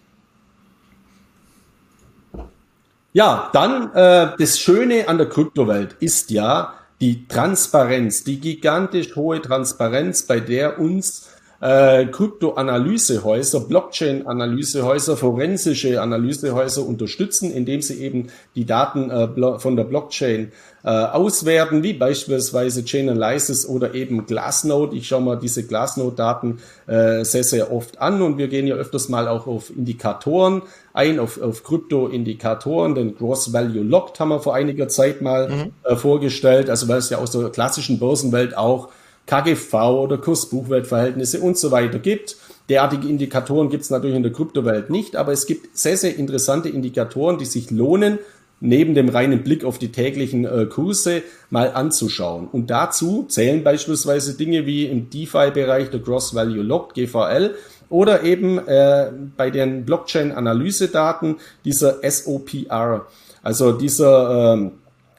Ja, 3.12 3.50
dann 3.52 3.92
äh, 3.92 4.36
das 4.38 4.60
Schöne 4.60 5.08
an 5.08 5.18
der 5.18 5.28
Kryptowelt 5.28 5.96
ist 5.98 6.30
ja 6.30 6.74
die 7.00 7.26
Transparenz, 7.26 8.22
die 8.22 8.38
gigantisch 8.38 9.16
hohe 9.16 9.42
Transparenz, 9.42 10.22
bei 10.22 10.38
der 10.38 10.78
uns 10.78 11.28
äh, 11.60 12.06
Kryptoanalysehäuser, 12.06 13.60
Blockchain-Analysehäuser, 13.60 15.16
forensische 15.16 16.00
Analysehäuser 16.00 16.86
unterstützen, 16.86 17.52
indem 17.52 17.82
sie 17.82 18.02
eben 18.02 18.28
die 18.54 18.64
Daten 18.64 19.10
äh, 19.10 19.58
von 19.58 19.76
der 19.76 19.84
Blockchain 19.84 20.52
äh, 20.82 20.88
auswerten, 20.88 21.82
wie 21.82 21.92
beispielsweise 21.92 22.84
Chainalysis 22.84 23.66
oder 23.66 23.94
eben 23.94 24.24
Glassnode. 24.24 24.96
Ich 24.96 25.08
schaue 25.08 25.20
mal 25.20 25.36
diese 25.36 25.66
Glassnode-Daten 25.66 26.60
äh, 26.86 27.24
sehr, 27.24 27.44
sehr 27.44 27.70
oft 27.70 28.00
an 28.00 28.22
und 28.22 28.38
wir 28.38 28.48
gehen 28.48 28.66
ja 28.66 28.76
öfters 28.76 29.10
mal 29.10 29.28
auch 29.28 29.46
auf 29.46 29.70
Indikatoren 29.70 30.62
ein, 30.94 31.20
auf, 31.20 31.40
auf 31.40 31.62
Krypto-Indikatoren. 31.62 32.94
Den 32.94 33.16
Gross 33.16 33.52
Value 33.52 33.82
Locked 33.82 34.18
haben 34.18 34.30
wir 34.30 34.40
vor 34.40 34.54
einiger 34.54 34.88
Zeit 34.88 35.20
mal 35.20 35.48
mhm. 35.48 35.72
äh, 35.84 35.96
vorgestellt, 35.96 36.70
also 36.70 36.88
weil 36.88 36.98
es 36.98 37.10
ja 37.10 37.18
aus 37.18 37.32
der 37.32 37.50
klassischen 37.50 37.98
Börsenwelt 37.98 38.56
auch 38.56 38.88
KGV 39.26 39.74
oder 39.74 40.18
Kurs-Buchwert-Verhältnisse 40.18 41.40
und 41.40 41.56
so 41.56 41.70
weiter 41.70 41.98
gibt. 41.98 42.36
Derartige 42.68 43.08
Indikatoren 43.08 43.68
gibt 43.68 43.84
es 43.84 43.90
natürlich 43.90 44.16
in 44.16 44.22
der 44.22 44.32
Kryptowelt 44.32 44.90
nicht, 44.90 45.16
aber 45.16 45.32
es 45.32 45.46
gibt 45.46 45.76
sehr, 45.76 45.96
sehr 45.96 46.16
interessante 46.16 46.68
Indikatoren, 46.68 47.38
die 47.38 47.44
sich 47.44 47.70
lohnen, 47.70 48.18
neben 48.60 48.94
dem 48.94 49.08
reinen 49.08 49.42
Blick 49.42 49.64
auf 49.64 49.78
die 49.78 49.90
täglichen 49.90 50.44
äh, 50.44 50.66
Kurse 50.66 51.22
mal 51.48 51.72
anzuschauen. 51.72 52.46
Und 52.50 52.70
dazu 52.70 53.24
zählen 53.28 53.64
beispielsweise 53.64 54.36
Dinge 54.36 54.66
wie 54.66 54.86
im 54.86 55.10
DeFi-Bereich 55.10 55.90
der 55.90 56.00
Gross 56.00 56.34
Value 56.34 56.62
Locked, 56.62 56.94
GVL, 56.94 57.54
oder 57.88 58.22
eben 58.22 58.58
äh, 58.68 59.10
bei 59.36 59.50
den 59.50 59.84
Blockchain-Analysedaten 59.84 61.36
dieser 61.64 61.98
SOPR, 62.08 63.06
also 63.42 63.72
dieser 63.72 64.52
ähm, 64.54 64.72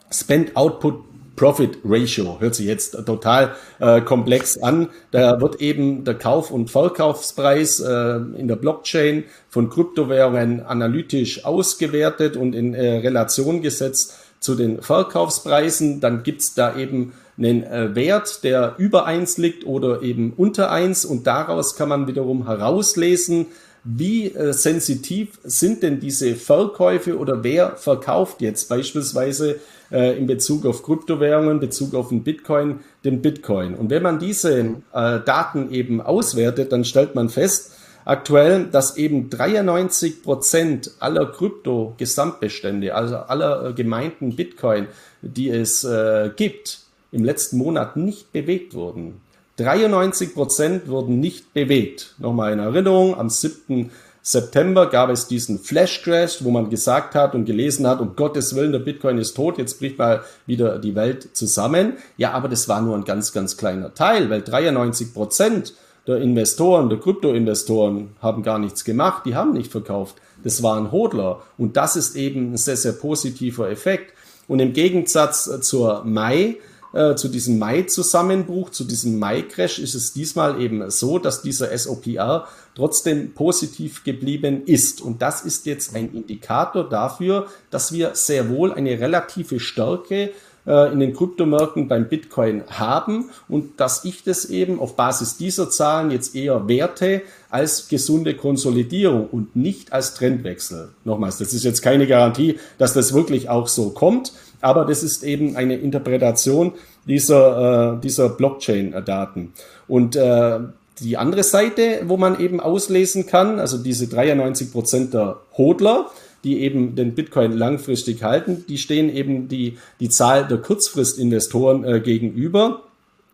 Spend 0.10 0.56
Output 0.56 1.04
Profit 1.42 1.80
Ratio. 1.84 2.38
Hört 2.40 2.54
sich 2.54 2.68
jetzt 2.68 2.92
total 3.04 3.56
äh, 3.80 4.02
komplex 4.02 4.60
an. 4.60 4.90
Da 5.10 5.42
wird 5.42 5.60
eben 5.60 6.04
der 6.04 6.14
Kauf- 6.14 6.52
und 6.52 6.70
Verkaufspreis 6.70 7.80
äh, 7.80 8.18
in 8.38 8.48
der 8.48 8.58
Blockchain 8.58 9.24
von 9.50 9.72
Kryptowährungen 9.72 10.64
analytisch 10.64 11.44
ausgewertet 11.44 12.38
und 12.38 12.54
in 12.54 12.76
äh, 12.76 12.98
Relation 12.98 13.64
gesetzt 13.64 14.20
zu 14.40 14.54
den 14.54 14.84
Verkaufspreisen. 14.84 16.00
Dann 16.00 16.22
gibt's 16.22 16.54
da 16.54 16.78
eben 16.78 17.14
einen 17.40 17.64
äh, 17.64 17.96
Wert, 17.96 18.44
der 18.44 18.76
über 18.78 19.08
eins 19.08 19.40
liegt 19.40 19.66
oder 19.66 20.04
eben 20.04 20.34
unter 20.38 20.70
eins 20.70 21.06
und 21.06 21.26
daraus 21.26 21.76
kann 21.76 21.90
man 21.90 22.06
wiederum 22.06 22.46
herauslesen, 22.46 23.48
wie 23.84 24.28
äh, 24.28 24.54
sensitiv 24.54 25.40
sind 25.44 25.82
denn 25.82 26.00
diese 26.00 26.36
Verkäufe 26.36 27.18
oder 27.18 27.44
wer 27.44 27.78
verkauft 27.78 28.42
jetzt 28.42 28.70
beispielsweise 28.70 29.60
äh, 29.92 30.18
in 30.18 30.28
Bezug 30.28 30.66
auf 30.66 30.84
Kryptowährungen, 30.84 31.60
Bezug 31.60 31.94
auf 31.96 32.10
den 32.10 32.24
Bitcoin, 32.24 32.80
den 33.04 33.22
Bitcoin. 33.22 33.76
Und 33.76 33.90
wenn 33.90 34.04
man 34.04 34.20
diese 34.20 34.60
äh, 34.60 34.72
Daten 34.92 35.72
eben 35.72 36.02
auswertet, 36.02 36.72
dann 36.72 36.86
stellt 36.86 37.16
man 37.16 37.30
fest, 37.30 37.74
aktuell, 38.06 38.66
dass 38.66 38.98
eben 38.98 39.30
93 39.30 40.24
Prozent 40.24 40.92
aller 41.00 41.26
Krypto-Gesamtbestände, 41.26 42.96
also 42.96 43.18
aller 43.18 43.70
äh, 43.70 43.74
gemeinten 43.74 44.36
Bitcoin, 44.36 44.88
die 45.22 45.50
es 45.50 45.84
äh, 45.84 46.32
gibt, 46.36 46.80
im 47.12 47.24
letzten 47.24 47.58
Monat 47.58 47.98
nicht 47.98 48.32
bewegt 48.32 48.74
wurden. 48.74 49.22
93 49.58 50.34
Prozent 50.34 50.88
wurden 50.88 51.20
nicht 51.20 51.54
bewegt. 51.54 52.16
Nochmal 52.18 52.54
in 52.54 52.60
Erinnerung, 52.60 53.18
am 53.18 53.30
7. 53.30 53.92
September 54.24 54.88
gab 54.88 55.10
es 55.10 55.28
diesen 55.28 55.58
Flash 55.58 56.04
Crash, 56.04 56.44
wo 56.44 56.52
man 56.52 56.70
gesagt 56.70 57.16
hat 57.16 57.34
und 57.34 57.46
gelesen 57.46 57.88
hat, 57.88 58.00
um 58.02 58.16
Gottes 58.16 58.56
Willen, 58.56 58.72
der 58.72 58.80
Bitcoin 58.80 59.18
ist 59.18 59.34
tot, 59.34 59.58
jetzt 59.58 59.80
bricht 59.80 59.98
mal 59.98 60.24
wieder 60.46 60.78
die 60.78 60.94
Welt 60.94 61.36
zusammen. 61.36 61.94
Ja, 62.18 62.32
aber 62.34 62.48
das 62.48 62.68
war 62.68 62.82
nur 62.82 62.96
ein 62.96 63.04
ganz, 63.04 63.34
ganz 63.34 63.58
kleiner 63.58 63.96
Teil, 63.96 64.30
weil 64.30 64.44
93 64.44 65.14
Prozent 65.14 65.74
der 66.08 66.18
Investoren, 66.18 66.90
der 66.90 67.00
Kryptoinvestoren 67.00 68.10
haben 68.22 68.44
gar 68.44 68.60
nichts 68.60 68.84
gemacht, 68.84 69.24
die 69.26 69.36
haben 69.36 69.54
nicht 69.54 69.72
verkauft. 69.72 70.16
Das 70.44 70.62
waren 70.62 70.92
Hodler. 70.92 71.42
Und 71.58 71.78
das 71.78 71.96
ist 71.96 72.16
eben 72.16 72.54
ein 72.54 72.58
sehr, 72.58 72.78
sehr 72.78 72.94
positiver 72.94 73.70
Effekt. 73.70 74.14
Und 74.48 74.60
im 74.60 74.74
Gegensatz 74.74 75.50
zur 75.62 76.04
Mai, 76.04 76.58
äh, 76.94 77.16
zu 77.16 77.30
diesem 77.30 77.58
Mai-Zusammenbruch, 77.60 78.72
zu 78.72 78.84
diesem 78.84 79.18
Mai-Crash 79.20 79.80
ist 79.80 79.96
es 79.96 80.14
diesmal 80.14 80.60
eben 80.60 80.90
so, 80.92 81.20
dass 81.20 81.42
dieser 81.42 81.76
SOPR 81.78 82.48
trotzdem 82.76 83.34
positiv 83.34 84.04
geblieben 84.04 84.64
ist. 84.66 85.02
Und 85.02 85.22
das 85.22 85.44
ist 85.44 85.66
jetzt 85.66 85.96
ein 85.96 86.14
Indikator 86.14 86.88
dafür, 86.88 87.48
dass 87.70 87.92
wir 87.92 88.16
sehr 88.16 88.50
wohl 88.50 88.74
eine 88.74 89.00
relative 89.00 89.60
Stärke 89.60 90.32
äh, 90.66 90.94
in 90.94 91.00
den 91.00 91.14
Kryptomärkten 91.14 91.88
beim 91.88 92.08
Bitcoin 92.08 92.64
haben 92.70 93.30
und 93.50 93.80
dass 93.80 94.06
ich 94.06 94.24
das 94.24 94.46
eben 94.46 94.80
auf 94.80 94.96
Basis 94.96 95.38
dieser 95.38 95.70
Zahlen 95.70 96.12
jetzt 96.12 96.36
eher 96.36 96.68
werte 96.68 97.24
als 97.50 97.88
gesunde 97.88 98.36
Konsolidierung 98.36 99.28
und 99.28 99.56
nicht 99.56 99.92
als 99.92 100.14
Trendwechsel. 100.14 100.90
Nochmals, 101.04 101.40
das 101.40 101.54
ist 101.54 101.64
jetzt 101.64 101.82
keine 101.82 102.06
Garantie, 102.08 102.60
dass 102.78 102.94
das 102.94 103.14
wirklich 103.14 103.50
auch 103.50 103.68
so 103.68 103.90
kommt, 103.90 104.34
aber 104.62 104.86
das 104.86 105.02
ist 105.02 105.24
eben 105.24 105.56
eine 105.56 105.78
Interpretation 105.78 106.74
dieser, 107.08 107.96
äh, 107.96 108.00
dieser 108.00 108.30
Blockchain-Daten. 108.30 109.54
Und 109.88 110.16
äh, 110.16 110.60
die 111.02 111.18
andere 111.18 111.44
Seite, 111.44 112.02
wo 112.06 112.18
man 112.18 112.40
eben 112.40 112.60
auslesen 112.60 113.26
kann, 113.26 113.60
also 113.60 113.78
diese 113.78 114.08
93 114.08 114.72
Prozent 114.72 115.14
der 115.14 115.42
Hodler, 115.58 116.12
die 116.44 116.62
eben 116.62 116.96
den 116.96 117.14
Bitcoin 117.14 117.52
langfristig 117.52 118.24
halten, 118.24 118.66
die 118.68 118.78
stehen 118.78 119.14
eben 119.14 119.48
die, 119.48 119.78
die 120.00 120.10
Zahl 120.10 120.48
der 120.48 120.58
Kurzfristinvestoren 120.58 121.84
äh, 121.84 122.00
gegenüber. 122.00 122.82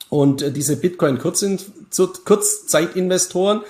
Und 0.09 0.41
äh, 0.41 0.51
diese 0.51 0.77
Bitcoin-Kurzzeitinvestoren, 0.77 3.61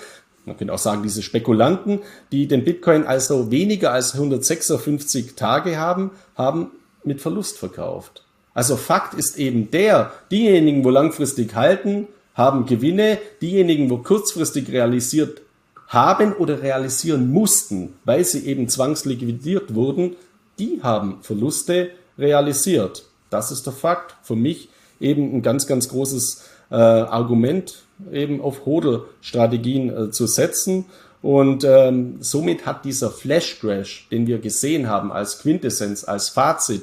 man 0.44 0.56
könnte 0.56 0.72
auch 0.72 0.78
sagen, 0.78 1.02
diese 1.02 1.22
Spekulanten, 1.22 2.00
die 2.32 2.48
den 2.48 2.64
Bitcoin 2.64 3.04
also 3.04 3.50
weniger 3.50 3.92
als 3.92 4.14
156 4.14 5.34
Tage 5.34 5.76
haben, 5.76 6.12
haben 6.36 6.70
mit 7.04 7.20
Verlust 7.20 7.58
verkauft. 7.58 8.22
Also 8.54 8.76
Fakt 8.76 9.14
ist 9.14 9.38
eben 9.38 9.70
der, 9.70 10.12
diejenigen, 10.32 10.84
wo 10.84 10.90
langfristig 10.90 11.54
halten, 11.54 12.08
haben 12.38 12.64
Gewinne, 12.64 13.18
diejenigen, 13.42 13.90
wo 13.90 13.98
kurzfristig 13.98 14.70
realisiert 14.72 15.42
haben 15.88 16.34
oder 16.34 16.62
realisieren 16.62 17.30
mussten, 17.30 17.94
weil 18.04 18.24
sie 18.24 18.46
eben 18.46 18.68
zwangsliquidiert 18.68 19.74
wurden, 19.74 20.16
die 20.58 20.80
haben 20.82 21.18
Verluste 21.22 21.90
realisiert. 22.16 23.04
Das 23.28 23.50
ist 23.50 23.66
der 23.66 23.72
Fakt. 23.72 24.14
Für 24.22 24.36
mich 24.36 24.68
eben 25.00 25.34
ein 25.34 25.42
ganz, 25.42 25.66
ganz 25.66 25.88
großes 25.88 26.44
äh, 26.70 26.74
Argument, 26.74 27.82
eben 28.12 28.40
auf 28.40 28.64
Hodel-Strategien 28.66 29.90
äh, 29.90 30.10
zu 30.10 30.26
setzen. 30.26 30.86
Und 31.20 31.64
ähm, 31.64 32.18
somit 32.20 32.66
hat 32.66 32.84
dieser 32.84 33.10
Flash 33.10 33.58
Crash, 33.60 34.06
den 34.10 34.26
wir 34.28 34.38
gesehen 34.38 34.88
haben 34.88 35.10
als 35.10 35.40
Quintessenz, 35.40 36.04
als 36.04 36.28
Fazit, 36.28 36.82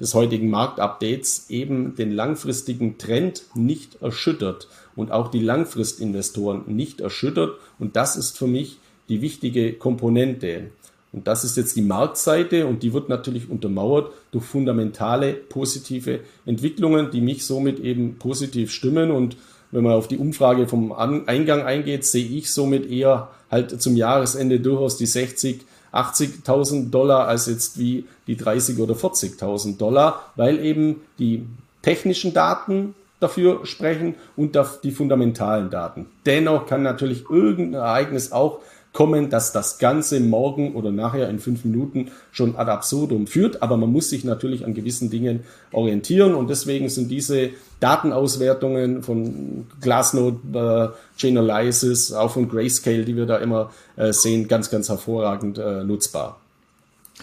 des 0.00 0.14
heutigen 0.14 0.50
Marktupdates 0.50 1.46
eben 1.50 1.94
den 1.94 2.12
langfristigen 2.12 2.98
Trend 2.98 3.44
nicht 3.54 4.02
erschüttert 4.02 4.68
und 4.96 5.12
auch 5.12 5.30
die 5.30 5.40
Langfristinvestoren 5.40 6.62
nicht 6.66 7.00
erschüttert. 7.00 7.58
Und 7.78 7.96
das 7.96 8.16
ist 8.16 8.36
für 8.36 8.46
mich 8.46 8.78
die 9.08 9.20
wichtige 9.20 9.72
Komponente. 9.74 10.70
Und 11.12 11.28
das 11.28 11.44
ist 11.44 11.56
jetzt 11.56 11.76
die 11.76 11.82
Marktseite 11.82 12.66
und 12.66 12.82
die 12.82 12.92
wird 12.92 13.08
natürlich 13.08 13.48
untermauert 13.48 14.12
durch 14.32 14.44
fundamentale 14.44 15.32
positive 15.32 16.20
Entwicklungen, 16.44 17.12
die 17.12 17.20
mich 17.20 17.46
somit 17.46 17.78
eben 17.78 18.16
positiv 18.18 18.72
stimmen. 18.72 19.12
Und 19.12 19.36
wenn 19.70 19.84
man 19.84 19.92
auf 19.92 20.08
die 20.08 20.18
Umfrage 20.18 20.66
vom 20.66 20.92
Eingang 20.92 21.62
eingeht, 21.62 22.04
sehe 22.04 22.26
ich 22.26 22.52
somit 22.52 22.90
eher 22.90 23.30
halt 23.48 23.80
zum 23.80 23.94
Jahresende 23.96 24.58
durchaus 24.58 24.96
die 24.96 25.06
60 25.06 25.60
80.000 25.94 26.90
Dollar 26.90 27.28
als 27.28 27.46
jetzt 27.46 27.78
wie 27.78 28.06
die 28.26 28.36
30 28.36 28.78
oder 28.78 28.94
40.000 28.94 29.78
Dollar, 29.78 30.32
weil 30.36 30.58
eben 30.64 31.02
die 31.18 31.46
technischen 31.82 32.32
Daten 32.34 32.94
dafür 33.20 33.64
sprechen 33.64 34.16
und 34.36 34.58
die 34.82 34.90
fundamentalen 34.90 35.70
Daten. 35.70 36.06
Dennoch 36.26 36.66
kann 36.66 36.82
natürlich 36.82 37.30
irgendein 37.30 37.80
Ereignis 37.80 38.32
auch 38.32 38.60
kommen, 38.94 39.28
dass 39.28 39.52
das 39.52 39.78
Ganze 39.78 40.20
morgen 40.20 40.74
oder 40.74 40.92
nachher 40.92 41.28
in 41.28 41.40
fünf 41.40 41.64
Minuten 41.64 42.12
schon 42.30 42.56
ad 42.56 42.70
absurdum 42.70 43.26
führt. 43.26 43.60
Aber 43.60 43.76
man 43.76 43.90
muss 43.92 44.08
sich 44.08 44.24
natürlich 44.24 44.64
an 44.64 44.72
gewissen 44.72 45.10
Dingen 45.10 45.40
orientieren 45.72 46.34
und 46.34 46.48
deswegen 46.48 46.88
sind 46.88 47.10
diese 47.10 47.50
Datenauswertungen 47.80 49.02
von 49.02 49.66
Glassnode, 49.80 50.94
äh, 50.94 51.20
Chainalysis, 51.20 52.12
auch 52.12 52.30
von 52.30 52.48
Grayscale, 52.48 53.04
die 53.04 53.16
wir 53.16 53.26
da 53.26 53.38
immer 53.38 53.72
äh, 53.96 54.12
sehen, 54.12 54.46
ganz, 54.48 54.70
ganz 54.70 54.88
hervorragend 54.88 55.58
äh, 55.58 55.82
nutzbar. 55.82 56.40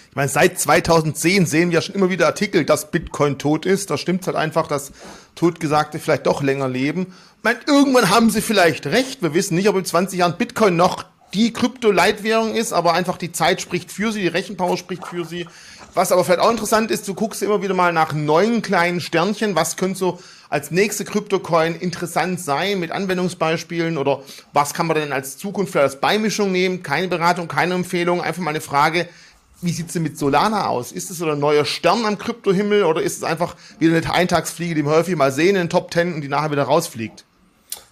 Ich 0.09 0.15
meine, 0.15 0.27
seit 0.27 0.59
2010 0.59 1.45
sehen 1.45 1.71
wir 1.71 1.79
schon 1.79 1.95
immer 1.95 2.09
wieder 2.09 2.27
Artikel, 2.27 2.65
dass 2.65 2.91
Bitcoin 2.91 3.37
tot 3.37 3.65
ist. 3.65 3.89
Da 3.89 3.97
stimmt 3.97 4.27
halt 4.27 4.35
einfach, 4.35 4.67
dass 4.67 4.91
Totgesagte 5.35 5.99
vielleicht 5.99 6.27
doch 6.27 6.43
länger 6.43 6.67
leben. 6.67 7.07
Ich 7.37 7.43
meine, 7.43 7.59
irgendwann 7.65 8.09
haben 8.09 8.29
sie 8.29 8.41
vielleicht 8.41 8.87
recht. 8.87 9.21
Wir 9.21 9.33
wissen 9.33 9.55
nicht, 9.55 9.69
ob 9.69 9.77
in 9.77 9.85
20 9.85 10.19
Jahren 10.19 10.37
Bitcoin 10.37 10.75
noch 10.75 11.05
die 11.33 11.53
Krypto-Leitwährung 11.53 12.55
ist, 12.55 12.73
aber 12.73 12.93
einfach 12.93 13.17
die 13.17 13.31
Zeit 13.31 13.61
spricht 13.61 13.91
für 13.91 14.11
sie, 14.11 14.21
die 14.21 14.27
Rechenpower 14.27 14.77
spricht 14.77 15.07
für 15.07 15.25
sie. 15.25 15.47
Was 15.93 16.11
aber 16.11 16.23
vielleicht 16.23 16.39
auch 16.39 16.51
interessant 16.51 16.91
ist, 16.91 17.07
du 17.07 17.13
guckst 17.13 17.41
immer 17.41 17.61
wieder 17.61 17.73
mal 17.73 17.93
nach 17.93 18.13
neuen 18.13 18.61
kleinen 18.61 19.01
Sternchen. 19.01 19.55
Was 19.55 19.75
könnte 19.75 19.99
so 19.99 20.19
als 20.49 20.71
nächste 20.71 21.05
Kryptocoin 21.05 21.75
interessant 21.75 22.39
sein 22.39 22.79
mit 22.79 22.91
Anwendungsbeispielen 22.91 23.97
oder 23.97 24.21
was 24.53 24.73
kann 24.73 24.87
man 24.87 24.97
denn 24.97 25.13
als 25.13 25.37
Zukunft 25.37 25.71
vielleicht 25.71 25.93
als 25.93 26.01
Beimischung 26.01 26.51
nehmen? 26.51 26.83
Keine 26.83 27.07
Beratung, 27.07 27.47
keine 27.47 27.73
Empfehlung, 27.73 28.21
einfach 28.21 28.41
mal 28.41 28.51
eine 28.51 28.61
Frage. 28.61 29.07
Wie 29.61 29.71
sieht's 29.71 29.93
denn 29.93 30.03
mit 30.03 30.17
Solana 30.17 30.67
aus? 30.67 30.91
Ist 30.91 31.11
es 31.11 31.19
so 31.19 31.29
ein 31.29 31.39
neuer 31.39 31.65
Stern 31.65 32.05
am 32.05 32.17
Kryptohimmel 32.17 32.83
oder 32.83 33.01
ist 33.01 33.17
es 33.17 33.23
einfach 33.23 33.55
wieder 33.79 33.95
eine 33.95 34.13
Eintagsfliege, 34.13 34.75
die 34.75 34.83
wir 34.83 34.91
häufig 34.91 35.15
mal 35.15 35.31
sehen 35.31 35.55
in 35.55 35.63
den 35.63 35.69
Top 35.69 35.91
Ten 35.91 36.13
und 36.13 36.21
die 36.21 36.27
nachher 36.27 36.51
wieder 36.51 36.63
rausfliegt? 36.63 37.23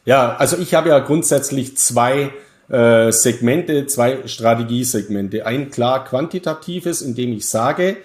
Ja, 0.06 0.36
also 0.38 0.58
ich 0.58 0.74
habe 0.74 0.90
ja 0.90 1.00
grundsätzlich 1.00 1.78
zwei 1.78 2.32
äh, 2.70 3.12
Segmente, 3.12 3.86
zwei 3.88 4.28
Strategiesegmente. 4.28 5.46
Ein 5.46 5.70
klar 5.70 6.06
quantitatives, 6.06 7.02
indem 7.02 7.34
ich 7.34 7.48
sage, 7.48 7.98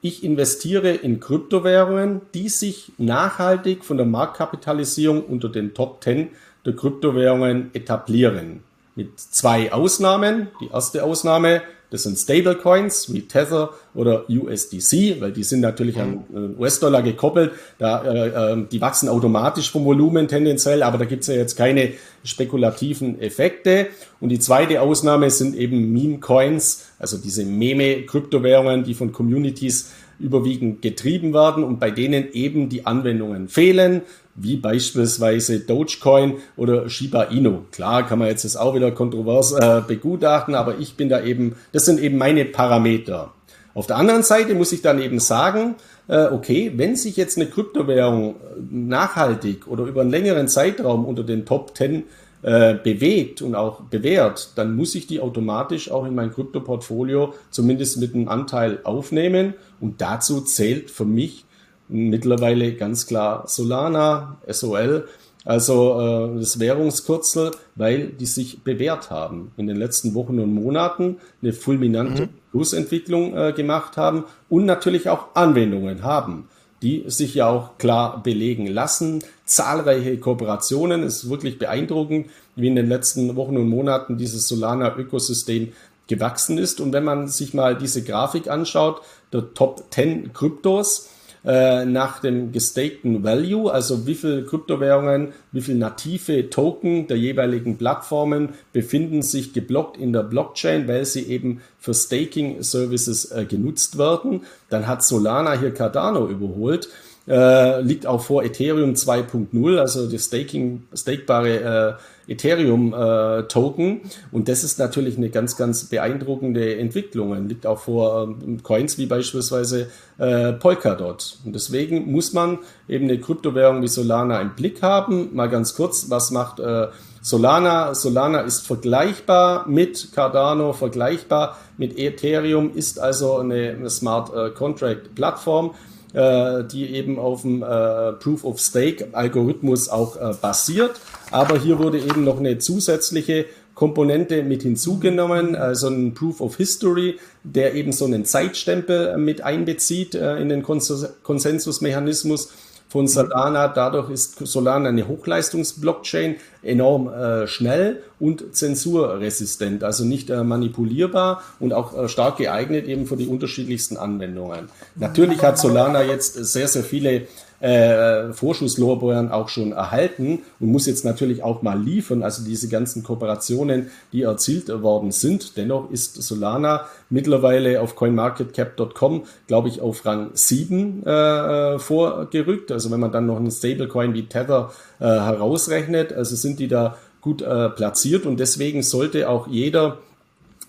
ich 0.00 0.22
investiere 0.22 0.92
in 0.92 1.18
Kryptowährungen, 1.18 2.20
die 2.34 2.48
sich 2.48 2.92
nachhaltig 2.98 3.84
von 3.84 3.96
der 3.96 4.06
Marktkapitalisierung 4.06 5.24
unter 5.24 5.48
den 5.48 5.74
Top 5.74 6.02
10 6.04 6.28
der 6.64 6.76
Kryptowährungen 6.76 7.70
etablieren. 7.74 8.62
Mit 8.94 9.18
zwei 9.18 9.72
Ausnahmen. 9.72 10.48
Die 10.60 10.68
erste 10.68 11.04
Ausnahme 11.04 11.62
das 11.90 12.02
sind 12.02 12.18
Stablecoins 12.18 13.12
wie 13.12 13.22
Tether 13.22 13.70
oder 13.94 14.24
USDC, 14.28 15.20
weil 15.20 15.32
die 15.32 15.42
sind 15.42 15.60
natürlich 15.60 15.98
an 15.98 16.24
äh, 16.32 16.60
US-Dollar 16.60 17.02
gekoppelt. 17.02 17.52
Da, 17.78 18.02
äh, 18.04 18.52
ähm, 18.52 18.68
die 18.70 18.80
wachsen 18.80 19.08
automatisch 19.08 19.70
vom 19.70 19.84
Volumen 19.84 20.28
tendenziell, 20.28 20.82
aber 20.82 20.98
da 20.98 21.04
gibt's 21.04 21.26
ja 21.26 21.34
jetzt 21.34 21.56
keine 21.56 21.92
spekulativen 22.24 23.20
Effekte. 23.20 23.88
Und 24.20 24.28
die 24.30 24.38
zweite 24.38 24.82
Ausnahme 24.82 25.30
sind 25.30 25.56
eben 25.56 25.92
Meme-Coins, 25.92 26.88
also 26.98 27.18
diese 27.18 27.44
Meme-Kryptowährungen, 27.44 28.84
die 28.84 28.94
von 28.94 29.12
Communities 29.12 29.92
überwiegend 30.18 30.82
getrieben 30.82 31.32
werden 31.32 31.62
und 31.62 31.78
bei 31.78 31.90
denen 31.90 32.32
eben 32.32 32.68
die 32.68 32.86
Anwendungen 32.86 33.48
fehlen 33.48 34.02
wie 34.40 34.56
beispielsweise 34.56 35.60
Dogecoin 35.60 36.34
oder 36.56 36.88
Shiba 36.88 37.24
Inu. 37.24 37.62
Klar 37.72 38.06
kann 38.06 38.18
man 38.18 38.28
jetzt 38.28 38.44
das 38.44 38.56
auch 38.56 38.74
wieder 38.74 38.92
kontrovers 38.92 39.52
äh, 39.52 39.82
begutachten, 39.86 40.54
aber 40.54 40.78
ich 40.78 40.96
bin 40.96 41.08
da 41.08 41.22
eben, 41.22 41.56
das 41.72 41.84
sind 41.84 42.00
eben 42.00 42.18
meine 42.18 42.44
Parameter. 42.44 43.32
Auf 43.78 43.86
der 43.86 43.94
anderen 43.94 44.24
Seite 44.24 44.56
muss 44.56 44.72
ich 44.72 44.82
dann 44.82 45.00
eben 45.00 45.20
sagen, 45.20 45.76
äh, 46.08 46.24
okay, 46.24 46.72
wenn 46.74 46.96
sich 46.96 47.16
jetzt 47.16 47.36
eine 47.36 47.46
Kryptowährung 47.46 48.34
nachhaltig 48.72 49.68
oder 49.68 49.84
über 49.84 50.00
einen 50.00 50.10
längeren 50.10 50.48
Zeitraum 50.48 51.04
unter 51.04 51.22
den 51.22 51.46
Top 51.46 51.76
10 51.76 52.02
äh, 52.42 52.74
bewegt 52.74 53.40
und 53.40 53.54
auch 53.54 53.82
bewährt, 53.82 54.50
dann 54.56 54.74
muss 54.74 54.96
ich 54.96 55.06
die 55.06 55.20
automatisch 55.20 55.92
auch 55.92 56.06
in 56.06 56.16
mein 56.16 56.32
Kryptoportfolio 56.32 57.34
zumindest 57.50 57.98
mit 57.98 58.16
einem 58.16 58.26
Anteil 58.26 58.80
aufnehmen. 58.82 59.54
Und 59.78 60.00
dazu 60.00 60.40
zählt 60.40 60.90
für 60.90 61.04
mich 61.04 61.44
mittlerweile 61.88 62.74
ganz 62.74 63.06
klar 63.06 63.44
Solana, 63.46 64.38
SOL, 64.48 65.06
also 65.48 65.98
äh, 65.98 66.40
das 66.40 66.60
Währungskürzel, 66.60 67.52
weil 67.74 68.08
die 68.08 68.26
sich 68.26 68.62
bewährt 68.64 69.10
haben, 69.10 69.50
in 69.56 69.66
den 69.66 69.78
letzten 69.78 70.12
Wochen 70.12 70.38
und 70.40 70.52
Monaten 70.52 71.16
eine 71.40 71.54
fulminante 71.54 72.24
mhm. 72.24 72.28
Kursentwicklung 72.52 73.34
äh, 73.34 73.54
gemacht 73.54 73.96
haben 73.96 74.24
und 74.50 74.66
natürlich 74.66 75.08
auch 75.08 75.28
Anwendungen 75.34 76.02
haben, 76.02 76.50
die 76.82 77.04
sich 77.06 77.34
ja 77.34 77.48
auch 77.48 77.78
klar 77.78 78.22
belegen 78.22 78.66
lassen. 78.66 79.24
Zahlreiche 79.46 80.18
Kooperationen, 80.18 81.02
es 81.02 81.24
ist 81.24 81.30
wirklich 81.30 81.58
beeindruckend, 81.58 82.26
wie 82.54 82.66
in 82.66 82.76
den 82.76 82.86
letzten 82.86 83.34
Wochen 83.34 83.56
und 83.56 83.70
Monaten 83.70 84.18
dieses 84.18 84.48
Solana-Ökosystem 84.48 85.72
gewachsen 86.08 86.58
ist. 86.58 86.78
Und 86.78 86.92
wenn 86.92 87.04
man 87.04 87.26
sich 87.26 87.54
mal 87.54 87.74
diese 87.74 88.04
Grafik 88.04 88.48
anschaut, 88.50 89.00
der 89.32 89.54
Top 89.54 89.84
10 89.92 90.34
Kryptos, 90.34 91.08
äh, 91.44 91.84
nach 91.84 92.20
dem 92.20 92.52
gestakten 92.52 93.22
Value, 93.22 93.72
also 93.72 94.06
wie 94.06 94.14
viel 94.14 94.44
Kryptowährungen, 94.44 95.32
wie 95.52 95.60
viel 95.60 95.76
native 95.76 96.50
Token 96.50 97.06
der 97.06 97.16
jeweiligen 97.16 97.78
Plattformen 97.78 98.50
befinden 98.72 99.22
sich 99.22 99.52
geblockt 99.52 99.96
in 99.96 100.12
der 100.12 100.22
Blockchain, 100.22 100.88
weil 100.88 101.04
sie 101.04 101.22
eben 101.22 101.60
für 101.78 101.94
Staking 101.94 102.62
Services 102.62 103.30
äh, 103.30 103.44
genutzt 103.44 103.98
werden. 103.98 104.42
Dann 104.68 104.86
hat 104.86 105.04
Solana 105.04 105.58
hier 105.58 105.72
Cardano 105.72 106.26
überholt. 106.26 106.88
Äh, 107.28 107.82
liegt 107.82 108.06
auch 108.06 108.22
vor 108.22 108.42
Ethereum 108.42 108.94
2.0, 108.94 109.78
also 109.78 110.08
die 110.08 110.18
Staking, 110.18 110.84
stakebare 110.94 111.98
äh, 111.98 112.02
Ethereum-Token. 112.28 114.02
und 114.32 114.48
das 114.48 114.62
ist 114.62 114.78
natürlich 114.78 115.16
eine 115.16 115.30
ganz, 115.30 115.56
ganz 115.56 115.86
beeindruckende 115.86 116.76
Entwicklung. 116.76 117.48
Liegt 117.48 117.66
auch 117.66 117.80
vor 117.80 118.28
ähm, 118.28 118.62
Coins 118.62 118.98
wie 118.98 119.06
beispielsweise 119.06 119.88
äh, 120.18 120.52
Polkadot. 120.52 121.38
Und 121.44 121.54
deswegen 121.54 122.12
muss 122.12 122.32
man 122.32 122.58
eben 122.86 123.04
eine 123.04 123.18
Kryptowährung 123.18 123.82
wie 123.82 123.88
Solana 123.88 124.40
im 124.40 124.54
Blick 124.54 124.82
haben. 124.82 125.34
Mal 125.34 125.48
ganz 125.48 125.74
kurz, 125.74 126.10
was 126.10 126.30
macht 126.30 126.60
äh, 126.60 126.88
Solana? 127.22 127.94
Solana 127.94 128.40
ist 128.40 128.66
vergleichbar 128.66 129.66
mit 129.66 130.12
Cardano, 130.12 130.72
vergleichbar 130.72 131.56
mit 131.76 131.98
Ethereum, 131.98 132.74
ist 132.74 133.00
also 133.00 133.38
eine, 133.38 133.70
eine 133.70 133.90
Smart 133.90 134.34
äh, 134.34 134.50
Contract 134.50 135.14
Plattform 135.14 135.74
äh, 136.14 136.64
die 136.64 136.94
eben 136.94 137.18
auf 137.18 137.42
dem 137.42 137.62
äh, 137.62 138.12
Proof 138.12 138.44
of 138.44 138.58
Stake 138.60 139.08
Algorithmus 139.12 139.90
auch 139.90 140.16
äh, 140.16 140.34
basiert. 140.40 140.92
Aber 141.30 141.58
hier 141.58 141.78
wurde 141.78 141.98
eben 141.98 142.24
noch 142.24 142.38
eine 142.38 142.58
zusätzliche 142.58 143.44
Komponente 143.74 144.42
mit 144.42 144.62
hinzugenommen, 144.62 145.54
also 145.54 145.88
ein 145.88 146.14
Proof 146.14 146.40
of 146.40 146.56
History, 146.56 147.18
der 147.44 147.74
eben 147.74 147.92
so 147.92 148.06
einen 148.06 148.24
Zeitstempel 148.24 149.18
mit 149.18 149.42
einbezieht 149.42 150.16
in 150.16 150.48
den 150.48 150.64
Konsensusmechanismus 150.64 152.50
von 152.88 153.06
Solana. 153.06 153.68
Dadurch 153.68 154.10
ist 154.10 154.38
Solana 154.38 154.88
eine 154.88 155.06
Hochleistungs-Blockchain, 155.06 156.36
enorm 156.62 157.08
äh, 157.08 157.46
schnell 157.46 158.02
und 158.18 158.54
zensurresistent, 158.54 159.84
also 159.84 160.04
nicht 160.04 160.30
äh, 160.30 160.42
manipulierbar 160.42 161.42
und 161.60 161.72
auch 161.72 161.96
äh, 161.96 162.08
stark 162.08 162.38
geeignet 162.38 162.86
eben 162.86 163.06
für 163.06 163.16
die 163.16 163.26
unterschiedlichsten 163.26 163.96
Anwendungen. 163.96 164.68
Natürlich 164.96 165.42
hat 165.42 165.58
Solana 165.58 166.02
jetzt 166.02 166.34
sehr, 166.34 166.68
sehr 166.68 166.82
viele 166.82 167.26
äh, 167.60 168.32
Vorschusslorbeeren 168.32 169.30
auch 169.32 169.48
schon 169.48 169.72
erhalten 169.72 170.40
und 170.60 170.70
muss 170.70 170.86
jetzt 170.86 171.04
natürlich 171.04 171.42
auch 171.42 171.62
mal 171.62 171.80
liefern. 171.80 172.22
Also 172.22 172.44
diese 172.44 172.68
ganzen 172.68 173.02
Kooperationen, 173.02 173.90
die 174.12 174.22
erzielt 174.22 174.68
worden 174.68 175.10
sind. 175.10 175.56
Dennoch 175.56 175.90
ist 175.90 176.22
Solana 176.22 176.86
mittlerweile 177.10 177.80
auf 177.80 177.96
coinmarketcap.com, 177.96 179.24
glaube 179.46 179.68
ich, 179.68 179.80
auf 179.80 180.04
Rang 180.04 180.30
7 180.34 181.04
äh, 181.04 181.78
vorgerückt. 181.78 182.70
Also 182.70 182.90
wenn 182.90 183.00
man 183.00 183.12
dann 183.12 183.26
noch 183.26 183.36
einen 183.36 183.50
Stablecoin 183.50 184.14
wie 184.14 184.26
Tether 184.26 184.70
äh, 185.00 185.04
herausrechnet, 185.04 186.12
also 186.12 186.36
sind 186.36 186.60
die 186.60 186.68
da 186.68 186.96
gut 187.20 187.42
äh, 187.42 187.68
platziert 187.70 188.26
und 188.26 188.38
deswegen 188.38 188.82
sollte 188.82 189.28
auch 189.28 189.48
jeder 189.48 189.98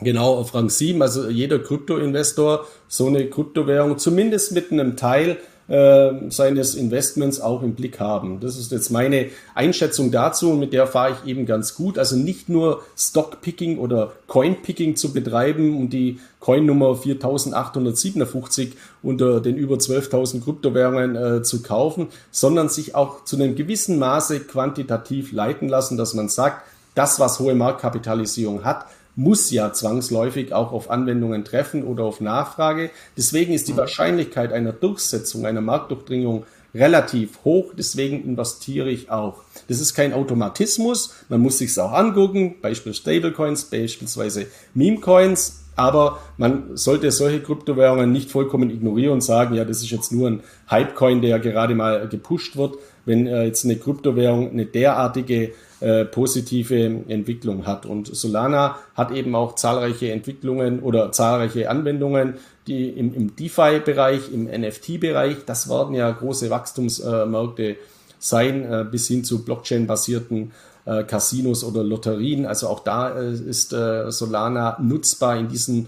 genau 0.02 0.36
auf 0.36 0.56
Rang 0.56 0.70
7, 0.70 1.02
also 1.02 1.30
jeder 1.30 1.60
Kryptoinvestor 1.60 2.66
so 2.88 3.08
eine 3.08 3.28
Kryptowährung 3.28 3.98
zumindest 3.98 4.54
mit 4.54 4.72
einem 4.72 4.96
Teil 4.98 5.38
äh, 5.70 6.30
seines 6.30 6.76
Investments 6.76 7.40
auch 7.40 7.62
im 7.62 7.76
Blick 7.76 8.00
haben. 8.00 8.40
Das 8.40 8.58
ist 8.58 8.72
jetzt 8.72 8.90
meine 8.90 9.28
Einschätzung 9.54 10.12
dazu 10.12 10.52
und 10.52 10.60
mit 10.60 10.74
der 10.74 10.88
fahre 10.88 11.14
ich 11.14 11.30
eben 11.30 11.46
ganz 11.46 11.76
gut. 11.76 11.98
Also 11.98 12.16
nicht 12.16 12.50
nur 12.50 12.82
Stockpicking 12.98 13.78
oder 13.78 14.12
Coinpicking 14.28 14.96
zu 14.96 15.14
betreiben 15.14 15.78
und 15.78 15.92
die 15.92 16.20
Coin-Nummer 16.40 16.96
4857 16.96 18.74
unter 19.04 19.42
den 19.42 19.58
über 19.58 19.76
12.000 19.76 20.44
Kryptowährungen 20.44 21.16
äh, 21.16 21.44
zu 21.44 21.62
kaufen, 21.62 22.08
sondern 22.32 22.70
sich 22.70 22.96
auch 22.96 23.24
zu 23.24 23.36
einem 23.36 23.56
gewissen 23.56 24.00
Maße 24.00 24.40
quantitativ 24.40 25.32
leiten 25.32 25.70
lassen, 25.70 25.98
dass 25.98 26.14
man 26.14 26.30
sagt, 26.30 26.64
das, 26.96 27.20
was 27.20 27.40
hohe 27.40 27.56
Marktkapitalisierung 27.56 28.66
hat, 28.66 28.86
muss 29.20 29.52
ja 29.52 29.74
zwangsläufig 29.74 30.54
auch 30.54 30.72
auf 30.72 30.90
Anwendungen 30.90 31.44
treffen 31.44 31.84
oder 31.84 32.06
auf 32.06 32.22
Nachfrage. 32.22 32.90
Deswegen 33.18 33.54
ist 33.54 33.68
die 33.68 33.74
mhm. 33.74 33.80
Wahrscheinlichkeit 33.80 34.54
einer 34.54 34.72
Durchsetzung, 34.72 35.46
einer 35.46 35.60
Marktdurchdringung 35.60 36.46
relativ 36.74 37.40
hoch, 37.44 37.74
deswegen 37.78 38.24
investiere 38.24 38.90
ich 38.90 39.12
auch. 39.12 39.42
Das 39.68 39.82
ist 39.82 39.94
kein 39.94 40.14
Automatismus, 40.14 41.16
man 41.28 41.42
muss 41.42 41.58
sich 41.58 41.78
auch 41.80 41.92
angucken, 41.92 42.56
Beispiel 42.62 42.94
Stablecoins, 42.94 43.66
beispielsweise 43.66 44.46
Meme-Coins, 44.74 45.64
aber 45.76 46.20
man 46.38 46.78
sollte 46.78 47.12
solche 47.12 47.42
Kryptowährungen 47.42 48.14
nicht 48.14 48.32
vollkommen 48.32 48.70
ignorieren 48.70 49.14
und 49.16 49.22
sagen, 49.22 49.54
ja, 49.54 49.66
das 49.66 49.82
ist 49.82 49.92
jetzt 49.92 50.14
nur 50.14 50.30
ein 50.30 50.44
Hypecoin, 50.70 51.22
der 51.22 51.40
gerade 51.40 51.76
mal 51.76 52.08
gepusht 52.08 52.56
wird, 52.56 52.76
wenn 53.06 53.28
äh, 53.28 53.44
jetzt 53.44 53.66
eine 53.66 53.76
Kryptowährung 53.76 54.52
eine 54.52 54.66
derartige 54.66 55.52
äh, 55.82 56.04
positive 56.04 57.04
Entwicklung 57.08 57.66
hat. 57.66 57.86
Und 57.86 58.14
Solana 58.14 58.78
hat 58.96 59.12
eben 59.12 59.34
auch 59.34 59.56
zahlreiche 59.56 60.12
Entwicklungen 60.12 60.82
oder 60.82 61.14
zahlreiche 61.14 61.70
Anwendungen, 61.70 62.34
die 62.68 62.90
im, 62.90 63.14
im 63.14 63.36
DeFi-Bereich, 63.38 64.32
im 64.34 64.44
NFT-Bereich, 64.44 65.46
das 65.46 65.70
werden 65.70 65.96
ja 65.96 66.12
große 66.12 66.50
Wachstumsmärkte 66.50 67.78
sein, 68.20 68.70
äh, 68.70 68.86
bis 68.92 69.08
hin 69.08 69.24
zu 69.24 69.46
Blockchain-basierten 69.46 70.52
äh, 70.84 71.04
Casinos 71.06 71.64
oder 71.64 71.82
Lotterien. 71.82 72.46
Also 72.46 72.68
auch 72.68 72.82
da 72.82 73.10
ist 73.12 73.70
Solana 73.70 74.78
nutzbar 74.82 75.38
in 75.38 75.48
diesen 75.48 75.88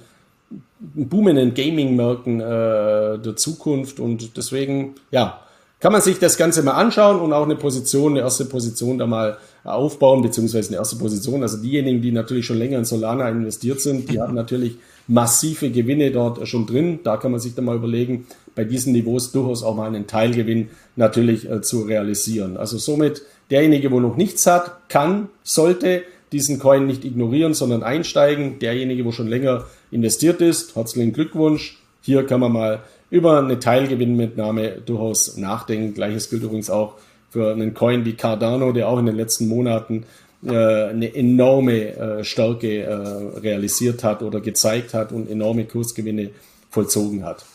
boomenden 0.79 1.53
Gaming-Märkten 1.53 2.39
der 2.39 3.35
Zukunft 3.35 3.99
und 3.99 4.37
deswegen, 4.37 4.95
ja, 5.11 5.41
kann 5.81 5.91
man 5.91 6.01
sich 6.01 6.19
das 6.19 6.37
Ganze 6.37 6.63
mal 6.63 6.73
anschauen 6.73 7.19
und 7.19 7.33
auch 7.33 7.43
eine 7.43 7.55
Position, 7.55 8.13
eine 8.13 8.21
erste 8.21 8.45
Position 8.45 8.99
da 8.99 9.07
mal 9.07 9.37
aufbauen, 9.63 10.21
beziehungsweise 10.21 10.69
eine 10.69 10.77
erste 10.77 10.95
Position. 10.95 11.43
Also 11.43 11.57
diejenigen, 11.57 12.01
die 12.01 12.11
natürlich 12.11 12.45
schon 12.45 12.57
länger 12.57 12.79
in 12.79 12.85
Solana 12.85 13.29
investiert 13.29 13.79
sind, 13.81 14.11
die 14.11 14.19
haben 14.19 14.33
natürlich 14.33 14.77
massive 15.07 15.69
Gewinne 15.69 16.11
dort 16.11 16.47
schon 16.47 16.65
drin. 16.65 16.99
Da 17.03 17.17
kann 17.17 17.31
man 17.31 17.39
sich 17.39 17.53
dann 17.53 17.65
mal 17.65 17.75
überlegen, 17.75 18.25
bei 18.55 18.63
diesen 18.63 18.93
Niveaus 18.93 19.31
durchaus 19.31 19.63
auch 19.63 19.75
mal 19.75 19.87
einen 19.87 20.07
Teilgewinn 20.07 20.69
natürlich 20.95 21.49
äh, 21.49 21.61
zu 21.61 21.83
realisieren. 21.83 22.57
Also 22.57 22.77
somit 22.77 23.21
derjenige, 23.49 23.91
wo 23.91 23.99
noch 23.99 24.17
nichts 24.17 24.45
hat, 24.47 24.89
kann, 24.89 25.29
sollte 25.43 26.03
diesen 26.31 26.59
Coin 26.59 26.87
nicht 26.87 27.05
ignorieren, 27.05 27.53
sondern 27.53 27.83
einsteigen. 27.83 28.59
Derjenige, 28.59 29.05
wo 29.05 29.11
schon 29.11 29.27
länger 29.27 29.65
investiert 29.91 30.41
ist, 30.41 30.75
herzlichen 30.75 31.13
Glückwunsch. 31.13 31.77
Hier 32.01 32.25
kann 32.25 32.39
man 32.39 32.51
mal 32.51 32.79
über 33.09 33.37
eine 33.39 33.59
Teilgewinnmitnahme 33.59 34.81
durchaus 34.85 35.37
nachdenken. 35.37 35.93
Gleiches 35.93 36.29
gilt 36.29 36.43
übrigens 36.43 36.69
auch 36.69 36.95
für 37.31 37.51
einen 37.51 37.73
Coin 37.73 38.05
wie 38.05 38.13
Cardano, 38.13 38.71
der 38.73 38.87
auch 38.87 38.99
in 38.99 39.07
den 39.07 39.15
letzten 39.15 39.47
Monaten 39.47 40.05
äh, 40.45 40.89
eine 40.89 41.15
enorme 41.15 41.95
äh, 41.95 42.23
Stärke 42.23 42.81
äh, 42.81 43.39
realisiert 43.39 44.03
hat 44.03 44.21
oder 44.21 44.41
gezeigt 44.41 44.93
hat 44.93 45.11
und 45.11 45.29
enorme 45.29 45.65
Kursgewinne 45.65 46.31
vollzogen 46.69 47.23
hat. 47.23 47.45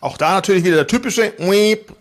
Auch 0.00 0.16
da 0.16 0.34
natürlich 0.34 0.62
wieder 0.64 0.76
der 0.76 0.86
typische 0.86 1.32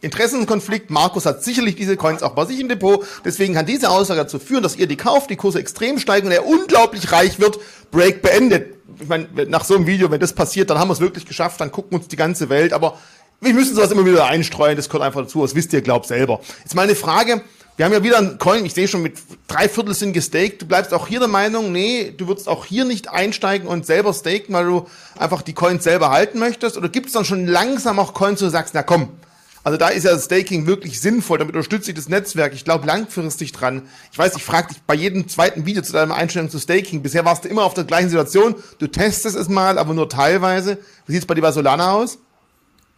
Interessenkonflikt. 0.02 0.92
Markus 0.92 1.26
hat 1.26 1.44
sicherlich 1.44 1.76
diese 1.76 1.98
Coins 1.98 2.22
auch 2.22 2.34
bei 2.34 2.46
sich 2.46 2.60
im 2.60 2.70
Depot. 2.70 3.04
Deswegen 3.26 3.56
kann 3.56 3.66
diese 3.66 3.90
Aussage 3.90 4.20
dazu 4.20 4.38
führen, 4.38 4.62
dass 4.62 4.76
ihr 4.76 4.88
die 4.88 4.98
kauft, 4.98 5.32
die 5.32 5.36
Kurse 5.36 5.60
extrem 5.60 5.98
steigen 5.98 6.28
und 6.28 6.34
er 6.34 6.46
unglaublich 6.46 7.12
reich 7.12 7.40
wird. 7.40 7.58
Break 7.90 8.22
beendet. 8.22 8.76
Ich 9.00 9.08
meine, 9.08 9.28
nach 9.48 9.64
so 9.64 9.76
einem 9.76 9.88
Video, 9.88 10.12
wenn 10.12 10.20
das 10.20 10.34
passiert, 10.34 10.70
dann 10.70 10.78
haben 10.78 10.90
wir 10.90 10.94
es 10.94 11.00
wirklich 11.00 11.26
geschafft, 11.26 11.60
dann 11.60 11.72
gucken 11.72 11.98
uns 11.98 12.08
die 12.08 12.18
ganze 12.18 12.50
Welt. 12.50 12.74
Aber 12.74 12.98
wir 13.42 13.54
müssen 13.54 13.76
sowas 13.76 13.92
immer 13.92 14.06
wieder 14.06 14.26
einstreuen, 14.28 14.78
das 14.78 14.88
gehört 14.88 15.04
einfach 15.04 15.22
dazu, 15.22 15.42
das 15.42 15.56
wisst 15.56 15.74
ihr, 15.74 15.82
glaubt 15.82 16.06
selber. 16.06 16.40
Jetzt 16.60 16.76
meine 16.76 16.96
Frage, 16.96 17.42
wir 17.76 17.86
haben 17.86 17.94
ja 17.94 18.04
wieder 18.04 18.20
einen 18.20 18.38
Coin, 18.38 18.64
ich 18.66 18.76
sehe 18.76 18.88
schon 18.88 19.02
mit 19.02 19.18
drei 19.48 19.68
Viertel 19.68 19.96
sind 19.96 20.14
gestaked. 20.14 20.62
Du 20.62 20.68
bleibst 20.68 20.94
auch 20.94 21.08
hier 21.08 21.20
der 21.20 21.28
Meinung, 21.28 21.72
nee, 21.72 22.14
du 22.16 22.28
würdest 22.28 22.48
auch 22.48 22.66
hier 22.66 22.86
nicht 22.86 23.10
einsteigen 23.10 23.68
und 23.68 23.88
selber 23.88 24.14
staken, 24.14 24.54
weil 24.54 24.66
du 24.66 24.88
einfach 25.18 25.42
die 25.42 25.54
Coins 25.54 25.84
selber 25.84 26.12
halten 26.12 26.38
möchtest? 26.38 26.78
Oder 26.78 26.90
gibt 26.90 27.08
es 27.08 27.14
dann 27.14 27.26
schon 27.26 27.48
langsam 27.48 27.98
auch 27.98 28.14
Coins, 28.14 28.42
wo 28.42 28.46
du 28.46 28.52
sagst, 28.52 28.76
na 28.76 28.84
komm, 28.84 29.10
also 29.64 29.78
da 29.78 29.90
ist 29.90 30.04
ja 30.04 30.18
Staking 30.20 30.68
wirklich 30.68 31.02
sinnvoll, 31.02 31.38
damit 31.38 31.56
unterstütze 31.56 31.92
ich 31.92 31.96
das 31.96 32.10
Netzwerk. 32.10 32.54
Ich 32.54 32.66
glaube 32.66 32.86
langfristig 32.86 33.52
dran. 33.52 33.84
Ich 34.12 34.18
weiß, 34.18 34.36
ich 34.36 34.44
frage 34.44 34.70
dich 34.70 34.82
bei 34.86 34.96
jedem 34.96 35.28
zweiten 35.28 35.66
Video 35.66 35.82
zu 35.82 35.94
deiner 35.94 36.16
Einstellung 36.16 36.50
zu 36.50 36.60
Staking. 36.60 37.02
Bisher 37.02 37.26
warst 37.26 37.46
du 37.46 37.50
immer 37.50 37.64
auf 37.64 37.74
der 37.74 37.84
gleichen 37.84 38.10
Situation. 38.10 38.56
Du 38.80 38.88
testest 38.88 39.36
es 39.36 39.50
mal, 39.50 39.78
aber 39.78 39.94
nur 39.94 40.10
teilweise. 40.10 40.78
Wie 41.06 41.14
sieht 41.14 41.22
es 41.22 41.28
bei 41.28 41.36
dir 41.36 41.42
bei 41.42 41.52
Solana 41.52 41.94
aus? 41.94 42.18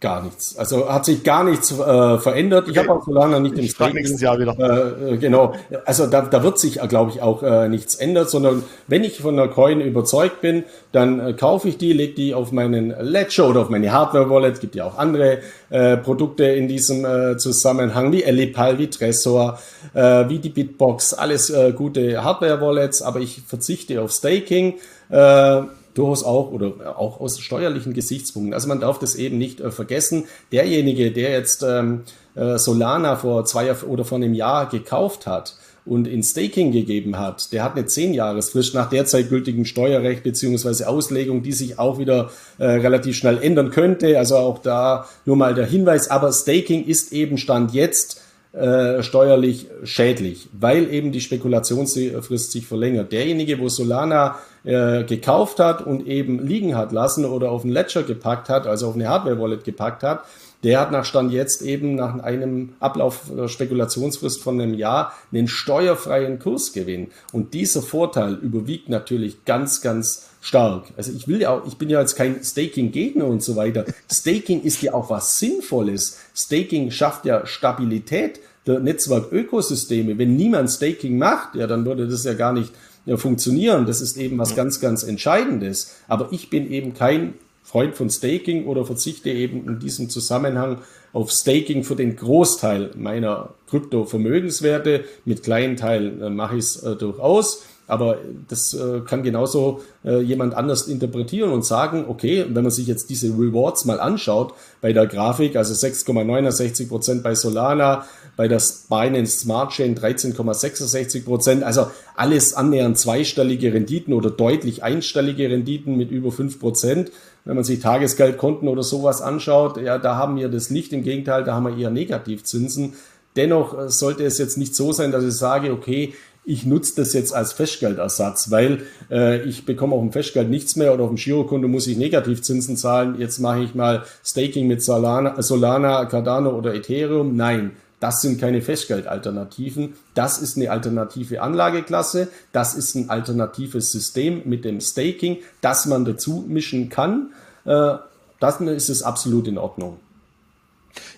Gar 0.04 0.22
nichts. 0.22 0.58
Also 0.58 0.90
hat 0.90 1.06
sich 1.06 1.24
gar 1.24 1.44
nichts 1.44 1.72
äh, 1.72 2.18
verändert. 2.18 2.64
Okay. 2.64 2.72
Ich 2.72 2.76
habe 2.76 2.92
auch 2.92 3.06
Solana 3.06 3.40
nicht 3.40 3.56
im 3.56 3.66
Staking. 3.66 3.96
nächstes 3.96 4.20
Jahr 4.20 4.38
wieder. 4.38 4.54
Äh, 4.58 5.14
äh, 5.14 5.16
genau. 5.16 5.54
Also 5.86 6.06
da, 6.06 6.20
da 6.20 6.42
wird 6.42 6.58
sich, 6.58 6.78
glaube 6.88 7.10
ich, 7.10 7.22
auch 7.22 7.42
äh, 7.42 7.70
nichts 7.70 7.94
ändern, 7.94 8.28
sondern 8.28 8.64
wenn 8.86 9.02
ich 9.02 9.22
von 9.22 9.38
einer 9.38 9.48
Coin 9.48 9.80
überzeugt 9.80 10.42
bin, 10.42 10.64
dann 10.92 11.20
äh, 11.20 11.32
kaufe 11.32 11.70
ich 11.70 11.78
die, 11.78 11.94
lege 11.94 12.12
die 12.12 12.34
auf 12.34 12.52
meinen 12.52 12.94
Ledger 13.00 13.48
oder 13.48 13.62
auf 13.62 13.70
meine 13.70 13.92
Hardware-Wallet. 13.92 14.52
Es 14.52 14.60
gibt 14.60 14.74
ja 14.74 14.84
auch 14.84 14.98
andere 14.98 15.38
äh, 15.70 15.96
Produkte 15.96 16.44
in 16.44 16.68
diesem 16.68 17.06
äh, 17.06 17.38
Zusammenhang, 17.38 18.12
wie 18.12 18.24
Elipal, 18.24 18.78
wie 18.78 18.90
Tresor, 18.90 19.58
äh, 19.94 20.28
wie 20.28 20.38
die 20.38 20.50
Bitbox, 20.50 21.14
alles 21.14 21.48
äh, 21.48 21.72
gute 21.72 22.22
Hardware-Wallets, 22.22 23.00
aber 23.00 23.20
ich 23.20 23.40
verzichte 23.46 24.02
auf 24.02 24.12
Staking. 24.12 24.74
Äh, 25.08 25.62
durchaus 25.94 26.24
auch 26.24 26.50
oder 26.50 26.98
auch 26.98 27.20
aus 27.20 27.40
steuerlichen 27.40 27.94
Gesichtspunkten. 27.94 28.54
Also 28.54 28.68
man 28.68 28.80
darf 28.80 28.98
das 28.98 29.14
eben 29.14 29.38
nicht 29.38 29.60
äh, 29.60 29.70
vergessen. 29.70 30.24
Derjenige, 30.52 31.12
der 31.12 31.30
jetzt 31.30 31.62
ähm, 31.62 32.02
äh, 32.34 32.58
Solana 32.58 33.16
vor 33.16 33.44
zwei 33.44 33.72
oder 33.74 34.04
vor 34.04 34.16
einem 34.16 34.34
Jahr 34.34 34.68
gekauft 34.68 35.26
hat, 35.26 35.56
und 35.86 36.06
in 36.06 36.22
Staking 36.22 36.72
gegeben 36.72 37.18
hat, 37.18 37.52
der 37.52 37.62
hat 37.62 37.76
eine 37.76 37.86
10-Jahresfrist 37.86 38.74
nach 38.74 38.88
derzeit 38.88 39.28
gültigem 39.28 39.64
Steuerrecht 39.64 40.22
beziehungsweise 40.22 40.88
Auslegung, 40.88 41.42
die 41.42 41.52
sich 41.52 41.78
auch 41.78 41.98
wieder 41.98 42.30
äh, 42.58 42.64
relativ 42.64 43.16
schnell 43.16 43.38
ändern 43.42 43.70
könnte. 43.70 44.18
Also 44.18 44.36
auch 44.36 44.58
da 44.58 45.06
nur 45.26 45.36
mal 45.36 45.54
der 45.54 45.66
Hinweis. 45.66 46.10
Aber 46.10 46.32
Staking 46.32 46.86
ist 46.86 47.12
eben 47.12 47.36
Stand 47.36 47.74
jetzt 47.74 48.22
äh, 48.54 49.02
steuerlich 49.02 49.66
schädlich, 49.82 50.48
weil 50.52 50.92
eben 50.92 51.10
die 51.10 51.20
Spekulationsfrist 51.20 52.52
sich 52.52 52.66
verlängert. 52.66 53.10
Derjenige, 53.10 53.58
wo 53.58 53.68
Solana 53.68 54.36
äh, 54.62 55.02
gekauft 55.02 55.58
hat 55.58 55.84
und 55.84 56.06
eben 56.06 56.38
liegen 56.46 56.76
hat 56.76 56.92
lassen 56.92 57.24
oder 57.24 57.50
auf 57.50 57.64
ein 57.64 57.70
Ledger 57.70 58.04
gepackt 58.04 58.48
hat, 58.48 58.66
also 58.66 58.88
auf 58.88 58.94
eine 58.94 59.08
Hardware-Wallet 59.08 59.64
gepackt 59.64 60.04
hat, 60.04 60.24
der 60.64 60.80
hat 60.80 60.90
nach 60.90 61.04
Stand 61.04 61.30
jetzt 61.30 61.62
eben 61.62 61.94
nach 61.94 62.18
einem 62.20 62.70
Ablauf 62.80 63.30
der 63.36 63.48
Spekulationsfrist 63.48 64.42
von 64.42 64.60
einem 64.60 64.74
Jahr 64.74 65.12
einen 65.30 65.46
steuerfreien 65.46 66.38
Kursgewinn. 66.38 67.08
Und 67.32 67.52
dieser 67.52 67.82
Vorteil 67.82 68.34
überwiegt 68.34 68.88
natürlich 68.88 69.44
ganz, 69.44 69.82
ganz 69.82 70.30
stark. 70.40 70.86
Also 70.96 71.12
ich 71.12 71.28
will 71.28 71.42
ja 71.42 71.50
auch, 71.50 71.66
ich 71.66 71.76
bin 71.76 71.90
ja 71.90 72.00
jetzt 72.00 72.16
kein 72.16 72.42
Staking-Gegner 72.42 73.26
und 73.26 73.42
so 73.42 73.56
weiter. 73.56 73.84
Staking 74.10 74.62
ist 74.62 74.82
ja 74.82 74.94
auch 74.94 75.10
was 75.10 75.38
Sinnvolles. 75.38 76.18
Staking 76.34 76.90
schafft 76.90 77.26
ja 77.26 77.46
Stabilität 77.46 78.40
der 78.66 78.80
Netzwerkökosysteme. 78.80 80.16
Wenn 80.16 80.36
niemand 80.36 80.70
Staking 80.70 81.18
macht, 81.18 81.54
ja, 81.56 81.66
dann 81.66 81.84
würde 81.84 82.08
das 82.08 82.24
ja 82.24 82.32
gar 82.32 82.54
nicht 82.54 82.72
ja, 83.04 83.18
funktionieren. 83.18 83.84
Das 83.84 84.00
ist 84.00 84.16
eben 84.16 84.38
was 84.38 84.56
ganz, 84.56 84.80
ganz 84.80 85.02
Entscheidendes. 85.02 85.96
Aber 86.08 86.28
ich 86.30 86.48
bin 86.48 86.70
eben 86.70 86.94
kein 86.94 87.34
Freund 87.74 87.96
von 87.96 88.08
Staking 88.08 88.66
oder 88.66 88.84
verzichte 88.84 89.30
eben 89.30 89.66
in 89.66 89.80
diesem 89.80 90.08
Zusammenhang 90.08 90.82
auf 91.12 91.32
Staking 91.32 91.82
für 91.82 91.96
den 91.96 92.14
Großteil 92.14 92.92
meiner 92.94 93.54
Krypto-Vermögenswerte. 93.68 95.02
Mit 95.24 95.42
kleinen 95.42 95.76
Teilen 95.76 96.22
äh, 96.22 96.30
mache 96.30 96.54
ich 96.54 96.66
es 96.66 96.82
äh, 96.84 96.94
durchaus. 96.94 97.64
Aber 97.88 98.18
das 98.48 98.72
äh, 98.74 99.00
kann 99.00 99.24
genauso 99.24 99.82
äh, 100.04 100.20
jemand 100.20 100.54
anders 100.54 100.86
interpretieren 100.86 101.50
und 101.50 101.64
sagen, 101.64 102.04
okay, 102.08 102.46
wenn 102.48 102.62
man 102.62 102.70
sich 102.70 102.86
jetzt 102.86 103.10
diese 103.10 103.26
Rewards 103.26 103.84
mal 103.84 103.98
anschaut 103.98 104.54
bei 104.80 104.92
der 104.92 105.06
Grafik, 105.06 105.56
also 105.56 105.74
6,69 105.74 106.88
Prozent 106.88 107.22
bei 107.24 107.34
Solana, 107.34 108.06
bei 108.36 108.48
der 108.48 108.62
Binance 108.88 109.40
Smart 109.40 109.72
Chain 109.72 109.96
13,66 109.96 111.24
Prozent, 111.24 111.62
also 111.62 111.88
alles 112.14 112.54
annähernd 112.54 112.98
zweistellige 112.98 113.74
Renditen 113.74 114.14
oder 114.14 114.30
deutlich 114.30 114.82
einstellige 114.82 115.50
Renditen 115.50 115.96
mit 115.96 116.10
über 116.10 116.32
fünf 116.32 116.60
Prozent. 116.60 117.10
Wenn 117.44 117.56
man 117.56 117.64
sich 117.64 117.80
Tagesgeldkonten 117.80 118.68
oder 118.68 118.82
sowas 118.82 119.20
anschaut, 119.20 119.76
ja, 119.76 119.98
da 119.98 120.16
haben 120.16 120.36
wir 120.36 120.48
das 120.48 120.70
nicht. 120.70 120.92
Im 120.92 121.02
Gegenteil, 121.02 121.44
da 121.44 121.54
haben 121.54 121.66
wir 121.66 121.76
eher 121.76 121.90
Negativzinsen. 121.90 122.94
Dennoch 123.36 123.78
äh, 123.78 123.88
sollte 123.90 124.24
es 124.24 124.38
jetzt 124.38 124.56
nicht 124.56 124.74
so 124.74 124.92
sein, 124.92 125.12
dass 125.12 125.24
ich 125.24 125.34
sage, 125.34 125.72
okay, 125.72 126.14
ich 126.46 126.66
nutze 126.66 126.94
das 126.96 127.14
jetzt 127.14 127.34
als 127.34 127.52
Festgeldersatz, 127.54 128.50
weil 128.50 128.82
äh, 129.10 129.42
ich 129.44 129.64
bekomme 129.64 129.94
auf 129.94 130.02
dem 130.02 130.12
Festgeld 130.12 130.50
nichts 130.50 130.76
mehr 130.76 130.92
oder 130.92 131.04
auf 131.04 131.10
dem 131.10 131.16
Girokonto 131.16 131.68
muss 131.68 131.86
ich 131.86 131.96
Negativzinsen 131.96 132.76
zahlen. 132.76 133.16
Jetzt 133.18 133.38
mache 133.38 133.62
ich 133.62 133.74
mal 133.74 134.04
Staking 134.24 134.66
mit 134.66 134.82
Solana, 134.82 135.40
Solana, 135.40 136.04
Cardano 136.04 136.50
oder 136.50 136.74
Ethereum. 136.74 137.34
Nein, 137.34 137.72
das 138.04 138.20
sind 138.20 138.38
keine 138.38 138.60
Festgeldalternativen. 138.60 139.94
Das 140.12 140.36
ist 140.36 140.58
eine 140.58 140.70
alternative 140.70 141.40
Anlageklasse. 141.40 142.28
Das 142.52 142.74
ist 142.74 142.94
ein 142.96 143.08
alternatives 143.08 143.92
System 143.92 144.42
mit 144.44 144.66
dem 144.66 144.82
Staking, 144.82 145.38
das 145.62 145.86
man 145.86 146.04
dazu 146.04 146.44
mischen 146.46 146.90
kann. 146.90 147.30
Äh, 147.64 147.94
dann 148.40 148.68
ist 148.68 148.90
es 148.90 149.02
absolut 149.02 149.48
in 149.48 149.56
Ordnung. 149.56 150.00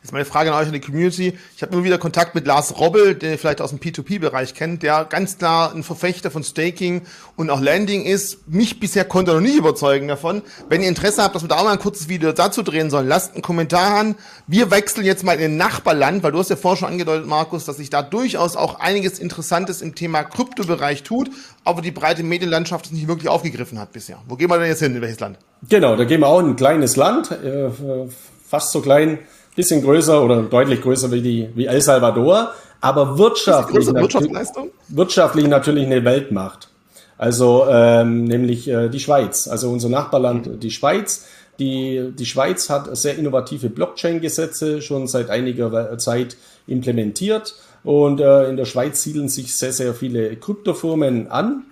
Jetzt 0.07 0.12
meine 0.12 0.25
Frage 0.25 0.55
an 0.55 0.62
euch 0.62 0.69
in 0.69 0.73
die 0.73 0.81
Community. 0.81 1.37
Ich 1.57 1.62
habe 1.62 1.73
immer 1.73 1.83
wieder 1.83 1.99
Kontakt 1.99 2.37
mit 2.37 2.47
Lars 2.47 2.79
Robbel, 2.79 3.16
den 3.16 3.33
ihr 3.33 3.38
vielleicht 3.38 3.61
aus 3.61 3.71
dem 3.71 3.81
P2P-Bereich 3.81 4.55
kennt, 4.55 4.85
der 4.85 5.05
ganz 5.05 5.37
klar 5.37 5.75
ein 5.75 5.83
Verfechter 5.83 6.31
von 6.31 6.45
Staking 6.45 7.03
und 7.35 7.51
auch 7.51 7.61
Landing 7.61 8.05
ist. 8.05 8.47
Mich 8.47 8.79
bisher 8.79 9.05
konnte 9.05 9.33
er 9.33 9.35
noch 9.35 9.40
nicht 9.40 9.57
überzeugen 9.57 10.07
davon. 10.07 10.42
Wenn 10.69 10.81
ihr 10.81 10.88
Interesse 10.88 11.25
habt, 11.25 11.35
dass 11.35 11.42
wir 11.42 11.49
da 11.49 11.57
auch 11.57 11.64
mal 11.64 11.73
ein 11.73 11.81
kurzes 11.81 12.09
Video 12.09 12.31
dazu 12.31 12.62
drehen 12.62 12.88
sollen, 12.88 13.09
lasst 13.09 13.33
einen 13.33 13.42
Kommentar 13.42 13.99
an. 13.99 14.14
Wir 14.47 14.71
wechseln 14.71 15.05
jetzt 15.05 15.25
mal 15.25 15.40
in 15.40 15.55
ein 15.55 15.57
Nachbarland, 15.57 16.23
weil 16.23 16.31
du 16.31 16.38
hast 16.38 16.51
ja 16.51 16.57
vorher 16.57 16.77
schon 16.77 16.88
angedeutet, 16.88 17.27
Markus, 17.27 17.64
dass 17.64 17.79
sich 17.79 17.90
da 17.90 18.03
durchaus 18.03 18.55
auch 18.55 18.79
einiges 18.79 19.19
Interessantes 19.19 19.83
im 19.83 19.97
Thema 19.97 20.23
Kryptobereich 20.23 21.03
tut, 21.03 21.31
aber 21.64 21.83
die 21.83 21.90
breite 21.90 22.23
Medienlandschaft 22.23 22.87
es 22.87 22.92
nicht 22.92 23.09
wirklich 23.09 23.29
aufgegriffen 23.29 23.81
hat 23.81 23.90
bisher. 23.90 24.19
Wo 24.29 24.37
gehen 24.37 24.51
wir 24.51 24.59
denn 24.61 24.69
jetzt 24.69 24.79
hin? 24.79 24.95
In 24.95 25.01
welches 25.01 25.19
Land? 25.19 25.40
Genau, 25.69 25.97
da 25.97 26.05
gehen 26.05 26.21
wir 26.21 26.29
auch 26.29 26.39
in 26.39 26.51
ein 26.51 26.57
kleines 26.57 26.95
Land, 26.95 27.33
äh, 27.33 27.70
fast 28.49 28.70
so 28.70 28.80
klein 28.80 29.18
bisschen 29.57 29.82
größer 29.82 30.22
oder 30.22 30.42
deutlich 30.42 30.82
größer 30.82 31.11
wie, 31.11 31.22
die, 31.22 31.48
wie 31.54 31.66
El 31.66 31.80
Salvador, 31.80 32.52
aber 32.80 33.18
wirtschaftlich, 33.18 33.86
Wirtschaftsleistung? 33.86 34.70
wirtschaftlich 34.88 35.48
natürlich 35.48 35.86
eine 35.86 36.04
Weltmacht. 36.04 36.68
Also 37.18 37.66
ähm, 37.68 38.24
nämlich 38.24 38.68
äh, 38.68 38.88
die 38.88 39.00
Schweiz, 39.00 39.48
also 39.48 39.70
unser 39.70 39.88
Nachbarland, 39.88 40.46
mhm. 40.46 40.61
die 40.61 40.70
Schweiz. 40.70 41.26
Die, 41.59 42.12
die 42.14 42.26
Schweiz 42.26 42.68
hat 42.68 42.94
sehr 42.98 43.16
innovative 43.16 43.70
Blockchain-Gesetze 43.70 44.82
schon 44.82 45.07
seit 45.07 45.30
einiger 45.30 45.96
Zeit 45.96 46.36
implementiert 46.66 47.54
und 47.82 48.20
äh, 48.20 48.50
in 48.50 48.59
der 48.59 48.66
Schweiz 48.66 49.02
siedeln 49.02 49.30
sich 49.30 49.57
sehr, 49.57 49.72
sehr 49.72 49.94
viele 49.94 50.36
Kryptofirmen 50.36 51.30
an 51.30 51.64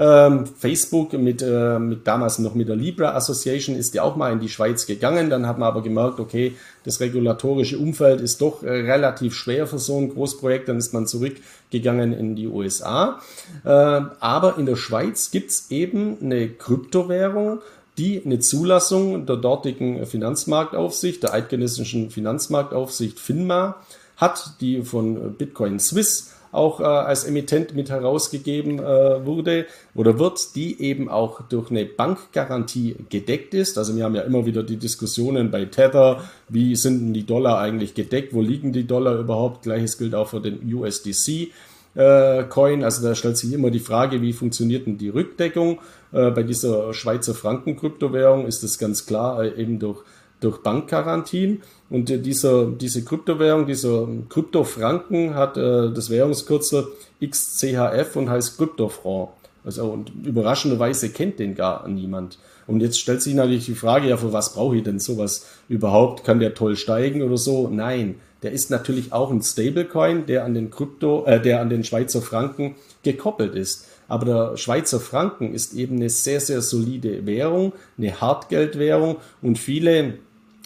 ähm, 0.00 0.46
Facebook 0.46 1.12
mit, 1.12 1.42
äh, 1.42 1.78
mit 1.78 2.06
damals 2.06 2.38
noch 2.38 2.54
mit 2.54 2.70
der 2.70 2.76
Libra 2.76 3.14
Association 3.14 3.76
ist 3.76 3.94
ja 3.94 4.02
auch 4.02 4.16
mal 4.16 4.32
in 4.32 4.40
die 4.40 4.48
Schweiz 4.48 4.86
gegangen. 4.86 5.28
Dann 5.28 5.46
hat 5.46 5.58
man 5.58 5.68
aber 5.68 5.82
gemerkt, 5.82 6.20
okay, 6.20 6.56
das 6.84 7.00
regulatorische 7.00 7.78
Umfeld 7.78 8.22
ist 8.22 8.40
doch 8.40 8.62
äh, 8.62 8.70
relativ 8.70 9.34
schwer 9.34 9.66
für 9.66 9.78
so 9.78 9.98
ein 9.98 10.08
Großprojekt. 10.08 10.70
Dann 10.70 10.78
ist 10.78 10.94
man 10.94 11.06
zurückgegangen 11.06 12.14
in 12.14 12.34
die 12.34 12.46
USA. 12.46 13.20
Äh, 13.62 13.68
aber 13.68 14.56
in 14.56 14.64
der 14.64 14.76
Schweiz 14.76 15.30
gibt's 15.30 15.66
eben 15.68 16.16
eine 16.22 16.48
Kryptowährung, 16.48 17.58
die 17.98 18.22
eine 18.24 18.38
Zulassung 18.38 19.26
der 19.26 19.36
dortigen 19.36 20.06
Finanzmarktaufsicht, 20.06 21.22
der 21.24 21.34
eidgenössischen 21.34 22.10
Finanzmarktaufsicht 22.10 23.20
FINMA 23.20 23.76
hat, 24.16 24.54
die 24.62 24.80
von 24.80 25.34
Bitcoin 25.34 25.78
Swiss 25.78 26.32
auch 26.52 26.80
äh, 26.80 26.84
als 26.84 27.24
Emittent 27.24 27.74
mit 27.74 27.90
herausgegeben 27.90 28.78
äh, 28.78 29.24
wurde 29.24 29.66
oder 29.94 30.18
wird, 30.18 30.54
die 30.56 30.80
eben 30.80 31.08
auch 31.08 31.42
durch 31.48 31.70
eine 31.70 31.84
Bankgarantie 31.84 32.96
gedeckt 33.08 33.54
ist. 33.54 33.78
Also 33.78 33.96
wir 33.96 34.04
haben 34.04 34.14
ja 34.14 34.22
immer 34.22 34.46
wieder 34.46 34.62
die 34.62 34.76
Diskussionen 34.76 35.50
bei 35.50 35.64
Tether, 35.66 36.24
wie 36.48 36.74
sind 36.76 37.00
denn 37.00 37.14
die 37.14 37.26
Dollar 37.26 37.58
eigentlich 37.58 37.94
gedeckt, 37.94 38.34
wo 38.34 38.40
liegen 38.40 38.72
die 38.72 38.86
Dollar 38.86 39.18
überhaupt? 39.18 39.62
Gleiches 39.62 39.98
gilt 39.98 40.14
auch 40.14 40.28
für 40.28 40.40
den 40.40 40.72
USDC. 40.72 41.52
Äh, 41.94 42.44
Coin, 42.44 42.84
also 42.84 43.06
da 43.06 43.14
stellt 43.14 43.36
sich 43.36 43.52
immer 43.52 43.70
die 43.70 43.80
Frage, 43.80 44.22
wie 44.22 44.32
funktioniert 44.32 44.86
denn 44.86 44.98
die 44.98 45.08
Rückdeckung? 45.08 45.78
Äh, 46.12 46.30
bei 46.30 46.42
dieser 46.42 46.94
Schweizer 46.94 47.34
Franken-Kryptowährung 47.34 48.46
ist 48.46 48.62
das 48.62 48.78
ganz 48.78 49.06
klar 49.06 49.42
äh, 49.42 49.60
eben 49.60 49.78
durch 49.78 50.04
durch 50.40 50.62
Bankgarantien. 50.62 51.62
Und 51.90 52.08
dieser, 52.08 52.66
diese 52.66 53.04
Kryptowährung, 53.04 53.66
dieser 53.66 54.06
Kryptofranken 54.28 55.34
hat 55.34 55.56
äh, 55.56 55.92
das 55.92 56.08
Währungskürzel 56.08 56.86
XCHF 57.20 58.14
und 58.14 58.30
heißt 58.30 58.56
Kryptofranc. 58.56 59.30
Also 59.64 59.86
und 59.86 60.12
überraschenderweise 60.24 61.10
kennt 61.10 61.38
den 61.38 61.54
gar 61.54 61.86
niemand. 61.88 62.38
Und 62.66 62.80
jetzt 62.80 63.00
stellt 63.00 63.20
sich 63.20 63.34
natürlich 63.34 63.66
die 63.66 63.74
Frage, 63.74 64.08
ja, 64.08 64.16
für 64.16 64.32
was 64.32 64.54
brauche 64.54 64.76
ich 64.76 64.84
denn 64.84 65.00
sowas 65.00 65.46
überhaupt? 65.68 66.24
Kann 66.24 66.38
der 66.38 66.54
toll 66.54 66.76
steigen 66.76 67.22
oder 67.22 67.36
so? 67.36 67.68
Nein, 67.68 68.14
der 68.42 68.52
ist 68.52 68.70
natürlich 68.70 69.12
auch 69.12 69.30
ein 69.30 69.42
Stablecoin, 69.42 70.26
der 70.26 70.44
an 70.44 70.54
den 70.54 70.70
Krypto, 70.70 71.24
äh, 71.26 71.40
der 71.42 71.60
an 71.60 71.68
den 71.68 71.82
Schweizer 71.82 72.22
Franken 72.22 72.76
gekoppelt 73.02 73.54
ist. 73.54 73.86
Aber 74.08 74.24
der 74.24 74.56
Schweizer 74.56 75.00
Franken 75.00 75.54
ist 75.54 75.74
eben 75.74 75.96
eine 75.96 76.10
sehr, 76.10 76.40
sehr 76.40 76.62
solide 76.62 77.26
Währung, 77.26 77.72
eine 77.98 78.20
Hartgeldwährung 78.20 79.16
und 79.42 79.58
viele 79.58 80.14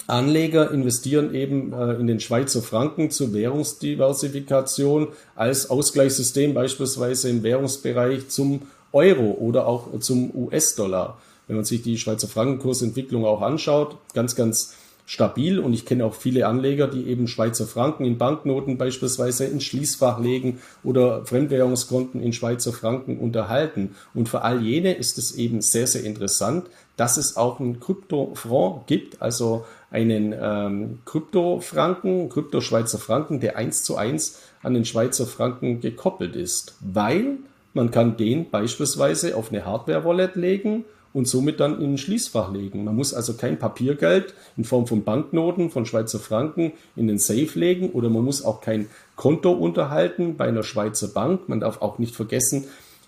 Anleger 0.07 0.71
investieren 0.71 1.35
eben 1.35 1.73
äh, 1.73 1.95
in 1.95 2.07
den 2.07 2.21
Schweizer 2.21 2.63
Franken 2.63 3.11
zur 3.11 3.33
Währungsdiversifikation 3.33 5.09
als 5.35 5.71
Ausgleichssystem 5.71 6.53
beispielsweise 6.53 7.31
im 7.31 7.43
Währungsbereich 7.43 8.29
zum 8.29 8.63
Euro 8.93 9.33
oder 9.41 9.67
auch 9.67 9.99
zum 10.01 10.31
US-Dollar. 10.35 11.19
Wenn 11.47 11.57
man 11.57 11.65
sich 11.65 11.83
die 11.83 11.99
Schweizer 11.99 12.29
Frankenkursentwicklung 12.29 13.25
auch 13.25 13.43
anschaut, 13.43 13.97
ganz, 14.15 14.35
ganz 14.35 14.75
stabil 15.07 15.59
und 15.59 15.75
ich 15.75 15.85
kenne 15.85 16.05
auch 16.05 16.15
viele 16.15 16.47
Anleger, 16.47 16.89
die 16.89 17.07
eben 17.09 17.29
Schweizer 17.29 17.67
Franken 17.67 18.05
in 18.05 18.17
Banknoten 18.17 18.79
beispielsweise 18.79 19.45
ins 19.45 19.65
Schließfach 19.65 20.19
legen 20.19 20.61
oder 20.83 21.27
Fremdwährungskonten 21.27 22.23
in 22.23 22.33
Schweizer 22.33 22.73
Franken 22.73 23.19
unterhalten. 23.19 23.95
Und 24.15 24.29
für 24.29 24.43
all 24.43 24.63
jene 24.63 24.95
ist 24.95 25.19
es 25.19 25.35
eben 25.35 25.61
sehr, 25.61 25.87
sehr 25.87 26.05
interessant, 26.05 26.67
dass 26.97 27.17
es 27.17 27.37
auch 27.37 27.61
einen 27.61 27.81
Kryptofranc 27.81 28.87
gibt, 28.87 29.21
also 29.21 29.67
einen 29.91 30.35
ähm, 30.41 30.99
Kryptofranken, 31.05 32.31
Krypto-Schweizer 32.31 32.99
Franken, 32.99 33.41
der 33.41 33.57
eins 33.57 33.83
zu 33.83 33.97
eins 33.97 34.41
an 34.63 34.75
den 34.75 34.85
Schweizer 34.85 35.27
Franken 35.27 35.81
gekoppelt 35.81 36.35
ist, 36.35 36.77
weil 36.81 37.39
man 37.75 37.91
kann 37.91 38.17
den 38.17 38.51
beispielsweise 38.51 39.37
auf 39.37 39.51
eine 39.51 39.67
Hardware-Wallet 39.67 40.37
legen 40.37 40.85
und 41.15 41.27
somit 41.27 41.61
dann 41.61 41.81
in 41.81 41.95
ein 41.95 41.99
Schließfach 41.99 42.53
legen. 42.53 42.85
Man 42.85 42.97
muss 42.97 43.15
also 43.15 43.35
kein 43.35 43.59
Papiergeld 43.59 44.35
in 44.59 44.65
Form 44.65 44.87
von 44.87 45.05
Banknoten 45.05 45.71
von 45.71 45.87
Schweizer 45.87 46.19
Franken 46.19 46.73
in 46.97 47.07
den 47.07 47.19
Safe 47.19 47.49
legen 47.55 47.91
oder 47.91 48.11
man 48.11 48.25
muss 48.25 48.45
auch 48.45 48.61
kein 48.61 48.89
Konto 49.17 49.53
unterhalten 49.53 50.37
bei 50.37 50.49
einer 50.49 50.65
Schweizer 50.65 51.09
Bank. 51.09 51.49
Man 51.49 51.61
darf 51.61 51.81
auch 51.81 51.99
nicht 51.99 52.15
vergessen, 52.15 52.65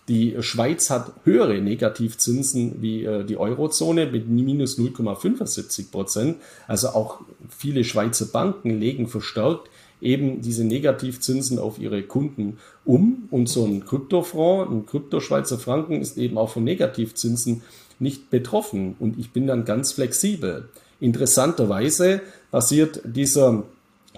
die 0.08 0.36
Schweiz 0.38 0.88
hat 0.88 1.12
höhere 1.24 1.60
Negativzinsen 1.60 2.80
wie 2.80 3.04
äh, 3.04 3.24
die 3.24 3.38
Eurozone 3.38 4.06
mit 4.06 4.28
minus 4.28 4.78
0,75 4.78 5.90
Prozent. 5.90 6.36
Also 6.68 6.90
auch 6.90 7.22
viele 7.48 7.82
Schweizer 7.82 8.26
Banken 8.26 8.78
legen 8.78 9.08
verstärkt 9.08 9.68
eben 10.00 10.40
diese 10.42 10.64
Negativzinsen 10.64 11.58
auf 11.58 11.78
ihre 11.78 12.02
Kunden 12.02 12.58
um. 12.84 13.28
Und 13.30 13.48
so 13.48 13.64
ein 13.64 13.84
Kryptofonds, 13.84 14.70
ein 14.70 14.86
Krypto-Schweizer 14.86 15.58
Franken 15.58 16.00
ist 16.00 16.18
eben 16.18 16.38
auch 16.38 16.50
von 16.50 16.64
Negativzinsen 16.64 17.62
nicht 17.98 18.30
betroffen. 18.30 18.96
Und 18.98 19.18
ich 19.18 19.32
bin 19.32 19.46
dann 19.46 19.64
ganz 19.64 19.92
flexibel. 19.92 20.68
Interessanterweise 21.00 22.20
basiert 22.50 23.00
dieser 23.04 23.64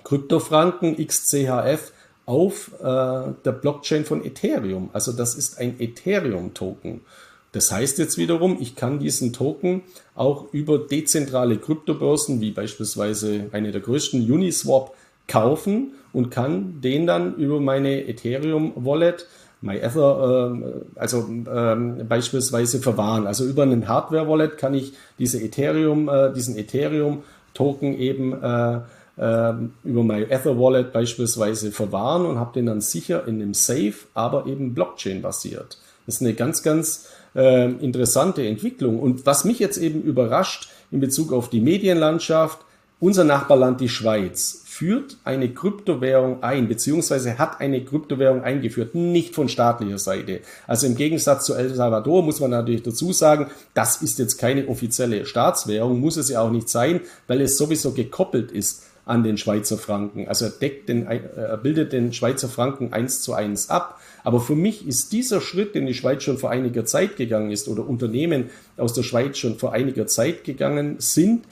Kryptofranken 0.04 0.96
XCHF 1.04 1.92
auf 2.26 2.72
äh, 2.80 2.82
der 2.82 3.52
Blockchain 3.52 4.04
von 4.04 4.24
Ethereum. 4.24 4.90
Also 4.92 5.12
das 5.12 5.34
ist 5.34 5.58
ein 5.58 5.80
Ethereum-Token. 5.80 7.00
Das 7.52 7.72
heißt 7.72 7.98
jetzt 7.98 8.18
wiederum, 8.18 8.58
ich 8.60 8.76
kann 8.76 8.98
diesen 8.98 9.32
Token 9.32 9.82
auch 10.14 10.52
über 10.52 10.78
dezentrale 10.78 11.56
Kryptobörsen, 11.56 12.40
wie 12.40 12.50
beispielsweise 12.50 13.46
eine 13.52 13.72
der 13.72 13.80
größten 13.80 14.20
Uniswap, 14.30 14.94
kaufen 15.26 15.92
und 16.12 16.30
kann 16.30 16.80
den 16.80 17.06
dann 17.06 17.36
über 17.36 17.60
meine 17.60 18.06
Ethereum 18.06 18.72
Wallet, 18.76 19.26
MyEther, 19.60 20.52
äh, 20.54 20.98
also 20.98 21.28
äh, 21.46 22.04
beispielsweise 22.04 22.80
verwahren. 22.80 23.26
Also 23.26 23.44
über 23.44 23.62
einen 23.62 23.88
Hardware 23.88 24.28
Wallet 24.28 24.58
kann 24.58 24.74
ich 24.74 24.92
diese 25.18 25.40
Ethereum, 25.40 26.08
äh, 26.08 26.32
diesen 26.32 26.56
Ethereum 26.56 27.22
Token 27.54 27.98
eben 27.98 28.40
äh, 28.40 28.80
ähm, 29.18 29.72
über 29.82 30.04
mein 30.04 30.30
Ether 30.30 30.58
Wallet 30.58 30.92
beispielsweise 30.92 31.72
verwahren 31.72 32.24
und 32.24 32.38
habe 32.38 32.52
den 32.52 32.66
dann 32.66 32.80
sicher 32.80 33.26
in 33.26 33.42
einem 33.42 33.54
Safe, 33.54 33.94
aber 34.14 34.46
eben 34.46 34.74
Blockchain 34.74 35.22
basiert. 35.22 35.78
Das 36.06 36.16
ist 36.16 36.20
eine 36.20 36.34
ganz, 36.34 36.62
ganz 36.62 37.08
äh, 37.34 37.68
interessante 37.68 38.46
Entwicklung. 38.46 39.00
Und 39.00 39.26
was 39.26 39.44
mich 39.44 39.58
jetzt 39.58 39.76
eben 39.76 40.02
überrascht 40.02 40.68
in 40.92 41.00
Bezug 41.00 41.32
auf 41.32 41.50
die 41.50 41.60
Medienlandschaft, 41.60 42.60
unser 43.00 43.24
Nachbarland, 43.24 43.80
die 43.80 43.88
Schweiz, 43.88 44.62
führt 44.78 45.16
eine 45.24 45.52
Kryptowährung 45.52 46.44
ein, 46.44 46.68
beziehungsweise 46.68 47.36
hat 47.36 47.60
eine 47.60 47.84
Kryptowährung 47.84 48.42
eingeführt, 48.42 48.94
nicht 48.94 49.34
von 49.34 49.48
staatlicher 49.48 49.98
Seite. 49.98 50.38
Also 50.68 50.86
im 50.86 50.94
Gegensatz 50.94 51.46
zu 51.46 51.54
El 51.54 51.74
Salvador 51.74 52.22
muss 52.22 52.38
man 52.38 52.50
natürlich 52.52 52.84
dazu 52.84 53.12
sagen, 53.12 53.48
das 53.74 54.02
ist 54.02 54.20
jetzt 54.20 54.38
keine 54.38 54.68
offizielle 54.68 55.26
Staatswährung, 55.26 55.98
muss 55.98 56.16
es 56.16 56.28
ja 56.28 56.42
auch 56.42 56.52
nicht 56.52 56.68
sein, 56.68 57.00
weil 57.26 57.40
es 57.40 57.58
sowieso 57.58 57.90
gekoppelt 57.90 58.52
ist 58.52 58.84
an 59.04 59.24
den 59.24 59.36
Schweizer 59.36 59.78
Franken. 59.78 60.28
Also 60.28 60.44
er 60.44 60.52
deckt 60.52 60.88
den, 60.88 61.06
er 61.06 61.56
bildet 61.56 61.92
den 61.92 62.12
Schweizer 62.12 62.48
Franken 62.48 62.92
eins 62.92 63.20
zu 63.20 63.32
eins 63.32 63.70
ab. 63.70 63.98
Aber 64.22 64.38
für 64.38 64.54
mich 64.54 64.86
ist 64.86 65.12
dieser 65.12 65.40
Schritt, 65.40 65.74
den 65.74 65.86
die 65.86 65.94
Schweiz 65.94 66.22
schon 66.22 66.38
vor 66.38 66.50
einiger 66.50 66.84
Zeit 66.84 67.16
gegangen 67.16 67.50
ist 67.50 67.66
oder 67.66 67.88
Unternehmen 67.88 68.50
aus 68.76 68.92
der 68.92 69.02
Schweiz 69.02 69.38
schon 69.38 69.58
vor 69.58 69.72
einiger 69.72 70.06
Zeit 70.06 70.44
gegangen 70.44 70.96
sind, 70.98 71.46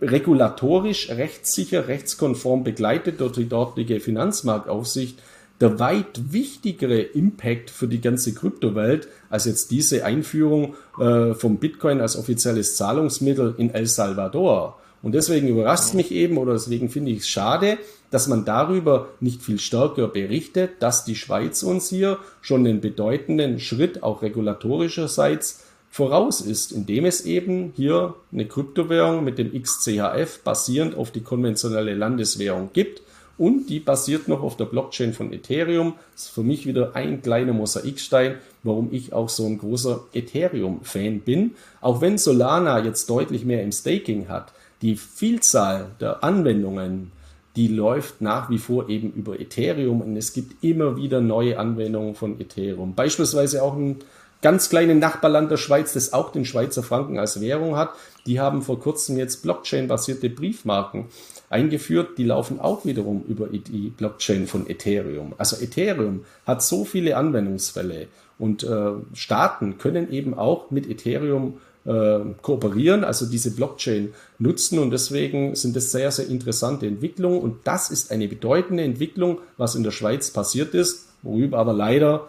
regulatorisch, 0.00 1.10
rechtssicher, 1.10 1.88
rechtskonform 1.88 2.64
begleitet 2.64 3.20
durch 3.20 3.32
die 3.32 3.48
dortige 3.48 4.00
Finanzmarktaufsicht, 4.00 5.18
der 5.60 5.78
weit 5.78 6.32
wichtigere 6.32 7.00
Impact 7.00 7.70
für 7.70 7.86
die 7.86 8.00
ganze 8.00 8.34
Kryptowelt 8.34 9.08
als 9.30 9.44
jetzt 9.44 9.70
diese 9.70 10.04
Einführung 10.04 10.74
äh, 10.98 11.34
vom 11.34 11.58
Bitcoin 11.58 12.00
als 12.00 12.16
offizielles 12.16 12.76
Zahlungsmittel 12.76 13.54
in 13.56 13.72
El 13.72 13.86
Salvador. 13.86 14.78
Und 15.02 15.12
deswegen 15.14 15.48
überrascht 15.48 15.94
mich 15.94 16.10
eben 16.10 16.38
oder 16.38 16.54
deswegen 16.54 16.88
finde 16.88 17.12
ich 17.12 17.18
es 17.18 17.28
schade, 17.28 17.78
dass 18.10 18.26
man 18.26 18.44
darüber 18.44 19.08
nicht 19.20 19.42
viel 19.42 19.58
stärker 19.58 20.08
berichtet, 20.08 20.70
dass 20.80 21.04
die 21.04 21.14
Schweiz 21.14 21.62
uns 21.62 21.88
hier 21.88 22.18
schon 22.40 22.66
einen 22.66 22.80
bedeutenden 22.80 23.60
Schritt 23.60 24.02
auch 24.02 24.22
regulatorischerseits 24.22 25.64
voraus 25.94 26.40
ist, 26.40 26.72
indem 26.72 27.04
es 27.04 27.24
eben 27.24 27.72
hier 27.76 28.16
eine 28.32 28.46
Kryptowährung 28.46 29.22
mit 29.22 29.38
dem 29.38 29.52
XCHF 29.52 30.40
basierend 30.42 30.96
auf 30.96 31.12
die 31.12 31.20
konventionelle 31.20 31.94
Landeswährung 31.94 32.70
gibt 32.72 33.02
und 33.38 33.70
die 33.70 33.78
basiert 33.78 34.26
noch 34.26 34.42
auf 34.42 34.56
der 34.56 34.64
Blockchain 34.64 35.12
von 35.12 35.32
Ethereum. 35.32 35.94
Das 36.12 36.24
ist 36.24 36.30
für 36.30 36.42
mich 36.42 36.66
wieder 36.66 36.96
ein 36.96 37.22
kleiner 37.22 37.52
Mosaikstein, 37.52 38.38
warum 38.64 38.88
ich 38.90 39.12
auch 39.12 39.28
so 39.28 39.46
ein 39.46 39.56
großer 39.56 40.00
Ethereum-Fan 40.12 41.20
bin. 41.20 41.52
Auch 41.80 42.00
wenn 42.00 42.18
Solana 42.18 42.84
jetzt 42.84 43.08
deutlich 43.08 43.44
mehr 43.44 43.62
im 43.62 43.70
Staking 43.70 44.26
hat, 44.28 44.52
die 44.82 44.96
Vielzahl 44.96 45.92
der 46.00 46.24
Anwendungen, 46.24 47.12
die 47.54 47.68
läuft 47.68 48.20
nach 48.20 48.50
wie 48.50 48.58
vor 48.58 48.88
eben 48.88 49.12
über 49.12 49.38
Ethereum 49.38 50.00
und 50.00 50.16
es 50.16 50.32
gibt 50.32 50.64
immer 50.64 50.96
wieder 50.96 51.20
neue 51.20 51.56
Anwendungen 51.56 52.16
von 52.16 52.40
Ethereum. 52.40 52.96
Beispielsweise 52.96 53.62
auch 53.62 53.76
ein 53.76 54.00
ganz 54.44 54.68
kleines 54.68 54.98
Nachbarland 54.98 55.50
der 55.50 55.56
Schweiz, 55.56 55.94
das 55.94 56.12
auch 56.12 56.30
den 56.30 56.44
Schweizer 56.44 56.82
Franken 56.82 57.18
als 57.18 57.40
Währung 57.40 57.76
hat. 57.76 57.94
Die 58.26 58.40
haben 58.40 58.60
vor 58.60 58.78
kurzem 58.78 59.16
jetzt 59.16 59.42
Blockchain-basierte 59.42 60.28
Briefmarken 60.28 61.06
eingeführt. 61.48 62.18
Die 62.18 62.24
laufen 62.24 62.60
auch 62.60 62.84
wiederum 62.84 63.24
über 63.26 63.46
die 63.46 63.88
Blockchain 63.96 64.46
von 64.46 64.68
Ethereum. 64.68 65.32
Also 65.38 65.56
Ethereum 65.56 66.26
hat 66.46 66.62
so 66.62 66.84
viele 66.84 67.16
Anwendungsfälle 67.16 68.08
und 68.38 68.64
äh, 68.64 68.90
Staaten 69.14 69.78
können 69.78 70.12
eben 70.12 70.34
auch 70.34 70.70
mit 70.70 70.90
Ethereum 70.90 71.54
äh, 71.86 72.18
kooperieren, 72.42 73.02
also 73.02 73.24
diese 73.24 73.50
Blockchain 73.50 74.12
nutzen 74.38 74.78
und 74.78 74.90
deswegen 74.90 75.54
sind 75.54 75.74
das 75.74 75.90
sehr, 75.90 76.10
sehr 76.10 76.28
interessante 76.28 76.86
Entwicklungen 76.86 77.40
und 77.40 77.66
das 77.66 77.90
ist 77.90 78.10
eine 78.10 78.28
bedeutende 78.28 78.82
Entwicklung, 78.82 79.38
was 79.56 79.74
in 79.74 79.84
der 79.84 79.90
Schweiz 79.90 80.30
passiert 80.30 80.74
ist, 80.74 81.08
worüber 81.22 81.58
aber 81.58 81.72
leider 81.72 82.28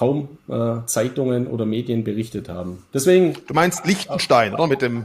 kaum 0.00 0.28
äh, 0.48 0.86
Zeitungen 0.86 1.46
oder 1.46 1.66
Medien 1.66 2.04
berichtet 2.04 2.48
haben. 2.48 2.82
Deswegen. 2.94 3.34
Du 3.46 3.52
meinst 3.52 3.84
Liechtenstein, 3.84 4.54
oder? 4.54 4.66
Mit 4.66 4.80
dem. 4.80 5.04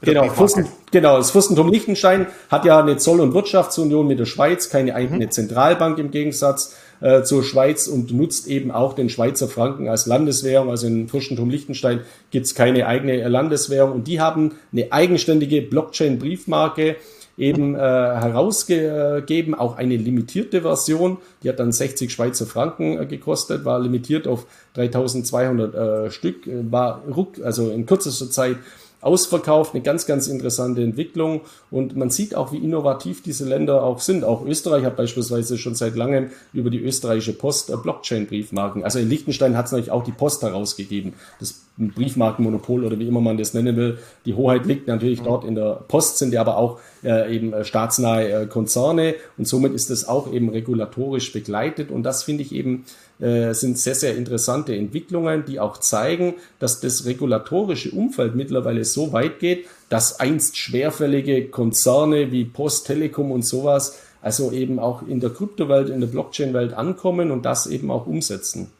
Mit 0.00 0.10
genau, 0.14 0.28
Fürsten, 0.28 0.66
genau, 0.92 1.16
das 1.16 1.32
Fürstentum 1.32 1.72
Liechtenstein 1.72 2.28
hat 2.48 2.64
ja 2.64 2.78
eine 2.78 2.98
Zoll- 2.98 3.18
und 3.18 3.34
Wirtschaftsunion 3.34 4.06
mit 4.06 4.20
der 4.20 4.26
Schweiz, 4.26 4.70
keine 4.70 4.94
eigene 4.94 5.26
mhm. 5.26 5.30
Zentralbank 5.32 5.98
im 5.98 6.12
Gegensatz 6.12 6.76
äh, 7.00 7.24
zur 7.24 7.42
Schweiz 7.42 7.88
und 7.88 8.12
nutzt 8.12 8.46
eben 8.46 8.70
auch 8.70 8.92
den 8.92 9.08
Schweizer 9.08 9.48
Franken 9.48 9.88
als 9.88 10.06
Landeswährung. 10.06 10.70
Also 10.70 10.86
im 10.86 11.08
Fürstentum 11.08 11.50
Liechtenstein 11.50 12.02
gibt's 12.30 12.54
keine 12.54 12.86
eigene 12.86 13.26
Landeswährung 13.26 13.90
und 13.90 14.06
die 14.06 14.20
haben 14.20 14.52
eine 14.72 14.92
eigenständige 14.92 15.62
Blockchain-Briefmarke 15.62 16.94
eben 17.38 17.76
äh, 17.76 17.78
herausgegeben, 17.78 19.54
auch 19.54 19.76
eine 19.76 19.96
limitierte 19.96 20.62
Version. 20.62 21.18
Die 21.42 21.48
hat 21.48 21.60
dann 21.60 21.72
60 21.72 22.12
Schweizer 22.12 22.46
Franken 22.46 23.00
äh, 23.00 23.06
gekostet, 23.06 23.64
war 23.64 23.78
limitiert 23.78 24.26
auf 24.26 24.46
3200 24.74 25.74
äh, 25.74 26.10
Stück, 26.10 26.46
äh, 26.46 26.70
war 26.70 27.02
ruck, 27.04 27.40
also 27.42 27.70
in 27.70 27.86
kürzester 27.86 28.30
Zeit 28.30 28.56
ausverkauft, 29.00 29.74
eine 29.74 29.82
ganz, 29.82 30.06
ganz 30.06 30.26
interessante 30.26 30.82
Entwicklung. 30.82 31.42
Und 31.70 31.96
man 31.96 32.10
sieht 32.10 32.34
auch, 32.34 32.52
wie 32.52 32.58
innovativ 32.58 33.22
diese 33.22 33.44
Länder 33.44 33.84
auch 33.84 34.00
sind. 34.00 34.24
Auch 34.24 34.44
Österreich 34.44 34.84
hat 34.84 34.96
beispielsweise 34.96 35.56
schon 35.56 35.74
seit 35.74 35.94
langem 35.94 36.30
über 36.52 36.70
die 36.70 36.82
österreichische 36.82 37.32
Post 37.32 37.70
äh, 37.70 37.76
Blockchain-Briefmarken. 37.76 38.82
Also 38.82 38.98
in 38.98 39.08
Liechtenstein 39.08 39.56
hat 39.56 39.66
es 39.66 39.72
natürlich 39.72 39.92
auch 39.92 40.02
die 40.02 40.12
Post 40.12 40.42
herausgegeben. 40.42 41.14
Das 41.38 41.62
Briefmarkenmonopol 41.76 42.84
oder 42.84 42.98
wie 42.98 43.06
immer 43.06 43.20
man 43.20 43.38
das 43.38 43.54
nennen 43.54 43.76
will. 43.76 43.98
Die 44.24 44.34
Hoheit 44.34 44.66
liegt 44.66 44.88
natürlich 44.88 45.22
dort 45.22 45.44
in 45.44 45.54
der 45.54 45.84
Post, 45.86 46.18
sind 46.18 46.32
ja 46.32 46.40
aber 46.40 46.56
auch 46.56 46.80
äh, 47.04 47.34
eben 47.34 47.52
äh, 47.52 47.64
staatsnahe 47.64 48.42
äh, 48.42 48.46
Konzerne 48.46 49.14
und 49.36 49.46
somit 49.46 49.74
ist 49.74 49.90
das 49.90 50.08
auch 50.08 50.32
eben 50.32 50.48
regulatorisch 50.48 51.32
begleitet. 51.32 51.90
Und 51.90 52.02
das 52.02 52.22
finde 52.22 52.42
ich 52.42 52.52
eben 52.52 52.84
äh, 53.20 53.52
sind 53.52 53.78
sehr, 53.78 53.94
sehr 53.94 54.16
interessante 54.16 54.74
Entwicklungen, 54.74 55.44
die 55.44 55.60
auch 55.60 55.78
zeigen, 55.78 56.34
dass 56.58 56.80
das 56.80 57.04
regulatorische 57.04 57.90
Umfeld 57.90 58.34
mittlerweile 58.34 58.84
so 58.84 59.12
weit 59.12 59.38
geht, 59.38 59.66
dass 59.88 60.20
einst 60.20 60.56
schwerfällige 60.56 61.48
Konzerne 61.48 62.32
wie 62.32 62.44
Post, 62.44 62.86
Telekom 62.86 63.32
und 63.32 63.44
sowas 63.44 63.98
also 64.20 64.50
eben 64.52 64.78
auch 64.78 65.02
in 65.06 65.20
der 65.20 65.30
Kryptowelt, 65.30 65.88
in 65.88 66.00
der 66.00 66.08
Blockchain-Welt 66.08 66.74
ankommen 66.74 67.30
und 67.30 67.44
das 67.44 67.66
eben 67.66 67.90
auch 67.90 68.06
umsetzen. 68.06 68.70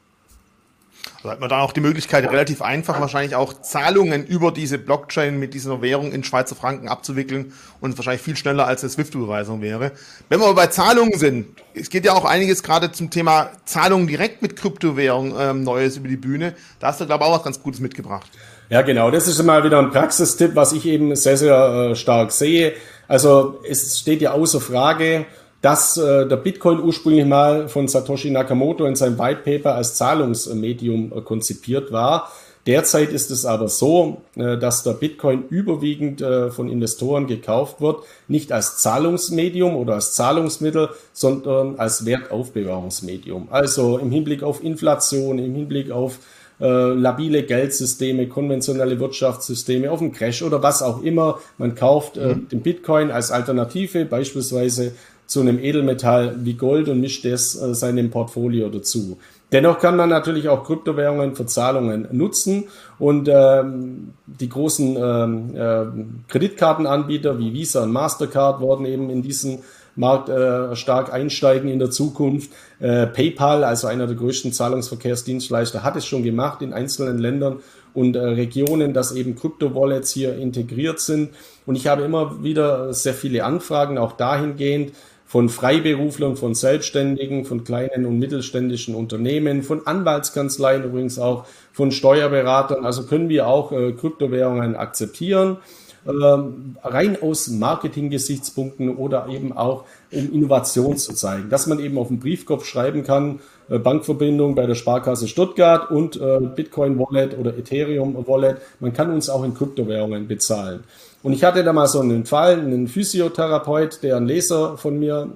Also 1.19 1.31
hat 1.31 1.41
man 1.41 1.49
dann 1.49 1.61
auch 1.61 1.73
die 1.73 1.81
Möglichkeit, 1.81 2.31
relativ 2.31 2.62
einfach 2.62 3.01
wahrscheinlich 3.01 3.35
auch 3.35 3.61
Zahlungen 3.61 4.25
über 4.25 4.53
diese 4.53 4.79
Blockchain 4.79 5.37
mit 5.37 5.53
dieser 5.53 5.83
Währung 5.83 6.12
in 6.12 6.23
Schweizer 6.23 6.55
Franken 6.55 6.87
abzuwickeln 6.87 7.53
und 7.81 7.99
wahrscheinlich 7.99 8.23
viel 8.23 8.37
schneller 8.37 8.69
als 8.69 8.85
eine 8.85 8.91
SWIFT-Überweisung 8.91 9.61
wäre. 9.61 9.91
Wenn 10.29 10.39
wir 10.39 10.55
bei 10.55 10.69
Zahlungen 10.69 11.19
sind, 11.19 11.47
es 11.75 11.91
geht 11.91 12.05
ja 12.05 12.12
auch 12.12 12.25
einiges 12.25 12.62
gerade 12.62 12.93
zum 12.93 13.11
Thema 13.11 13.51
Zahlungen 13.64 14.07
direkt 14.07 14.43
mit 14.43 14.55
Kryptowährung 14.55 15.35
ähm, 15.37 15.64
Neues 15.64 15.97
über 15.97 16.07
die 16.07 16.16
Bühne. 16.16 16.55
Da 16.79 16.87
hast 16.89 17.01
du, 17.01 17.07
glaube 17.07 17.25
ich, 17.25 17.31
auch 17.31 17.35
was 17.35 17.43
ganz 17.43 17.61
Gutes 17.61 17.81
mitgebracht. 17.81 18.31
Ja, 18.69 18.83
genau. 18.83 19.11
Das 19.11 19.27
ist 19.27 19.43
mal 19.43 19.64
wieder 19.64 19.81
ein 19.81 19.91
Praxistipp, 19.91 20.55
was 20.55 20.73
ich 20.73 20.87
eben 20.87 21.16
sehr, 21.16 21.37
sehr 21.37 21.91
äh, 21.91 21.97
stark 21.97 22.31
sehe. 22.31 22.75
Also 23.09 23.61
es 23.69 23.99
steht 23.99 24.21
ja 24.21 24.33
außer 24.33 24.61
Frage, 24.61 25.27
dass 25.61 25.97
äh, 25.97 26.27
der 26.27 26.37
Bitcoin 26.37 26.81
ursprünglich 26.81 27.27
mal 27.27 27.69
von 27.69 27.89
Satoshi 27.89 28.31
Nakamoto 28.31 28.85
in 28.87 28.97
seinem 28.97 29.19
White 29.19 29.41
Paper 29.45 29.75
als 29.75 29.95
Zahlungsmedium 29.95 31.13
äh, 31.15 31.21
konzipiert 31.21 31.91
war. 31.93 32.31
Derzeit 32.67 33.13
ist 33.13 33.31
es 33.31 33.47
aber 33.47 33.69
so, 33.69 34.21
äh, 34.37 34.59
dass 34.59 34.83
der 34.83 34.93
Bitcoin 34.93 35.45
überwiegend 35.49 36.21
äh, 36.21 36.51
von 36.51 36.69
Investoren 36.69 37.27
gekauft 37.27 37.81
wird, 37.81 38.05
nicht 38.29 38.53
als 38.53 38.77
Zahlungsmedium 38.77 39.75
oder 39.75 39.95
als 39.95 40.13
Zahlungsmittel, 40.13 40.91
sondern 41.13 41.77
als 41.77 42.05
Wertaufbewahrungsmedium. 42.05 43.49
Also 43.51 43.99
im 43.99 44.11
Hinblick 44.11 44.43
auf 44.43 44.63
Inflation, 44.63 45.39
im 45.39 45.55
Hinblick 45.55 45.91
auf 45.91 46.19
äh, 46.61 46.67
labile 46.67 47.45
Geldsysteme, 47.45 48.29
konventionelle 48.29 49.01
Wirtschaftssysteme, 49.01 49.91
auf 49.91 50.01
den 50.01 50.13
Crash 50.13 50.43
oder 50.43 50.63
was 50.63 50.83
auch 50.83 51.03
immer. 51.03 51.39
Man 51.57 51.75
kauft 51.75 52.17
äh, 52.17 52.35
mhm. 52.35 52.49
den 52.49 52.61
Bitcoin 52.61 53.11
als 53.11 53.31
Alternative, 53.31 54.05
beispielsweise 54.05 54.93
zu 55.29 55.41
einem 55.41 55.62
Edelmetall 55.62 56.37
wie 56.41 56.55
Gold 56.55 56.89
und 56.89 57.01
mischt 57.01 57.24
das 57.24 57.55
äh, 57.55 57.74
seinem 57.74 58.11
Portfolio 58.11 58.68
dazu. 58.70 59.18
Dennoch 59.53 59.79
kann 59.79 59.97
man 59.97 60.09
natürlich 60.09 60.49
auch 60.49 60.64
Kryptowährungen 60.64 61.37
für 61.37 61.47
Zahlungen 61.47 62.09
nutzen 62.12 62.64
und 62.99 63.29
ähm, 63.31 64.12
die 64.26 64.49
großen 64.49 64.97
ähm, 64.97 65.57
äh, 65.57 66.31
Kreditkartenanbieter 66.31 67.39
wie 67.39 67.53
Visa 67.53 67.85
und 67.85 67.93
Mastercard 67.93 68.61
worden 68.61 68.85
eben 68.85 69.09
in 69.09 69.22
diesen 69.22 69.61
Markt 69.97 70.29
äh, 70.29 70.76
stark 70.76 71.12
einsteigen 71.12 71.68
in 71.68 71.79
der 71.79 71.91
Zukunft. 71.91 72.51
Äh, 72.79 73.07
PayPal, 73.07 73.64
also 73.64 73.87
einer 73.87 74.07
der 74.07 74.16
größten 74.16 74.53
Zahlungsverkehrsdienstleister, 74.53 75.83
hat 75.83 75.97
es 75.97 76.07
schon 76.07 76.22
gemacht 76.22 76.62
in 76.62 76.72
einzelnen 76.72 77.18
Ländern 77.18 77.61
und 77.95 78.16
äh, 78.16 78.20
Regionen, 78.20 78.95
dass 78.95 79.12
eben 79.12 79.35
Krypto-Wallets 79.35 80.12
hier 80.12 80.37
integriert 80.37 81.01
sind. 81.01 81.31
Und 81.66 81.74
ich 81.74 81.89
habe 81.89 82.03
immer 82.03 82.45
wieder 82.45 82.93
sehr 82.95 83.14
viele 83.14 83.45
Anfragen, 83.45 83.99
auch 83.99 84.12
dahingehend, 84.12 84.93
von 85.29 85.51
Freiberuflern, 85.51 86.37
von 86.37 86.55
Selbstständigen, 86.55 87.45
von 87.45 87.62
kleinen 87.62 88.07
und 88.07 88.18
mittelständischen 88.18 88.95
Unternehmen, 88.95 89.62
von 89.62 89.87
Anwaltskanzleien 89.87 90.85
übrigens 90.85 91.18
auch, 91.18 91.45
von 91.70 91.93
Steuerberatern. 91.93 92.87
Also 92.87 93.05
können 93.05 93.29
wir 93.29 93.47
auch 93.47 93.70
äh, 93.70 93.93
Kryptowährungen 93.93 94.74
akzeptieren, 94.74 95.59
ähm, 96.07 96.76
rein 96.83 97.20
aus 97.20 97.49
Marketing-Gesichtspunkten 97.49 98.97
oder 98.97 99.29
eben 99.29 99.53
auch 99.55 99.85
um 100.11 100.33
Innovation 100.33 100.97
zu 100.97 101.12
zeigen, 101.12 101.51
dass 101.51 101.66
man 101.66 101.79
eben 101.79 101.99
auf 101.99 102.09
dem 102.09 102.20
Briefkopf 102.20 102.64
schreiben 102.64 103.05
kann, 103.05 103.41
äh, 103.68 103.79
Bankverbindung 103.79 104.55
bei 104.55 104.64
der 104.64 104.76
Sparkasse 104.76 105.29
Stuttgart 105.29 105.91
und 105.91 106.18
äh, 106.18 106.41
Bitcoin 106.41 106.99
Wallet 106.99 107.39
oder 107.39 107.55
Ethereum 107.59 108.16
Wallet. 108.26 108.62
Man 108.81 108.95
kann 108.95 109.12
uns 109.12 109.29
auch 109.29 109.45
in 109.45 109.53
Kryptowährungen 109.53 110.26
bezahlen. 110.26 110.85
Und 111.23 111.33
ich 111.33 111.45
hatte 111.45 111.64
da 111.64 111.73
mal 111.73 111.87
so 111.87 112.01
einen 112.01 112.25
Fall, 112.27 112.61
einen 112.61 112.89
Physiotherapeut, 112.89 114.03
der 114.03 114.16
ein 114.16 114.27
Leser 114.27 114.79
von 114.79 114.99
mir 114.99 115.31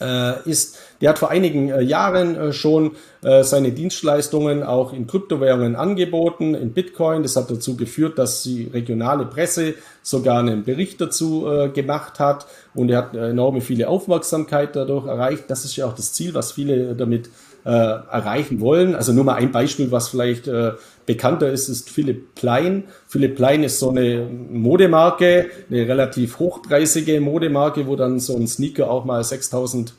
äh, 0.00 0.48
ist, 0.48 0.76
der 1.00 1.10
hat 1.10 1.18
vor 1.18 1.30
einigen 1.30 1.68
äh, 1.68 1.80
Jahren 1.82 2.34
äh, 2.34 2.52
schon 2.52 2.92
äh, 3.22 3.44
seine 3.44 3.72
Dienstleistungen 3.72 4.62
auch 4.62 4.92
in 4.92 5.06
Kryptowährungen 5.06 5.76
angeboten, 5.76 6.54
in 6.54 6.72
Bitcoin. 6.72 7.22
Das 7.22 7.36
hat 7.36 7.50
dazu 7.50 7.76
geführt, 7.76 8.18
dass 8.18 8.42
die 8.42 8.64
regionale 8.72 9.24
Presse 9.26 9.74
sogar 10.02 10.40
einen 10.40 10.64
Bericht 10.64 11.00
dazu 11.00 11.46
äh, 11.48 11.68
gemacht 11.68 12.18
hat 12.18 12.46
und 12.74 12.90
er 12.90 12.98
hat 12.98 13.14
enorme 13.14 13.60
viele 13.60 13.88
Aufmerksamkeit 13.88 14.74
dadurch 14.74 15.06
erreicht. 15.06 15.44
Das 15.48 15.64
ist 15.64 15.76
ja 15.76 15.86
auch 15.86 15.94
das 15.94 16.12
Ziel, 16.12 16.34
was 16.34 16.52
viele 16.52 16.96
damit 16.96 17.30
äh, 17.64 17.70
erreichen 17.70 18.60
wollen. 18.60 18.94
Also 18.94 19.12
nur 19.12 19.24
mal 19.24 19.34
ein 19.34 19.52
Beispiel, 19.52 19.90
was 19.90 20.08
vielleicht 20.08 20.48
äh, 20.48 20.72
bekannter 21.06 21.50
ist, 21.50 21.68
ist 21.68 21.90
Philipp 21.90 22.34
Plein. 22.34 22.84
Philipp 23.06 23.36
Plein 23.36 23.64
ist 23.64 23.78
so 23.78 23.90
eine 23.90 24.26
Modemarke, 24.50 25.46
eine 25.70 25.88
relativ 25.88 26.38
hochpreisige 26.38 27.20
Modemarke, 27.20 27.86
wo 27.86 27.96
dann 27.96 28.20
so 28.20 28.36
ein 28.36 28.46
Sneaker 28.46 28.90
auch 28.90 29.04
mal 29.04 29.22
6000 29.22 29.94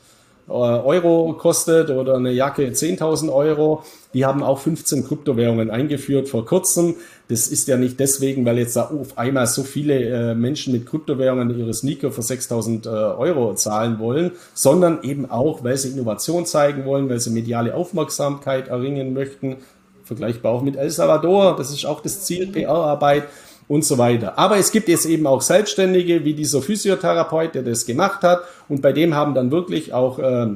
Euro 0.47 1.33
kostet 1.33 1.89
oder 1.89 2.15
eine 2.15 2.31
Jacke 2.31 2.67
10.000 2.67 3.33
Euro. 3.33 3.83
Die 4.13 4.25
haben 4.25 4.43
auch 4.43 4.59
15 4.59 5.05
Kryptowährungen 5.05 5.71
eingeführt 5.71 6.29
vor 6.29 6.45
kurzem. 6.45 6.95
Das 7.29 7.47
ist 7.47 7.67
ja 7.67 7.77
nicht 7.77 7.99
deswegen, 7.99 8.45
weil 8.45 8.59
jetzt 8.59 8.77
auf 8.77 9.17
einmal 9.17 9.47
so 9.47 9.63
viele 9.63 9.95
äh, 9.95 10.35
Menschen 10.35 10.73
mit 10.73 10.85
Kryptowährungen 10.85 11.57
ihre 11.57 11.73
Sneaker 11.73 12.11
für 12.11 12.21
6.000 12.21 12.85
äh, 12.85 12.89
Euro 12.89 13.55
zahlen 13.55 13.97
wollen, 13.97 14.31
sondern 14.53 15.01
eben 15.01 15.29
auch, 15.29 15.63
weil 15.63 15.77
sie 15.77 15.89
Innovation 15.89 16.45
zeigen 16.45 16.85
wollen, 16.85 17.09
weil 17.09 17.19
sie 17.19 17.31
mediale 17.31 17.73
Aufmerksamkeit 17.73 18.67
erringen 18.67 19.13
möchten. 19.13 19.57
Vergleichbar 20.03 20.51
auch 20.51 20.61
mit 20.61 20.75
El 20.75 20.91
Salvador. 20.91 21.55
Das 21.57 21.71
ist 21.71 21.85
auch 21.85 22.01
das 22.01 22.21
Ziel, 22.21 22.47
PR-Arbeit 22.47 23.23
und 23.68 23.84
so 23.84 23.97
weiter. 23.97 24.38
Aber 24.38 24.57
es 24.57 24.72
gibt 24.72 24.88
jetzt 24.88 25.05
eben 25.05 25.26
auch 25.28 25.41
Selbstständige, 25.41 26.24
wie 26.24 26.34
dieser 26.34 26.61
Physiotherapeut, 26.61 27.55
der 27.55 27.63
das 27.63 27.86
gemacht 27.86 28.22
hat. 28.24 28.41
Und 28.70 28.82
bei 28.82 28.91
dem 28.91 29.16
haben 29.16 29.34
dann 29.34 29.51
wirklich 29.51 29.93
auch 29.93 30.20
äh, 30.20 30.47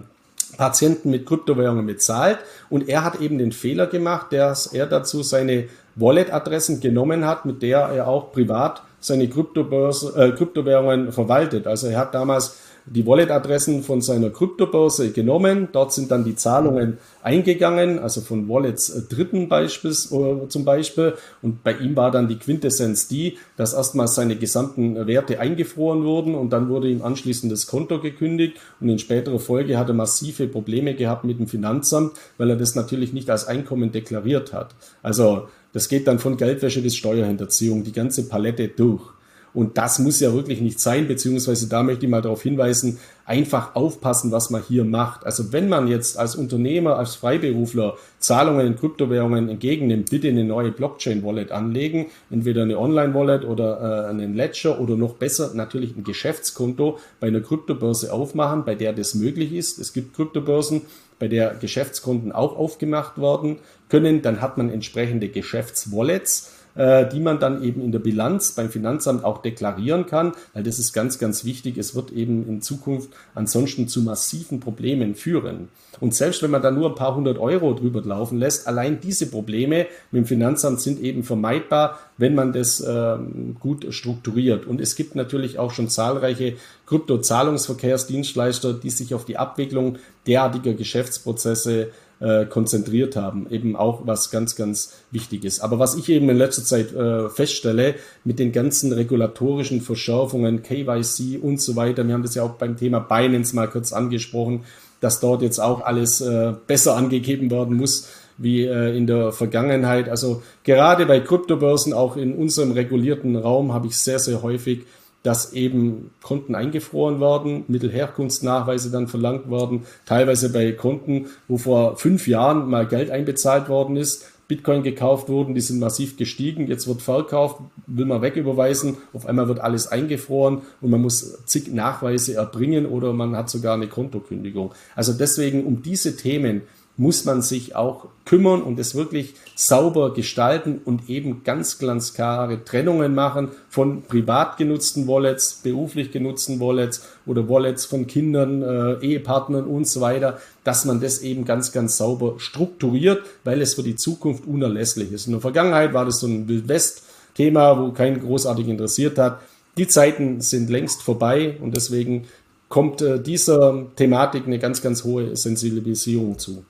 Patienten 0.58 1.10
mit 1.10 1.26
Kryptowährungen 1.26 1.86
bezahlt. 1.86 2.40
Und 2.70 2.88
er 2.88 3.04
hat 3.04 3.22
eben 3.22 3.38
den 3.38 3.52
Fehler 3.52 3.88
gemacht, 3.88 4.28
dass 4.32 4.68
er 4.68 4.86
dazu 4.86 5.24
seine 5.24 5.66
Wallet-Adressen 5.96 6.82
genommen 6.82 7.26
hat, 7.26 7.46
mit 7.46 7.62
der 7.62 7.80
er 7.80 8.08
auch 8.08 8.32
privat 8.32 8.84
seine 9.00 9.30
Kryptobörse, 9.30 10.14
äh, 10.18 10.32
Kryptowährungen 10.32 11.12
verwaltet. 11.12 11.68
Also 11.68 11.88
er 11.88 12.00
hat 12.00 12.14
damals 12.14 12.58
die 12.92 13.06
Wallet-Adressen 13.06 13.84
von 13.84 14.02
seiner 14.02 14.30
Kryptobörse 14.30 15.12
genommen. 15.12 15.70
Dort 15.72 15.94
sind 15.94 16.12
dann 16.12 16.24
die 16.24 16.36
Zahlungen 16.36 16.98
eingegangen, 17.22 18.00
also 18.00 18.22
von 18.22 18.50
Wallets 18.50 18.90
äh, 18.90 19.02
dritten 19.02 19.50
Beispiels, 19.50 20.12
äh, 20.12 20.48
zum 20.48 20.66
Beispiel. 20.66 21.14
Und 21.42 21.64
bei 21.64 21.74
ihm 21.74 21.96
war 21.96 22.12
dann 22.12 22.28
die 22.28 22.38
Quintessenz 22.38 23.08
die, 23.08 23.38
dass 23.58 23.74
erstmal 23.74 24.08
seine 24.08 24.36
gesamten 24.36 25.08
Werte 25.08 25.40
eingefroren 25.40 26.04
wurden 26.04 26.36
und 26.36 26.52
dann 26.52 26.70
wurde 26.70 26.90
ihm 26.90 27.02
anschließend 27.02 27.52
das 27.52 27.68
Konto 27.68 28.00
gekündigt. 28.00 28.58
Und 28.80 28.90
in 28.90 29.00
späterer 29.00 29.40
Folge 29.40 29.78
hat 29.78 29.90
er 29.90 29.96
massive 29.96 30.48
Probleme 30.48 30.96
gehabt 30.96 31.24
mit 31.24 31.40
dem 31.40 31.48
Finanzamt, 31.48 32.14
weil 32.38 32.50
er 32.50 32.56
das 32.56 32.76
natürlich 32.76 33.14
nicht 33.14 33.30
als 33.30 33.48
Einkommen 33.48 33.92
deklariert 33.92 34.54
hat. 34.54 34.76
Also 35.04 35.48
das 35.74 35.88
geht 35.88 36.08
dann 36.08 36.20
von 36.20 36.38
Geldwäsche 36.38 36.82
bis 36.82 36.96
Steuerhinterziehung, 36.96 37.84
die 37.84 37.92
ganze 37.92 38.28
Palette 38.28 38.70
durch. 38.70 39.19
Und 39.54 39.78
das 39.78 40.00
muss 40.00 40.20
ja 40.20 40.34
wirklich 40.34 40.62
nicht 40.62 40.80
sein, 40.80 41.08
beziehungsweise 41.08 41.68
da 41.68 41.84
möchte 41.84 42.06
ich 42.06 42.12
mal 42.12 42.22
darauf 42.22 42.44
hinweisen, 42.44 43.00
einfach 43.26 43.76
aufpassen, 43.76 44.32
was 44.32 44.50
man 44.50 44.64
hier 44.68 44.84
macht. 44.84 45.26
Also 45.26 45.54
wenn 45.54 45.70
man 45.70 45.88
jetzt 45.88 46.18
als 46.18 46.36
Unternehmer, 46.36 46.98
als 46.98 47.16
Freiberufler 47.16 47.96
Zahlungen 48.18 48.66
in 48.66 48.76
Kryptowährungen 48.76 49.50
entgegennimmt, 49.50 50.10
bitte 50.10 50.30
eine 50.30 50.44
neue 50.44 50.72
Blockchain-Wallet 50.72 51.52
anlegen, 51.52 52.08
entweder 52.32 52.64
eine 52.64 52.80
Online-Wallet 52.80 53.46
oder 53.46 54.06
äh, 54.06 54.10
einen 54.10 54.34
Ledger 54.34 54.80
oder 54.80 54.96
noch 54.96 55.14
besser 55.14 55.52
natürlich 55.54 55.96
ein 55.96 56.04
Geschäftskonto 56.04 56.98
bei 57.20 57.28
einer 57.28 57.42
Kryptobörse 57.42 58.12
aufmachen, 58.12 58.66
bei 58.66 58.76
der 58.76 58.94
das 58.94 59.14
möglich 59.14 59.54
ist. 59.54 59.78
Es 59.78 59.94
gibt 59.94 60.16
Kryptobörsen, 60.16 60.82
bei 61.20 61.28
der 61.28 61.54
Geschäftskonten 61.54 62.32
auch 62.32 62.58
aufgemacht 62.58 63.22
werden 63.22 63.58
können. 63.90 64.22
Dann 64.22 64.42
hat 64.42 64.58
man 64.58 64.72
entsprechende 64.72 65.28
Geschäftswallets 65.28 66.52
die 66.76 67.20
man 67.20 67.40
dann 67.40 67.64
eben 67.64 67.82
in 67.82 67.92
der 67.92 68.00
Bilanz 68.00 68.54
beim 68.54 68.70
Finanzamt 68.70 69.24
auch 69.24 69.42
deklarieren 69.42 70.06
kann, 70.06 70.34
weil 70.54 70.64
das 70.64 70.80
ist 70.80 70.94
ganz, 70.94 71.20
ganz 71.20 71.44
wichtig. 71.44 71.78
Es 71.78 71.96
wird 71.96 72.12
eben 72.12 72.48
in 72.48 72.62
Zukunft 72.62 73.10
ansonsten 73.36 73.88
zu 73.88 74.02
massiven 74.02 74.60
Problemen 74.60 75.16
führen. 75.16 75.70
Und 76.00 76.16
selbst 76.16 76.42
wenn 76.44 76.52
man 76.52 76.62
da 76.62 76.72
nur 76.72 76.90
ein 76.90 76.96
paar 76.96 77.16
hundert 77.16 77.38
Euro 77.40 77.74
drüber 77.74 78.02
laufen 78.02 78.38
lässt, 78.38 78.68
allein 78.68 79.02
diese 79.02 79.30
Probleme 79.30 79.88
mit 80.12 80.24
dem 80.24 80.26
Finanzamt 80.26 80.80
sind 80.80 81.02
eben 81.02 81.24
vermeidbar, 81.24 82.00
wenn 82.18 82.36
man 82.36 82.54
das 82.54 82.80
äh, 82.80 83.18
gut 83.60 83.88
strukturiert. 83.94 84.66
Und 84.66 84.80
es 84.80 84.96
gibt 84.96 85.16
natürlich 85.16 85.60
auch 85.60 85.72
schon 85.72 85.90
zahlreiche 85.90 86.56
Kryptozahlungsverkehrsdienstleister, 86.86 88.74
die 88.74 88.90
sich 88.90 89.14
auf 89.14 89.26
die 89.26 89.38
Abwicklung 89.38 89.98
derartiger 90.26 90.74
Geschäftsprozesse 90.74 91.90
äh, 92.20 92.46
konzentriert 92.46 93.16
haben. 93.16 93.48
Eben 93.50 93.76
auch 93.76 94.06
was 94.06 94.32
ganz, 94.32 94.56
ganz 94.56 94.94
wichtig 95.12 95.46
ist. 95.46 95.62
Aber 95.62 95.80
was 95.80 95.96
ich 95.96 96.10
eben 96.10 96.30
in 96.30 96.38
letzter 96.38 96.64
Zeit 96.64 96.94
äh, 96.94 97.30
feststelle, 97.30 97.96
mit 98.24 98.40
den 98.40 98.52
ganzen 98.52 98.92
regulatorischen 98.94 99.82
Verschärfungen, 99.82 100.64
KYC 100.64 101.40
und 101.42 101.62
so 101.62 101.76
weiter, 101.76 102.06
wir 102.06 102.14
haben 102.14 102.24
das 102.24 102.36
ja 102.36 102.44
auch 102.44 102.56
beim 102.56 102.78
Thema 102.78 103.00
Binance 103.00 103.56
mal 103.56 103.68
kurz 103.68 103.94
angesprochen, 103.94 104.66
dass 105.02 105.20
dort 105.20 105.42
jetzt 105.42 105.60
auch 105.60 105.82
alles 105.82 106.22
äh, 106.22 106.54
besser 106.68 106.96
angegeben 106.96 107.50
werden 107.52 107.78
muss 107.78 108.10
wie 108.38 108.66
äh, 108.66 108.96
in 108.96 109.06
der 109.06 109.32
Vergangenheit. 109.32 110.10
Also 110.10 110.42
gerade 110.64 111.06
bei 111.06 111.20
Kryptobörsen, 111.20 111.94
auch 111.94 112.18
in 112.18 112.34
unserem 112.34 112.72
regulierten 112.72 113.36
Raum, 113.36 113.74
habe 113.74 113.88
ich 113.88 113.98
sehr, 113.98 114.20
sehr 114.20 114.42
häufig 114.42 114.86
dass 115.24 115.54
eben 115.54 116.12
Konten 116.22 116.56
eingefroren 116.56 117.20
werden, 117.20 117.66
Mittelherkunftsnachweise 117.68 118.92
dann 118.92 119.08
verlangt 119.08 119.52
werden, 119.52 119.84
teilweise 120.06 120.52
bei 120.52 120.72
Konten, 120.72 121.28
wo 121.48 121.58
vor 121.58 121.98
fünf 121.98 122.28
Jahren 122.28 122.70
mal 122.70 122.88
Geld 122.88 123.12
einbezahlt 123.12 123.70
worden 123.70 123.98
ist, 123.98 124.26
Bitcoin 124.50 124.82
gekauft 124.82 125.30
wurden, 125.30 125.54
die 125.54 125.62
sind 125.62 125.80
massiv 125.80 126.18
gestiegen, 126.18 126.68
jetzt 126.68 126.88
wird 126.88 127.04
verkauft, 127.04 127.62
will 127.86 128.08
man 128.08 128.24
wegüberweisen, 128.24 128.98
auf 129.14 129.28
einmal 129.28 129.48
wird 129.48 129.60
alles 129.60 129.88
eingefroren 129.88 130.64
und 130.82 130.90
man 130.90 131.02
muss 131.02 131.46
zig 131.46 131.72
Nachweise 131.72 132.34
erbringen 132.34 132.88
oder 132.88 133.14
man 133.14 133.38
hat 133.38 133.52
sogar 133.52 133.76
eine 133.76 133.88
Kontokündigung. 133.88 134.74
Also 134.96 135.14
deswegen 135.14 135.66
um 135.66 135.84
diese 135.84 136.18
Themen 136.18 136.64
muss 137.00 137.24
man 137.24 137.42
sich 137.42 137.78
auch 137.78 138.08
kümmern 138.26 138.62
und 138.62 138.78
es 138.78 138.94
wirklich 138.94 139.34
sauber 139.56 140.14
gestalten 140.14 140.82
und 140.84 141.10
eben 141.10 141.46
ganz, 141.46 141.80
ganz 141.80 142.14
klare 142.14 142.66
Trennungen 142.66 143.16
machen 143.16 143.48
von 143.70 144.02
privat 144.02 144.58
genutzten 144.58 145.08
Wallets, 145.08 145.62
beruflich 145.64 146.12
genutzten 146.12 146.60
Wallets 146.60 147.08
oder 147.26 147.48
Wallets 147.48 147.86
von 147.86 148.06
Kindern, 148.06 148.62
äh, 148.62 149.06
Ehepartnern 149.06 149.64
und 149.64 149.88
so 149.88 150.02
weiter, 150.02 150.40
dass 150.66 150.84
man 150.84 151.00
das 151.00 151.20
eben 151.20 151.46
ganz, 151.46 151.72
ganz 151.72 151.96
sauber 151.96 152.36
strukturiert, 152.38 153.24
weil 153.46 153.62
es 153.62 153.76
für 153.76 153.84
die 153.84 153.96
Zukunft 153.96 154.46
unerlässlich 154.46 155.14
ist. 155.14 155.26
In 155.26 155.32
der 155.32 155.42
Vergangenheit 155.42 155.94
war 155.94 156.04
das 156.04 156.20
so 156.20 156.28
ein 156.28 156.50
Wildwest-Thema, 156.50 157.80
wo 157.80 157.94
keinen 157.94 158.20
großartig 158.20 158.68
interessiert 158.68 159.18
hat. 159.18 159.40
Die 159.78 159.88
Zeiten 159.88 160.42
sind 160.42 160.70
längst 160.70 161.02
vorbei 161.02 161.56
und 161.62 161.78
deswegen 161.78 162.28
kommt 162.68 163.02
äh, 163.02 163.22
dieser 163.22 163.88
Thematik 163.96 164.46
eine 164.46 164.60
ganz, 164.60 164.82
ganz 164.82 165.06
hohe 165.06 165.38
Sensibilisierung 165.38 166.38
zu. 166.38 166.66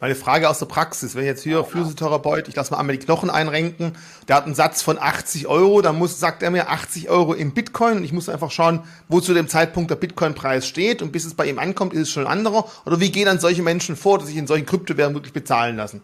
Meine 0.00 0.14
Frage 0.14 0.48
aus 0.48 0.58
der 0.58 0.66
Praxis, 0.66 1.14
wenn 1.14 1.24
jetzt 1.24 1.42
hier 1.42 1.64
Physiotherapeut, 1.64 2.48
ich 2.48 2.56
lasse 2.56 2.72
mal 2.72 2.80
einmal 2.80 2.96
die 2.96 3.04
Knochen 3.04 3.30
einrenken, 3.30 3.92
der 4.28 4.36
hat 4.36 4.46
einen 4.46 4.54
Satz 4.54 4.82
von 4.82 4.98
80 4.98 5.46
Euro, 5.46 5.80
dann 5.82 5.96
muss, 5.96 6.18
sagt 6.18 6.42
er 6.42 6.50
mir 6.50 6.68
80 6.68 7.08
Euro 7.08 7.32
in 7.32 7.54
Bitcoin 7.54 7.98
und 7.98 8.04
ich 8.04 8.12
muss 8.12 8.28
einfach 8.28 8.50
schauen, 8.50 8.80
wo 9.08 9.20
zu 9.20 9.34
dem 9.34 9.48
Zeitpunkt 9.48 9.90
der 9.90 9.96
Bitcoin-Preis 9.96 10.66
steht 10.66 11.02
und 11.02 11.12
bis 11.12 11.24
es 11.24 11.34
bei 11.34 11.46
ihm 11.46 11.58
ankommt, 11.58 11.92
ist 11.94 12.02
es 12.02 12.10
schon 12.10 12.26
ein 12.26 12.32
anderer. 12.32 12.64
Oder 12.84 13.00
wie 13.00 13.10
gehen 13.10 13.26
dann 13.26 13.38
solche 13.38 13.62
Menschen 13.62 13.96
vor, 13.96 14.18
dass 14.18 14.28
sich 14.28 14.36
in 14.36 14.46
solchen 14.46 14.66
Kryptowährungen 14.66 15.16
wirklich 15.16 15.32
bezahlen 15.32 15.76
lassen? 15.76 16.02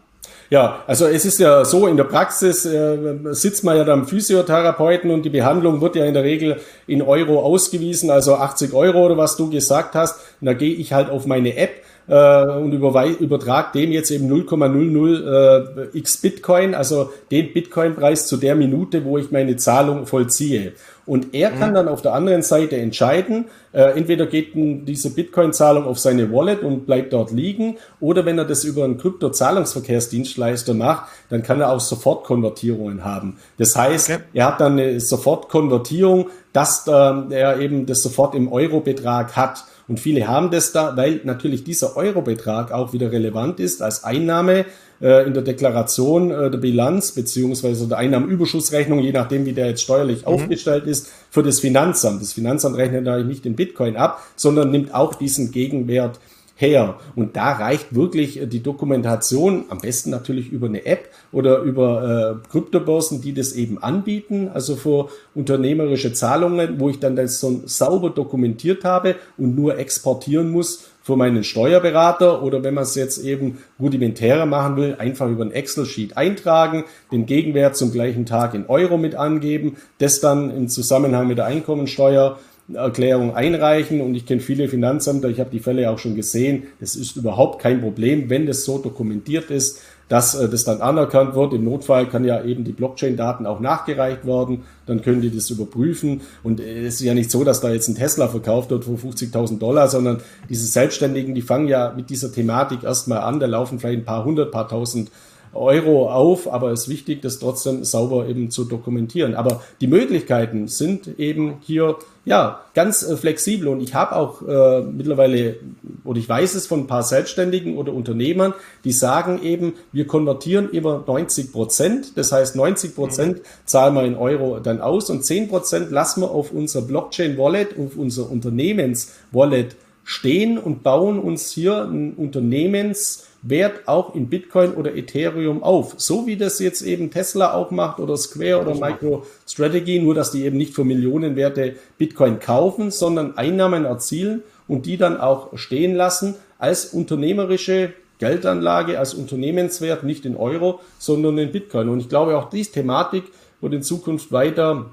Ja, 0.50 0.82
also 0.86 1.06
es 1.06 1.26
ist 1.26 1.38
ja 1.38 1.64
so, 1.64 1.86
in 1.86 1.98
der 1.98 2.04
Praxis 2.04 2.64
äh, 2.64 3.16
sitzt 3.32 3.64
man 3.64 3.76
ja 3.76 3.84
beim 3.84 4.06
Physiotherapeuten 4.06 5.10
und 5.10 5.22
die 5.22 5.30
Behandlung 5.30 5.82
wird 5.82 5.94
ja 5.94 6.06
in 6.06 6.14
der 6.14 6.22
Regel 6.22 6.60
in 6.86 7.02
Euro 7.02 7.40
ausgewiesen, 7.40 8.10
also 8.10 8.36
80 8.36 8.72
Euro 8.72 9.04
oder 9.04 9.18
was 9.18 9.36
du 9.36 9.50
gesagt 9.50 9.94
hast. 9.94 10.18
Und 10.40 10.46
da 10.46 10.54
gehe 10.54 10.72
ich 10.72 10.94
halt 10.94 11.10
auf 11.10 11.26
meine 11.26 11.54
App 11.56 11.82
äh, 12.08 12.46
und 12.46 12.72
übertrage 12.72 13.78
dem 13.78 13.92
jetzt 13.92 14.10
eben 14.10 14.32
0,00 14.32 15.92
äh, 15.92 15.98
x 15.98 16.16
Bitcoin, 16.18 16.74
also 16.74 17.10
den 17.30 17.52
Bitcoin-Preis 17.52 18.26
zu 18.26 18.38
der 18.38 18.54
Minute, 18.54 19.04
wo 19.04 19.18
ich 19.18 19.30
meine 19.30 19.56
Zahlung 19.56 20.06
vollziehe. 20.06 20.72
Und 21.08 21.34
er 21.34 21.50
kann 21.50 21.70
mhm. 21.70 21.74
dann 21.74 21.88
auf 21.88 22.02
der 22.02 22.12
anderen 22.12 22.42
Seite 22.42 22.76
entscheiden, 22.76 23.46
äh, 23.72 23.96
entweder 23.96 24.26
geht 24.26 24.50
diese 24.54 25.14
Bitcoin-Zahlung 25.14 25.84
auf 25.84 25.98
seine 25.98 26.30
Wallet 26.32 26.62
und 26.62 26.84
bleibt 26.84 27.14
dort 27.14 27.30
liegen, 27.30 27.78
oder 27.98 28.26
wenn 28.26 28.36
er 28.36 28.44
das 28.44 28.64
über 28.64 28.84
einen 28.84 28.98
Krypto-Zahlungsverkehrsdienstleister 28.98 30.74
macht, 30.74 31.08
dann 31.30 31.42
kann 31.42 31.60
er 31.60 31.72
auch 31.72 31.80
Sofortkonvertierungen 31.80 33.04
haben. 33.04 33.38
Das 33.56 33.74
heißt, 33.74 34.10
okay. 34.10 34.22
er 34.34 34.46
hat 34.48 34.60
dann 34.60 34.72
eine 34.72 35.00
Sofortkonvertierung, 35.00 36.28
dass 36.52 36.86
äh, 36.86 36.90
er 36.90 37.58
eben 37.58 37.86
das 37.86 38.02
sofort 38.02 38.34
im 38.34 38.52
Eurobetrag 38.52 39.34
hat. 39.34 39.64
Und 39.88 39.98
viele 39.98 40.28
haben 40.28 40.50
das 40.50 40.72
da, 40.72 40.96
weil 40.96 41.22
natürlich 41.24 41.64
dieser 41.64 41.96
Eurobetrag 41.96 42.72
auch 42.72 42.92
wieder 42.92 43.10
relevant 43.10 43.58
ist 43.58 43.82
als 43.82 44.04
Einnahme 44.04 44.66
äh, 45.00 45.26
in 45.26 45.32
der 45.32 45.42
Deklaration 45.42 46.30
äh, 46.30 46.50
der 46.50 46.58
Bilanz 46.58 47.12
beziehungsweise 47.12 47.88
der 47.88 47.98
Einnahmenüberschussrechnung, 47.98 49.00
je 49.00 49.12
nachdem, 49.12 49.46
wie 49.46 49.52
der 49.52 49.68
jetzt 49.68 49.82
steuerlich 49.82 50.22
mhm. 50.22 50.26
aufgestellt 50.28 50.86
ist, 50.86 51.10
für 51.30 51.42
das 51.42 51.60
Finanzamt. 51.60 52.20
Das 52.20 52.34
Finanzamt 52.34 52.76
rechnet 52.76 53.04
natürlich 53.04 53.28
nicht 53.28 53.44
den 53.44 53.56
Bitcoin 53.56 53.96
ab, 53.96 54.22
sondern 54.36 54.70
nimmt 54.70 54.94
auch 54.94 55.14
diesen 55.14 55.52
Gegenwert 55.52 56.20
her. 56.58 56.96
Und 57.14 57.36
da 57.36 57.52
reicht 57.52 57.94
wirklich 57.94 58.40
äh, 58.42 58.46
die 58.46 58.62
Dokumentation, 58.62 59.64
am 59.68 59.78
besten 59.78 60.10
natürlich 60.10 60.50
über 60.50 60.66
eine 60.66 60.84
App 60.84 61.08
oder 61.30 61.60
über 61.60 62.40
äh, 62.44 62.48
Kryptobörsen, 62.50 63.22
die 63.22 63.32
das 63.32 63.52
eben 63.52 63.80
anbieten, 63.80 64.50
also 64.52 64.74
für 64.74 65.08
unternehmerische 65.34 66.12
Zahlungen, 66.12 66.80
wo 66.80 66.90
ich 66.90 66.98
dann 66.98 67.14
das 67.14 67.38
so 67.38 67.62
sauber 67.64 68.10
dokumentiert 68.10 68.84
habe 68.84 69.14
und 69.36 69.56
nur 69.56 69.78
exportieren 69.78 70.50
muss 70.50 70.90
für 71.08 71.16
meinen 71.16 71.42
Steuerberater 71.42 72.42
oder 72.42 72.62
wenn 72.62 72.74
man 72.74 72.84
es 72.84 72.94
jetzt 72.94 73.24
eben 73.24 73.58
rudimentärer 73.80 74.44
machen 74.44 74.76
will, 74.76 74.96
einfach 74.98 75.26
über 75.30 75.42
ein 75.42 75.52
Excel-Sheet 75.52 76.18
eintragen, 76.18 76.84
den 77.10 77.24
Gegenwert 77.24 77.78
zum 77.78 77.92
gleichen 77.92 78.26
Tag 78.26 78.52
in 78.52 78.66
Euro 78.66 78.98
mit 78.98 79.14
angeben, 79.14 79.78
das 79.98 80.20
dann 80.20 80.54
im 80.54 80.68
Zusammenhang 80.68 81.28
mit 81.28 81.38
der 81.38 81.46
Einkommensteuer 81.46 82.38
Erklärung 82.72 83.34
einreichen 83.34 84.00
und 84.00 84.14
ich 84.14 84.26
kenne 84.26 84.40
viele 84.40 84.68
Finanzämter, 84.68 85.28
ich 85.28 85.40
habe 85.40 85.50
die 85.50 85.60
Fälle 85.60 85.90
auch 85.90 85.98
schon 85.98 86.14
gesehen. 86.14 86.64
Das 86.80 86.96
ist 86.96 87.16
überhaupt 87.16 87.62
kein 87.62 87.80
Problem, 87.80 88.28
wenn 88.28 88.46
das 88.46 88.64
so 88.64 88.78
dokumentiert 88.78 89.50
ist, 89.50 89.80
dass 90.08 90.34
äh, 90.34 90.48
das 90.48 90.64
dann 90.64 90.80
anerkannt 90.80 91.34
wird. 91.34 91.52
Im 91.54 91.64
Notfall 91.64 92.08
kann 92.08 92.24
ja 92.24 92.42
eben 92.44 92.64
die 92.64 92.72
Blockchain-Daten 92.72 93.46
auch 93.46 93.60
nachgereicht 93.60 94.26
werden, 94.26 94.64
dann 94.86 95.02
können 95.02 95.20
die 95.22 95.34
das 95.34 95.50
überprüfen. 95.50 96.22
Und 96.42 96.60
äh, 96.60 96.86
es 96.86 96.94
ist 96.94 97.02
ja 97.02 97.14
nicht 97.14 97.30
so, 97.30 97.44
dass 97.44 97.60
da 97.60 97.70
jetzt 97.70 97.88
ein 97.88 97.94
Tesla 97.94 98.28
verkauft 98.28 98.70
wird 98.70 98.84
für 98.84 98.92
50.000 98.92 99.58
Dollar, 99.58 99.88
sondern 99.88 100.20
diese 100.48 100.66
Selbstständigen, 100.66 101.34
die 101.34 101.42
fangen 101.42 101.68
ja 101.68 101.92
mit 101.96 102.10
dieser 102.10 102.32
Thematik 102.32 102.82
erstmal 102.82 103.20
an, 103.20 103.40
da 103.40 103.46
laufen 103.46 103.78
vielleicht 103.78 104.00
ein 104.00 104.04
paar 104.04 104.24
hundert, 104.24 104.52
paar 104.52 104.68
tausend 104.68 105.10
Euro 105.54 106.10
auf, 106.10 106.52
aber 106.52 106.72
es 106.72 106.82
ist 106.82 106.88
wichtig, 106.88 107.22
das 107.22 107.38
trotzdem 107.38 107.82
sauber 107.84 108.28
eben 108.28 108.50
zu 108.50 108.64
dokumentieren. 108.64 109.34
Aber 109.34 109.62
die 109.80 109.86
Möglichkeiten 109.86 110.68
sind 110.68 111.18
eben 111.18 111.54
hier 111.62 111.96
ja 112.28 112.60
ganz 112.74 113.02
äh, 113.02 113.16
flexibel 113.16 113.68
und 113.68 113.80
ich 113.80 113.94
habe 113.94 114.16
auch 114.16 114.42
äh, 114.42 114.82
mittlerweile 114.82 115.56
oder 116.04 116.18
ich 116.18 116.28
weiß 116.28 116.54
es 116.54 116.66
von 116.66 116.80
ein 116.80 116.86
paar 116.86 117.02
Selbstständigen 117.02 117.76
oder 117.76 117.92
Unternehmern, 117.92 118.54
die 118.84 118.92
sagen 118.92 119.42
eben, 119.42 119.74
wir 119.92 120.06
konvertieren 120.06 120.70
immer 120.70 121.04
90 121.06 121.52
Prozent, 121.52 122.16
das 122.16 122.32
heißt 122.32 122.56
90 122.56 122.94
Prozent 122.94 123.38
mhm. 123.38 123.42
zahlen 123.64 123.94
wir 123.94 124.04
in 124.04 124.16
Euro 124.16 124.60
dann 124.60 124.80
aus 124.80 125.10
und 125.10 125.24
10 125.24 125.48
Prozent 125.48 125.90
lassen 125.90 126.22
wir 126.22 126.30
auf 126.30 126.52
unser 126.52 126.82
Blockchain-Wallet, 126.82 127.78
auf 127.78 127.96
unser 127.96 128.30
Unternehmens-Wallet 128.30 129.76
stehen 130.04 130.56
und 130.56 130.82
bauen 130.82 131.18
uns 131.18 131.50
hier 131.50 131.84
ein 131.84 132.14
Unternehmens 132.14 133.27
Wert 133.42 133.86
auch 133.86 134.14
in 134.14 134.28
Bitcoin 134.28 134.72
oder 134.72 134.96
Ethereum 134.96 135.62
auf. 135.62 135.94
So 135.96 136.26
wie 136.26 136.36
das 136.36 136.58
jetzt 136.58 136.82
eben 136.82 137.10
Tesla 137.10 137.54
auch 137.54 137.70
macht 137.70 138.00
oder 138.00 138.16
Square 138.16 138.62
oder 138.62 138.74
MicroStrategy, 138.74 140.00
nur 140.00 140.14
dass 140.14 140.32
die 140.32 140.44
eben 140.44 140.56
nicht 140.56 140.74
für 140.74 140.84
Millionenwerte 140.84 141.76
Bitcoin 141.98 142.40
kaufen, 142.40 142.90
sondern 142.90 143.36
Einnahmen 143.36 143.84
erzielen 143.84 144.42
und 144.66 144.86
die 144.86 144.96
dann 144.96 145.20
auch 145.20 145.56
stehen 145.56 145.94
lassen 145.94 146.34
als 146.58 146.86
unternehmerische 146.86 147.92
Geldanlage, 148.18 148.98
als 148.98 149.14
Unternehmenswert, 149.14 150.02
nicht 150.02 150.26
in 150.26 150.36
Euro, 150.36 150.80
sondern 150.98 151.38
in 151.38 151.52
Bitcoin. 151.52 151.88
Und 151.88 152.00
ich 152.00 152.08
glaube, 152.08 152.36
auch 152.36 152.50
diese 152.50 152.72
Thematik 152.72 153.24
wird 153.60 153.74
in 153.74 153.82
Zukunft 153.82 154.32
weiter 154.32 154.86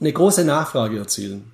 eine 0.00 0.12
große 0.12 0.44
Nachfrage 0.44 0.98
erzielen. 0.98 1.52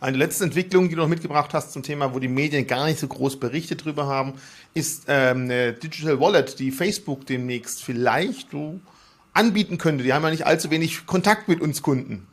Eine 0.00 0.16
letzte 0.16 0.44
Entwicklung, 0.44 0.88
die 0.88 0.94
du 0.94 1.00
noch 1.00 1.08
mitgebracht 1.08 1.54
hast 1.54 1.72
zum 1.72 1.82
Thema, 1.82 2.14
wo 2.14 2.18
die 2.18 2.28
Medien 2.28 2.66
gar 2.66 2.86
nicht 2.86 2.98
so 2.98 3.08
groß 3.08 3.38
berichtet 3.38 3.84
drüber 3.84 4.06
haben, 4.06 4.34
ist 4.74 5.04
ähm, 5.08 5.44
eine 5.44 5.72
Digital 5.72 6.20
Wallet, 6.20 6.58
die 6.58 6.70
Facebook 6.70 7.26
demnächst 7.26 7.82
vielleicht 7.82 8.50
so 8.50 8.80
anbieten 9.32 9.78
könnte. 9.78 10.04
Die 10.04 10.12
haben 10.12 10.24
ja 10.24 10.30
nicht 10.30 10.46
allzu 10.46 10.70
wenig 10.70 11.06
Kontakt 11.06 11.48
mit 11.48 11.60
uns 11.60 11.82
Kunden. 11.82 12.26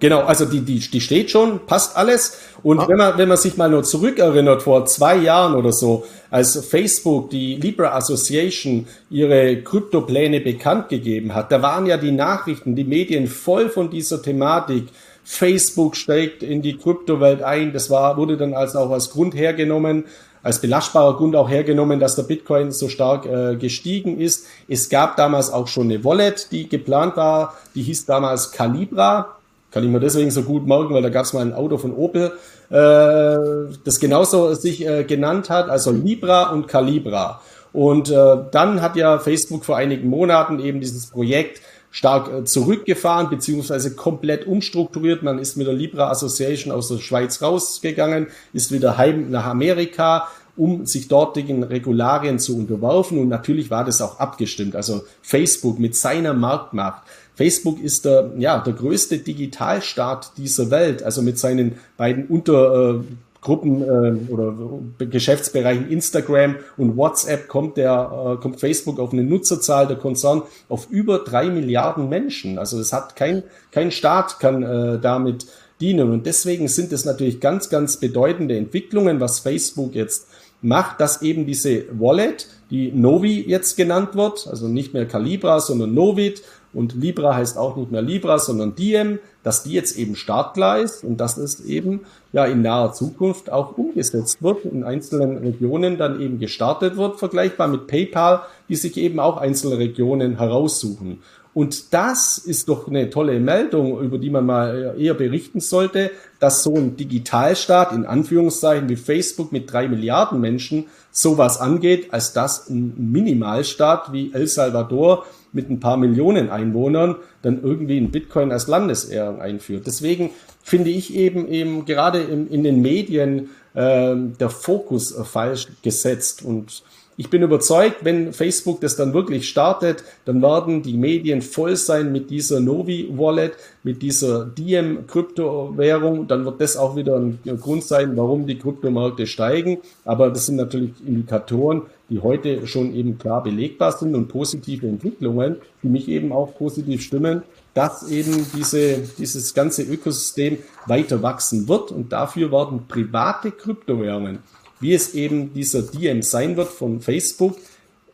Genau, 0.00 0.20
also 0.20 0.44
die, 0.44 0.60
die, 0.60 0.78
die 0.78 1.00
steht 1.00 1.30
schon, 1.30 1.66
passt 1.66 1.96
alles. 1.96 2.38
Und 2.62 2.80
ah. 2.80 2.88
wenn 2.88 2.96
man, 2.96 3.18
wenn 3.18 3.28
man 3.28 3.36
sich 3.36 3.56
mal 3.56 3.68
nur 3.68 3.82
zurückerinnert, 3.82 4.62
vor 4.62 4.86
zwei 4.86 5.16
Jahren 5.16 5.54
oder 5.54 5.72
so, 5.72 6.04
als 6.30 6.64
Facebook, 6.66 7.30
die 7.30 7.56
Libra 7.56 7.96
Association, 7.96 8.86
ihre 9.10 9.62
Kryptopläne 9.62 10.40
bekannt 10.40 10.88
gegeben 10.88 11.34
hat, 11.34 11.50
da 11.50 11.62
waren 11.62 11.86
ja 11.86 11.96
die 11.96 12.12
Nachrichten, 12.12 12.76
die 12.76 12.84
Medien 12.84 13.26
voll 13.26 13.70
von 13.70 13.90
dieser 13.90 14.22
Thematik. 14.22 14.88
Facebook 15.30 15.94
steigt 15.94 16.42
in 16.42 16.62
die 16.62 16.78
Kryptowelt 16.78 17.42
ein. 17.42 17.74
Das 17.74 17.90
war, 17.90 18.16
wurde 18.16 18.38
dann 18.38 18.54
als 18.54 18.74
auch 18.74 18.90
als 18.90 19.10
Grund 19.10 19.34
hergenommen, 19.34 20.06
als 20.42 20.58
belastbarer 20.58 21.18
Grund 21.18 21.36
auch 21.36 21.50
hergenommen, 21.50 22.00
dass 22.00 22.16
der 22.16 22.22
Bitcoin 22.22 22.72
so 22.72 22.88
stark 22.88 23.26
äh, 23.26 23.56
gestiegen 23.56 24.18
ist. 24.18 24.46
Es 24.68 24.88
gab 24.88 25.16
damals 25.16 25.52
auch 25.52 25.68
schon 25.68 25.84
eine 25.84 26.02
Wallet, 26.02 26.50
die 26.50 26.66
geplant 26.66 27.18
war, 27.18 27.58
die 27.74 27.82
hieß 27.82 28.06
damals 28.06 28.52
Calibra. 28.52 29.36
Kann 29.70 29.84
ich 29.84 29.90
mir 29.90 30.00
deswegen 30.00 30.30
so 30.30 30.42
gut 30.42 30.66
merken, 30.66 30.94
weil 30.94 31.02
da 31.02 31.10
gab 31.10 31.26
es 31.26 31.34
mal 31.34 31.42
ein 31.42 31.52
Auto 31.52 31.76
von 31.76 31.94
Opel, 31.94 32.32
äh, 32.70 33.76
das 33.84 34.00
genauso 34.00 34.54
sich 34.54 34.84
äh, 34.84 35.04
genannt 35.04 35.50
hat, 35.50 35.68
also 35.68 35.90
Libra 35.90 36.50
und 36.52 36.68
Calibra. 36.68 37.42
Und 37.74 38.10
äh, 38.10 38.36
dann 38.50 38.80
hat 38.80 38.96
ja 38.96 39.18
Facebook 39.18 39.66
vor 39.66 39.76
einigen 39.76 40.08
Monaten 40.08 40.58
eben 40.58 40.80
dieses 40.80 41.08
Projekt 41.08 41.60
stark 41.90 42.32
äh, 42.32 42.44
zurückgefahren 42.44 43.30
beziehungsweise 43.30 43.94
komplett 43.94 44.46
umstrukturiert. 44.46 45.22
Man 45.22 45.38
ist 45.38 45.56
mit 45.56 45.66
der 45.66 45.74
Libra 45.74 46.10
Association 46.10 46.72
aus 46.72 46.88
der 46.88 46.98
Schweiz 46.98 47.42
rausgegangen, 47.42 48.28
ist 48.52 48.72
wieder 48.72 48.98
heim 48.98 49.30
nach 49.30 49.46
Amerika, 49.46 50.28
um 50.56 50.86
sich 50.86 51.08
dortigen 51.08 51.62
Regularien 51.62 52.38
zu 52.38 52.58
unterwerfen. 52.58 53.18
Und 53.18 53.28
natürlich 53.28 53.70
war 53.70 53.84
das 53.84 54.00
auch 54.02 54.18
abgestimmt. 54.18 54.74
Also 54.74 55.02
Facebook 55.22 55.78
mit 55.78 55.94
seiner 55.94 56.34
Marktmacht. 56.34 57.02
Facebook 57.36 57.80
ist 57.80 58.04
der, 58.04 58.32
ja, 58.38 58.58
der 58.58 58.72
größte 58.72 59.18
Digitalstaat 59.18 60.32
dieser 60.36 60.72
Welt, 60.72 61.04
also 61.04 61.22
mit 61.22 61.38
seinen 61.38 61.78
beiden 61.96 62.26
Unter, 62.26 62.96
äh, 62.96 63.00
Gruppen 63.40 63.82
äh, 63.82 64.32
oder 64.32 64.54
Geschäftsbereichen 64.98 65.88
Instagram 65.88 66.56
und 66.76 66.96
WhatsApp 66.96 67.48
kommt 67.48 67.76
der 67.76 68.36
äh, 68.36 68.42
kommt 68.42 68.60
Facebook 68.60 68.98
auf 68.98 69.12
eine 69.12 69.22
Nutzerzahl 69.22 69.86
der 69.86 69.96
Konzern 69.96 70.42
auf 70.68 70.88
über 70.90 71.20
drei 71.20 71.48
Milliarden 71.48 72.08
Menschen. 72.08 72.58
Also 72.58 72.80
es 72.80 72.92
hat 72.92 73.16
kein 73.16 73.44
kein 73.70 73.90
Staat 73.90 74.40
kann 74.40 74.62
äh, 74.62 74.98
damit 74.98 75.46
dienen 75.80 76.10
und 76.10 76.26
deswegen 76.26 76.66
sind 76.66 76.92
es 76.92 77.04
natürlich 77.04 77.40
ganz 77.40 77.68
ganz 77.68 77.98
bedeutende 77.98 78.56
Entwicklungen, 78.56 79.20
was 79.20 79.38
Facebook 79.38 79.94
jetzt 79.94 80.26
macht, 80.60 81.00
dass 81.00 81.22
eben 81.22 81.46
diese 81.46 81.84
Wallet, 82.00 82.48
die 82.70 82.90
Novi 82.92 83.44
jetzt 83.46 83.76
genannt 83.76 84.14
wird, 84.14 84.46
also 84.48 84.68
nicht 84.68 84.92
mehr 84.92 85.06
Calibra, 85.06 85.60
sondern 85.60 85.94
Novit 85.94 86.42
und 86.72 86.94
Libra 86.94 87.34
heißt 87.34 87.56
auch 87.56 87.76
nicht 87.76 87.90
mehr 87.90 88.02
Libra, 88.02 88.38
sondern 88.38 88.74
Diem, 88.74 89.18
dass 89.42 89.62
die 89.62 89.72
jetzt 89.72 89.96
eben 89.96 90.16
startklar 90.16 90.80
ist 90.80 91.02
und 91.02 91.18
dass 91.18 91.38
es 91.38 91.64
eben 91.64 92.00
ja 92.32 92.44
in 92.44 92.62
naher 92.62 92.92
Zukunft 92.92 93.50
auch 93.50 93.78
umgesetzt 93.78 94.42
wird, 94.42 94.64
in 94.64 94.84
einzelnen 94.84 95.38
Regionen 95.38 95.96
dann 95.96 96.20
eben 96.20 96.38
gestartet 96.38 96.96
wird, 96.96 97.18
vergleichbar 97.18 97.68
mit 97.68 97.86
PayPal, 97.86 98.42
die 98.68 98.76
sich 98.76 98.96
eben 98.98 99.18
auch 99.18 99.38
einzelne 99.38 99.78
Regionen 99.78 100.36
heraussuchen. 100.38 101.22
Und 101.54 101.92
das 101.92 102.38
ist 102.38 102.68
doch 102.68 102.86
eine 102.86 103.10
tolle 103.10 103.40
Meldung, 103.40 104.00
über 104.00 104.18
die 104.18 104.30
man 104.30 104.46
mal 104.46 104.94
eher 104.96 105.14
berichten 105.14 105.60
sollte, 105.60 106.10
dass 106.38 106.62
so 106.62 106.76
ein 106.76 106.96
Digitalstaat 106.96 107.92
in 107.92 108.06
Anführungszeichen 108.06 108.88
wie 108.88 108.96
Facebook 108.96 109.50
mit 109.50 109.72
drei 109.72 109.88
Milliarden 109.88 110.40
Menschen 110.40 110.86
sowas 111.10 111.60
angeht, 111.60 112.12
als 112.12 112.32
dass 112.32 112.68
ein 112.68 112.94
Minimalstaat 113.10 114.12
wie 114.12 114.32
El 114.32 114.46
Salvador 114.46 115.24
mit 115.52 115.70
ein 115.70 115.80
paar 115.80 115.96
Millionen 115.96 116.50
Einwohnern 116.50 117.16
dann 117.42 117.62
irgendwie 117.62 117.98
ein 117.98 118.10
Bitcoin 118.10 118.52
als 118.52 118.66
Landeswährung 118.66 119.40
einführt. 119.40 119.86
Deswegen 119.86 120.30
finde 120.62 120.90
ich 120.90 121.14
eben 121.14 121.48
eben 121.48 121.84
gerade 121.84 122.20
in, 122.20 122.48
in 122.48 122.64
den 122.64 122.82
Medien 122.82 123.50
äh, 123.74 124.14
der 124.14 124.50
Fokus 124.50 125.14
falsch 125.24 125.68
gesetzt 125.82 126.44
und 126.44 126.82
ich 127.20 127.30
bin 127.30 127.42
überzeugt, 127.42 128.04
wenn 128.04 128.32
Facebook 128.32 128.80
das 128.80 128.94
dann 128.94 129.12
wirklich 129.12 129.48
startet, 129.48 130.04
dann 130.24 130.40
werden 130.40 130.84
die 130.84 130.96
Medien 130.96 131.42
voll 131.42 131.74
sein 131.74 132.12
mit 132.12 132.30
dieser 132.30 132.60
Novi 132.60 133.08
Wallet, 133.12 133.54
mit 133.82 134.02
dieser 134.02 134.44
Diem 134.46 135.04
Kryptowährung. 135.08 136.28
Dann 136.28 136.44
wird 136.44 136.60
das 136.60 136.76
auch 136.76 136.94
wieder 136.94 137.16
ein 137.16 137.40
Grund 137.60 137.82
sein, 137.82 138.16
warum 138.16 138.46
die 138.46 138.56
Kryptomärkte 138.56 139.26
steigen. 139.26 139.78
Aber 140.04 140.30
das 140.30 140.46
sind 140.46 140.54
natürlich 140.54 140.92
Indikatoren, 141.04 141.82
die 142.08 142.20
heute 142.20 142.68
schon 142.68 142.94
eben 142.94 143.18
klar 143.18 143.42
belegbar 143.42 143.90
sind 143.90 144.14
und 144.14 144.28
positive 144.28 144.86
Entwicklungen, 144.86 145.56
die 145.82 145.88
mich 145.88 146.06
eben 146.08 146.30
auch 146.30 146.56
positiv 146.56 147.02
stimmen, 147.02 147.42
dass 147.74 148.08
eben 148.08 148.46
diese, 148.56 148.98
dieses 149.18 149.54
ganze 149.54 149.82
Ökosystem 149.82 150.58
weiter 150.86 151.20
wachsen 151.20 151.66
wird. 151.66 151.90
Und 151.90 152.12
dafür 152.12 152.52
werden 152.52 152.86
private 152.86 153.50
Kryptowährungen 153.50 154.38
wie 154.80 154.94
es 154.94 155.14
eben 155.14 155.52
dieser 155.52 155.82
DM 155.82 156.22
sein 156.22 156.56
wird 156.56 156.68
von 156.68 157.00
Facebook, 157.00 157.56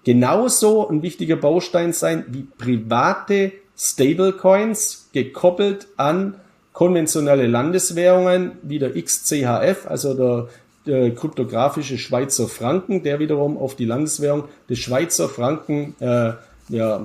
genauso 0.04 0.88
ein 0.88 1.02
wichtiger 1.02 1.36
Baustein 1.36 1.92
sein 1.92 2.24
wie 2.28 2.42
private 2.42 3.52
Stablecoins 3.76 5.08
gekoppelt 5.12 5.88
an 5.96 6.36
konventionelle 6.72 7.46
Landeswährungen 7.46 8.52
wie 8.62 8.78
der 8.78 9.00
XCHF, 9.00 9.86
also 9.86 10.14
der, 10.14 10.48
der 10.86 11.14
kryptografische 11.14 11.98
Schweizer 11.98 12.48
Franken, 12.48 13.02
der 13.02 13.18
wiederum 13.20 13.56
auf 13.56 13.76
die 13.76 13.84
Landeswährung 13.84 14.44
des 14.68 14.78
Schweizer 14.78 15.28
Franken 15.28 15.94
äh, 16.00 16.32
ja, 16.68 17.02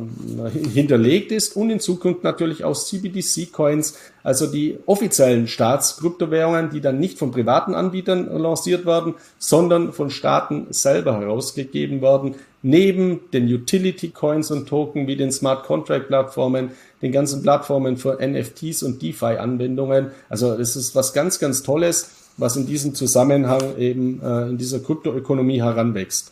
hinterlegt 0.73 1.31
ist 1.31 1.55
und 1.55 1.69
in 1.69 1.79
Zukunft 1.79 2.23
natürlich 2.23 2.63
auch 2.63 2.75
CBDC-Coins, 2.75 3.97
also 4.23 4.47
die 4.47 4.77
offiziellen 4.85 5.47
Staatskryptowährungen, 5.47 6.69
die 6.69 6.81
dann 6.81 6.99
nicht 6.99 7.17
von 7.17 7.31
privaten 7.31 7.73
Anbietern 7.73 8.29
lanciert 8.37 8.85
werden, 8.85 9.15
sondern 9.37 9.91
von 9.91 10.09
Staaten 10.09 10.67
selber 10.69 11.19
herausgegeben 11.19 12.01
werden, 12.01 12.35
neben 12.61 13.19
den 13.33 13.53
Utility-Coins 13.53 14.51
und 14.51 14.67
Token 14.67 15.07
wie 15.07 15.15
den 15.15 15.31
Smart 15.31 15.65
Contract-Plattformen, 15.65 16.71
den 17.01 17.11
ganzen 17.11 17.41
Plattformen 17.41 17.97
für 17.97 18.19
NFTs 18.21 18.83
und 18.83 19.01
DeFi-Anwendungen. 19.01 20.11
Also 20.29 20.57
das 20.57 20.75
ist 20.75 20.95
was 20.95 21.13
ganz, 21.13 21.39
ganz 21.39 21.63
Tolles, 21.63 22.11
was 22.37 22.55
in 22.55 22.65
diesem 22.65 22.95
Zusammenhang 22.95 23.77
eben 23.77 24.21
äh, 24.23 24.49
in 24.49 24.57
dieser 24.57 24.79
Kryptoökonomie 24.79 25.61
heranwächst. 25.61 26.31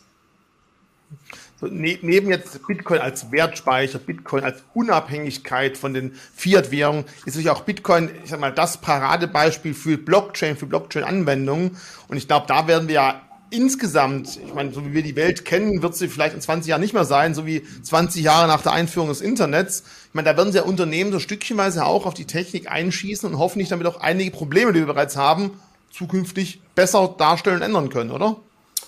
Ne, 1.60 1.98
neben 2.02 2.30
jetzt 2.30 2.66
Bitcoin 2.66 3.00
als 3.00 3.32
Wertspeicher, 3.32 3.98
Bitcoin 3.98 4.44
als 4.44 4.62
Unabhängigkeit 4.74 5.76
von 5.76 5.94
den 5.94 6.12
Fiat-Währungen, 6.34 7.04
ist 7.20 7.34
natürlich 7.34 7.50
auch 7.50 7.62
Bitcoin, 7.62 8.10
ich 8.22 8.30
sag 8.30 8.40
mal, 8.40 8.52
das 8.52 8.78
Paradebeispiel 8.78 9.74
für 9.74 9.98
Blockchain, 9.98 10.56
für 10.56 10.66
Blockchain-Anwendungen. 10.66 11.76
Und 12.08 12.16
ich 12.16 12.28
glaube, 12.28 12.46
da 12.46 12.66
werden 12.68 12.88
wir 12.88 12.94
ja 12.94 13.22
insgesamt, 13.50 14.38
ich 14.44 14.54
meine, 14.54 14.72
so 14.72 14.84
wie 14.84 14.92
wir 14.92 15.02
die 15.02 15.16
Welt 15.16 15.44
kennen, 15.44 15.82
wird 15.82 15.96
sie 15.96 16.08
vielleicht 16.08 16.34
in 16.34 16.40
20 16.40 16.68
Jahren 16.68 16.80
nicht 16.80 16.92
mehr 16.92 17.04
sein, 17.04 17.34
so 17.34 17.46
wie 17.46 17.62
20 17.82 18.22
Jahre 18.22 18.46
nach 18.46 18.62
der 18.62 18.72
Einführung 18.72 19.08
des 19.08 19.20
Internets. 19.20 19.84
Ich 20.08 20.14
meine, 20.14 20.28
da 20.28 20.36
werden 20.36 20.52
sie 20.52 20.58
ja 20.58 20.64
Unternehmen 20.64 21.12
so 21.12 21.18
stückchenweise 21.18 21.84
auch 21.84 22.06
auf 22.06 22.14
die 22.14 22.26
Technik 22.26 22.70
einschießen 22.70 23.28
und 23.30 23.38
hoffentlich 23.38 23.68
damit 23.68 23.86
auch 23.86 24.00
einige 24.00 24.30
Probleme, 24.30 24.72
die 24.72 24.80
wir 24.80 24.86
bereits 24.86 25.16
haben, 25.16 25.52
zukünftig 25.90 26.60
besser 26.74 27.14
darstellen 27.16 27.56
und 27.56 27.62
ändern 27.62 27.88
können, 27.88 28.10
oder? 28.10 28.36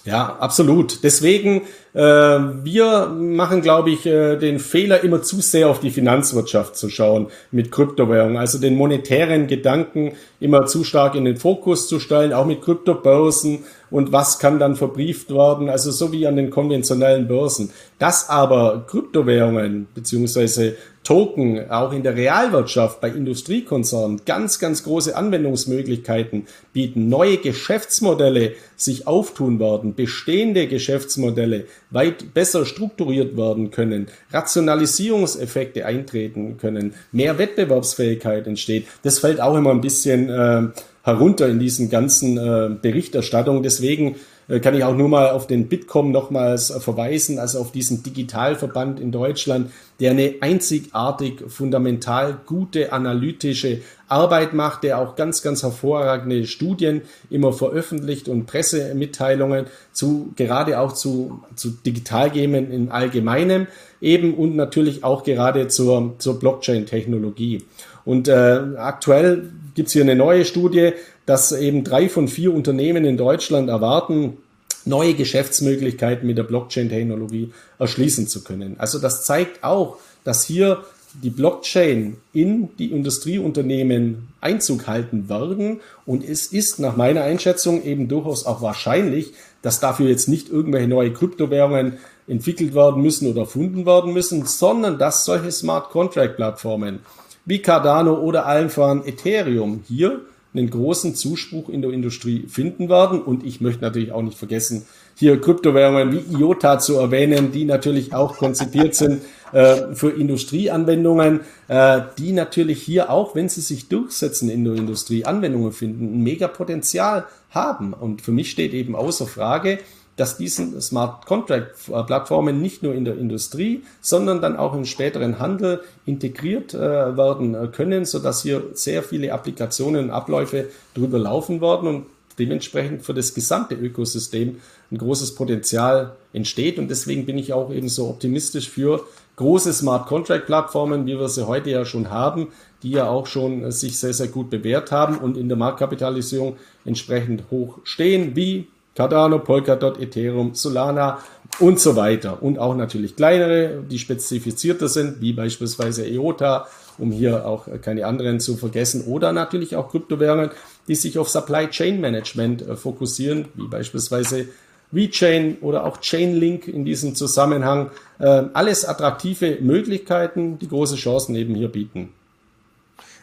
Ja, 0.05 0.37
absolut. 0.37 1.05
Deswegen, 1.05 1.63
wir 1.93 3.09
machen, 3.09 3.63
glaube 3.63 3.91
ich, 3.91 4.07
äh, 4.07 4.37
den 4.37 4.61
Fehler, 4.61 5.03
immer 5.03 5.23
zu 5.23 5.41
sehr 5.41 5.69
auf 5.69 5.81
die 5.81 5.91
Finanzwirtschaft 5.91 6.77
zu 6.77 6.89
schauen 6.89 7.27
mit 7.51 7.73
Kryptowährungen. 7.73 8.37
Also 8.37 8.59
den 8.59 8.77
monetären 8.77 9.49
Gedanken 9.49 10.13
immer 10.39 10.67
zu 10.67 10.85
stark 10.85 11.17
in 11.17 11.25
den 11.25 11.37
Fokus 11.37 11.89
zu 11.89 11.99
stellen, 11.99 12.33
auch 12.33 12.47
mit 12.47 12.63
Kryptobörsen 12.63 13.65
und 13.91 14.13
was 14.13 14.39
kann 14.39 14.59
dann 14.59 14.77
verbrieft 14.77 15.31
werden, 15.31 15.69
also 15.69 15.91
so 15.91 16.13
wie 16.13 16.27
an 16.27 16.37
den 16.37 16.51
konventionellen 16.51 17.27
Börsen. 17.27 17.71
Dass 17.99 18.29
aber 18.29 18.85
Kryptowährungen 18.87 19.89
beziehungsweise 19.95 20.77
Token 21.03 21.71
auch 21.71 21.93
in 21.93 22.03
der 22.03 22.15
Realwirtschaft 22.15 23.01
bei 23.01 23.09
Industriekonzernen 23.09 24.23
ganz, 24.27 24.59
ganz 24.59 24.85
große 24.85 25.17
Anwendungsmöglichkeiten 25.17 26.47
bieten, 26.73 27.09
neue 27.09 27.39
Geschäftsmodelle 27.39 28.53
sich 28.77 29.07
auftun 29.07 29.59
werden, 29.59 29.95
bestehende 29.95 30.67
Geschäftsmodelle 30.67 31.65
weit 31.91 32.35
besser 32.35 32.67
strukturiert 32.67 33.37
werden 33.37 33.71
können, 33.71 34.07
Rationalisierungseffekte 34.33 35.87
eintreten 35.87 36.57
können, 36.59 36.95
mehr 37.13 37.39
Wettbewerbsfähigkeit 37.39 38.47
entsteht. 38.47 38.87
Das 39.03 39.19
fällt 39.19 39.41
auch 39.41 39.57
immer 39.57 39.71
ein 39.71 39.81
bisschen 39.81 40.29
äh, 40.29 40.69
herunter 41.03 41.49
in 41.49 41.59
diesen 41.59 41.91
ganzen 41.91 42.37
äh, 42.37 42.71
Berichterstattungen. 42.81 43.63
Deswegen 43.63 44.17
äh, 44.51 44.61
kann 44.61 44.75
ich 44.75 44.85
auch 44.85 44.97
nur 44.97 45.09
mal 45.09 45.31
auf 45.31 45.47
den 45.47 45.69
Bitkom 45.69 46.11
nochmals 46.11 46.71
äh, 46.71 46.81
verweisen, 46.81 47.39
also 47.39 47.61
auf 47.61 47.73
diesen 47.73 48.03
Digitalverband 48.03 49.01
in 49.01 49.13
Deutschland, 49.13 49.71
der 50.01 50.11
eine 50.11 50.35
einzigartig 50.41 51.43
fundamental 51.49 52.39
gute 52.47 52.93
analytische 52.93 53.81
Arbeit 54.11 54.55
macht, 54.55 54.83
der 54.83 54.99
auch 54.99 55.17
ganz, 55.17 55.43
ganz 55.43 55.63
hervorragende 55.63 56.47
Studien 56.47 57.03
immer 57.31 57.53
veröffentlicht 57.53 58.29
und 58.29 58.47
Pressemitteilungen 58.47 59.67
zu, 59.93 60.33
gerade 60.37 60.81
auch 60.81 60.93
zu, 60.93 61.43
zu 61.55 61.71
Digitalgamen 61.71 62.71
in 62.73 62.91
allgemeinem 62.91 63.67
eben 64.01 64.35
und 64.35 64.57
natürlich 64.57 65.05
auch 65.05 65.23
gerade 65.23 65.69
zur, 65.69 66.15
zur 66.19 66.39
Blockchain-Technologie. 66.39 67.65
Und 68.05 68.29
äh, 68.29 68.61
aktuell 68.77 69.51
gibt's 69.75 69.93
hier 69.93 70.03
eine 70.03 70.17
neue 70.17 70.45
Studie, 70.45 70.93
dass 71.27 71.53
eben 71.53 71.85
drei 71.85 72.09
von 72.09 72.29
vier 72.29 72.53
Unternehmen 72.53 73.05
in 73.05 73.17
Deutschland 73.17 73.69
erwarten, 73.69 74.39
neue 74.85 75.15
Geschäftsmöglichkeiten 75.15 76.27
mit 76.27 76.39
der 76.39 76.45
Blockchain-Technologie 76.45 77.53
erschließen 77.79 78.27
zu 78.27 78.43
können. 78.43 78.77
Also 78.79 78.99
das 78.99 79.25
zeigt 79.25 79.63
auch, 79.63 79.99
dass 80.25 80.45
hier 80.45 80.83
die 81.15 81.31
Blockchain 81.31 82.17
in 82.33 82.71
die 82.79 82.93
Industrieunternehmen 82.93 84.29
Einzug 84.41 84.87
halten 84.87 85.29
werden. 85.29 85.81
Und 86.07 86.25
es 86.25 86.47
ist 86.47 86.79
nach 86.79 86.97
meiner 86.97 87.23
Einschätzung 87.23 87.83
eben 87.85 88.09
durchaus 88.09 88.47
auch 88.47 88.63
wahrscheinlich, 88.63 89.33
dass 89.63 89.81
dafür 89.81 90.09
jetzt 90.09 90.29
nicht 90.29 90.49
irgendwelche 90.49 90.89
neue 90.89 91.13
Kryptowährungen 91.13 91.99
entwickelt 92.27 92.75
werden 92.75 93.03
müssen 93.03 93.29
oder 93.29 93.43
erfunden 93.43 93.87
werden 93.87 94.13
müssen, 94.13 94.47
sondern 94.47 94.99
dass 94.99 95.25
solche 95.25 95.51
Smart 95.51 95.91
Contract 95.91 96.37
Plattformen 96.37 97.01
wie 97.45 97.61
Cardano 97.61 98.15
oder 98.15 98.47
allen 98.47 98.71
voran 98.71 99.05
Ethereum 99.05 99.83
hier 99.87 100.21
einen 100.53 100.71
großen 100.71 101.15
Zuspruch 101.15 101.69
in 101.69 101.83
der 101.83 101.91
Industrie 101.91 102.47
finden 102.49 102.89
werden. 102.89 103.23
Und 103.23 103.45
ich 103.45 103.61
möchte 103.61 103.83
natürlich 103.83 104.13
auch 104.13 104.23
nicht 104.23 104.39
vergessen, 104.39 104.87
hier 105.21 105.39
Kryptowährungen 105.39 106.13
wie 106.13 106.39
IOTA 106.39 106.79
zu 106.79 106.97
erwähnen, 106.97 107.53
die 107.53 107.67
natürlich 107.67 108.15
auch 108.15 108.39
konzipiert 108.39 108.95
sind 108.95 109.21
äh, 109.53 109.95
für 109.95 110.11
Industrieanwendungen, 110.11 111.41
äh, 111.69 112.01
die 112.17 112.33
natürlich 112.33 112.83
hier 112.83 113.11
auch, 113.11 113.35
wenn 113.35 113.51
sie 113.51 113.61
sich 113.61 113.89
durchsetzen 113.89 114.49
in 114.49 114.65
der 114.65 114.75
Industrie, 114.75 115.27
Anwendungen 115.27 115.73
finden, 115.73 116.15
ein 116.15 116.23
mega 116.23 116.49
Potenzial 116.49 117.27
haben. 117.51 117.93
Und 117.93 118.23
für 118.23 118.33
mich 118.33 118.51
steht 118.51 118.73
eben 118.73 118.97
außer 118.97 119.27
Frage, 119.27 119.81
dass 120.17 120.39
diese 120.39 120.81
Smart 120.81 121.27
Contract 121.27 121.75
Plattformen 122.07 122.63
nicht 122.63 122.83
nur 122.83 122.95
in 122.95 123.05
der 123.05 123.19
Industrie, 123.19 123.83
sondern 124.01 124.41
dann 124.41 124.57
auch 124.57 124.75
im 124.75 124.87
späteren 124.87 125.39
Handel 125.39 125.83
integriert 126.07 126.73
äh, 126.73 126.79
werden 126.79 127.73
können, 127.73 128.07
so 128.07 128.21
dass 128.21 128.43
hier 128.43 128.63
sehr 128.73 129.03
viele 129.03 129.35
Applikationen 129.35 130.05
und 130.05 130.11
Abläufe 130.11 130.71
drüber 130.95 131.19
laufen 131.19 131.61
werden 131.61 131.89
und 131.89 132.07
dementsprechend 132.41 133.03
für 133.03 133.15
das 133.15 133.35
gesamte 133.35 133.75
Ökosystem 133.75 134.57
ein 134.91 134.99
großes 134.99 135.35
Potenzial 135.35 136.17
entsteht. 136.33 136.79
Und 136.79 136.89
deswegen 136.89 137.27
bin 137.27 137.39
ich 137.39 137.53
auch 137.53 137.73
eben 137.73 137.89
so 137.89 138.09
optimistisch 138.09 138.69
für 138.69 139.05
große 139.37 139.73
Smart 139.73 140.07
Contract 140.07 140.47
Plattformen, 140.47 141.07
wie 141.07 141.19
wir 141.19 141.29
sie 141.29 141.47
heute 141.47 141.71
ja 141.71 141.85
schon 141.85 142.11
haben, 142.11 142.49
die 142.83 142.91
ja 142.91 143.09
auch 143.09 143.27
schon 143.27 143.71
sich 143.71 143.99
sehr, 143.99 144.15
sehr 144.15 144.29
gut 144.29 144.51
bewährt 144.51 144.91
haben 144.91 145.19
und 145.19 145.37
in 145.37 145.49
der 145.49 145.59
Marktkapitalisierung 145.59 146.57
entsprechend 146.85 147.45
hoch 147.51 147.79
stehen, 147.85 148.35
wie 148.35 148.67
Cardano, 148.95 149.39
Polkadot, 149.39 150.01
Ethereum, 150.01 150.55
Solana 150.55 151.19
und 151.59 151.79
so 151.81 151.97
weiter. 151.97 152.43
Und 152.43 152.59
auch 152.59 152.75
natürlich 152.75 153.17
kleinere, 153.17 153.83
die 153.89 153.99
spezifizierter 153.99 154.89
sind, 154.89 155.21
wie 155.21 155.33
beispielsweise 155.33 156.07
EOTA, 156.07 156.67
um 156.99 157.13
hier 157.13 157.47
auch 157.47 157.67
keine 157.81 158.07
anderen 158.07 158.41
zu 158.41 158.57
vergessen. 158.57 159.05
Oder 159.07 159.33
natürlich 159.33 159.77
auch 159.77 159.91
Kryptowährungen, 159.91 160.51
die 160.89 160.95
sich 160.95 161.19
auf 161.19 161.29
Supply 161.29 161.69
Chain 161.69 162.01
Management 162.01 162.63
äh, 162.63 162.77
fokussieren, 162.77 163.47
wie 163.55 163.69
beispielsweise 163.69 164.49
VeChain 164.93 165.59
oder 165.61 165.85
auch 165.85 166.01
Chainlink 166.01 166.67
in 166.67 166.85
diesem 166.85 167.15
Zusammenhang. 167.15 167.91
Äh, 168.19 168.45
alles 168.53 168.85
attraktive 168.85 169.59
Möglichkeiten, 169.61 170.59
die 170.59 170.69
große 170.69 170.97
Chancen 170.97 171.35
eben 171.37 171.55
hier 171.55 171.69
bieten. 171.69 172.13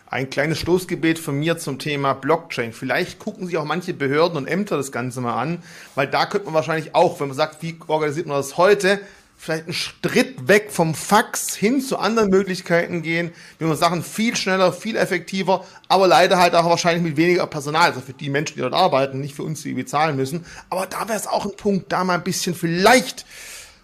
Ein 0.10 0.30
kleines 0.30 0.60
Stoßgebet 0.60 1.20
von 1.20 1.38
mir 1.38 1.58
zum 1.58 1.80
Thema 1.80 2.14
Blockchain. 2.14 2.72
Vielleicht 2.72 3.20
gucken 3.20 3.46
sich 3.46 3.58
auch 3.58 3.66
manche 3.66 3.94
Behörden 3.94 4.38
und 4.38 4.48
Ämter 4.48 4.78
das 4.78 4.94
Ganze 4.94 5.20
mal 5.20 5.36
an, 5.36 5.60
weil 5.96 6.08
da 6.08 6.26
könnte 6.26 6.46
man 6.46 6.54
wahrscheinlich 6.54 6.96
auch, 6.96 7.20
wenn 7.20 7.28
man 7.28 7.36
sagt, 7.36 7.62
wie 7.62 7.76
organisiert 7.88 8.26
man 8.26 8.38
das 8.38 8.56
heute, 8.56 9.02
vielleicht 9.38 9.66
einen 9.66 9.74
Schritt 9.74 10.48
weg 10.48 10.72
vom 10.72 10.96
Fax 10.96 11.56
hin 11.56 11.80
zu 11.80 11.98
anderen 11.98 12.30
Möglichkeiten 12.30 13.04
gehen, 13.04 13.32
wie 13.60 13.66
man 13.66 13.78
Sachen 13.78 14.04
viel 14.04 14.36
schneller, 14.36 14.74
viel 14.74 14.98
effektiver, 14.98 15.64
aber 15.88 16.08
leider 16.08 16.40
halt 16.40 16.56
auch 16.56 16.66
wahrscheinlich 16.66 17.04
mit 17.04 17.18
weniger 17.18 17.46
Personal, 17.46 17.90
also 17.92 18.02
für 18.02 18.14
die 18.14 18.30
Menschen, 18.30 18.56
die 18.56 18.62
dort 18.62 18.74
arbeiten, 18.74 19.22
nicht 19.22 19.36
für 19.36 19.44
uns, 19.44 19.62
die 19.62 19.74
bezahlen 19.74 20.16
müssen. 20.16 20.46
Aber 20.70 20.88
da 20.88 21.08
wäre 21.08 21.18
es 21.18 21.28
auch 21.28 21.46
ein 21.46 21.56
Punkt, 21.56 21.92
da 21.92 22.04
mal 22.04 22.16
ein 22.16 22.24
bisschen 22.24 22.56
vielleicht 22.56 23.26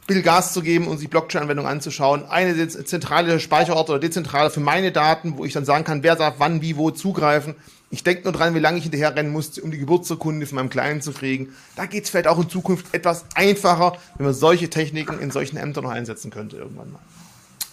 Bill 0.08 0.22
Gas 0.22 0.54
zu 0.54 0.62
geben 0.62 0.88
und 0.88 0.98
sich 0.98 1.10
Blockchain-Anwendungen 1.10 1.72
anzuschauen. 1.72 2.26
Eine 2.26 2.68
zentrale 2.68 3.40
Speicherort 3.40 3.90
oder 3.90 4.00
dezentrale 4.00 4.50
für 4.50 4.60
meine 4.60 4.92
Daten, 4.92 5.38
wo 5.38 5.46
ich 5.46 5.54
dann 5.54 5.66
sagen 5.66 5.86
kann, 5.86 6.04
wer 6.04 6.16
darf 6.16 6.36
wann, 6.40 6.62
wie, 6.62 6.76
wo 6.76 6.92
zugreifen. 6.92 7.56
Ich 7.94 8.04
denke 8.04 8.24
nur 8.24 8.34
dran, 8.34 8.56
wie 8.56 8.60
lange 8.60 8.80
ich 8.80 8.84
hinterher 8.86 9.16
rennen 9.16 9.32
muss, 9.32 9.60
um 9.60 9.70
die 9.70 9.78
Geburtsurkunde 9.78 10.48
von 10.48 10.56
meinem 10.56 10.72
Kleinen 10.72 11.02
zu 11.02 11.12
kriegen. 11.12 11.54
Da 11.76 11.86
geht 11.86 12.06
es 12.06 12.10
vielleicht 12.10 12.28
auch 12.28 12.40
in 12.40 12.50
Zukunft 12.50 12.88
etwas 12.92 13.24
einfacher, 13.36 13.94
wenn 14.18 14.26
man 14.26 14.34
solche 14.34 14.68
Techniken 14.68 15.20
in 15.20 15.30
solchen 15.30 15.58
Ämtern 15.58 15.84
noch 15.84 15.92
einsetzen 15.92 16.32
könnte 16.32 16.58
irgendwann 16.58 16.92
mal. 16.92 17.00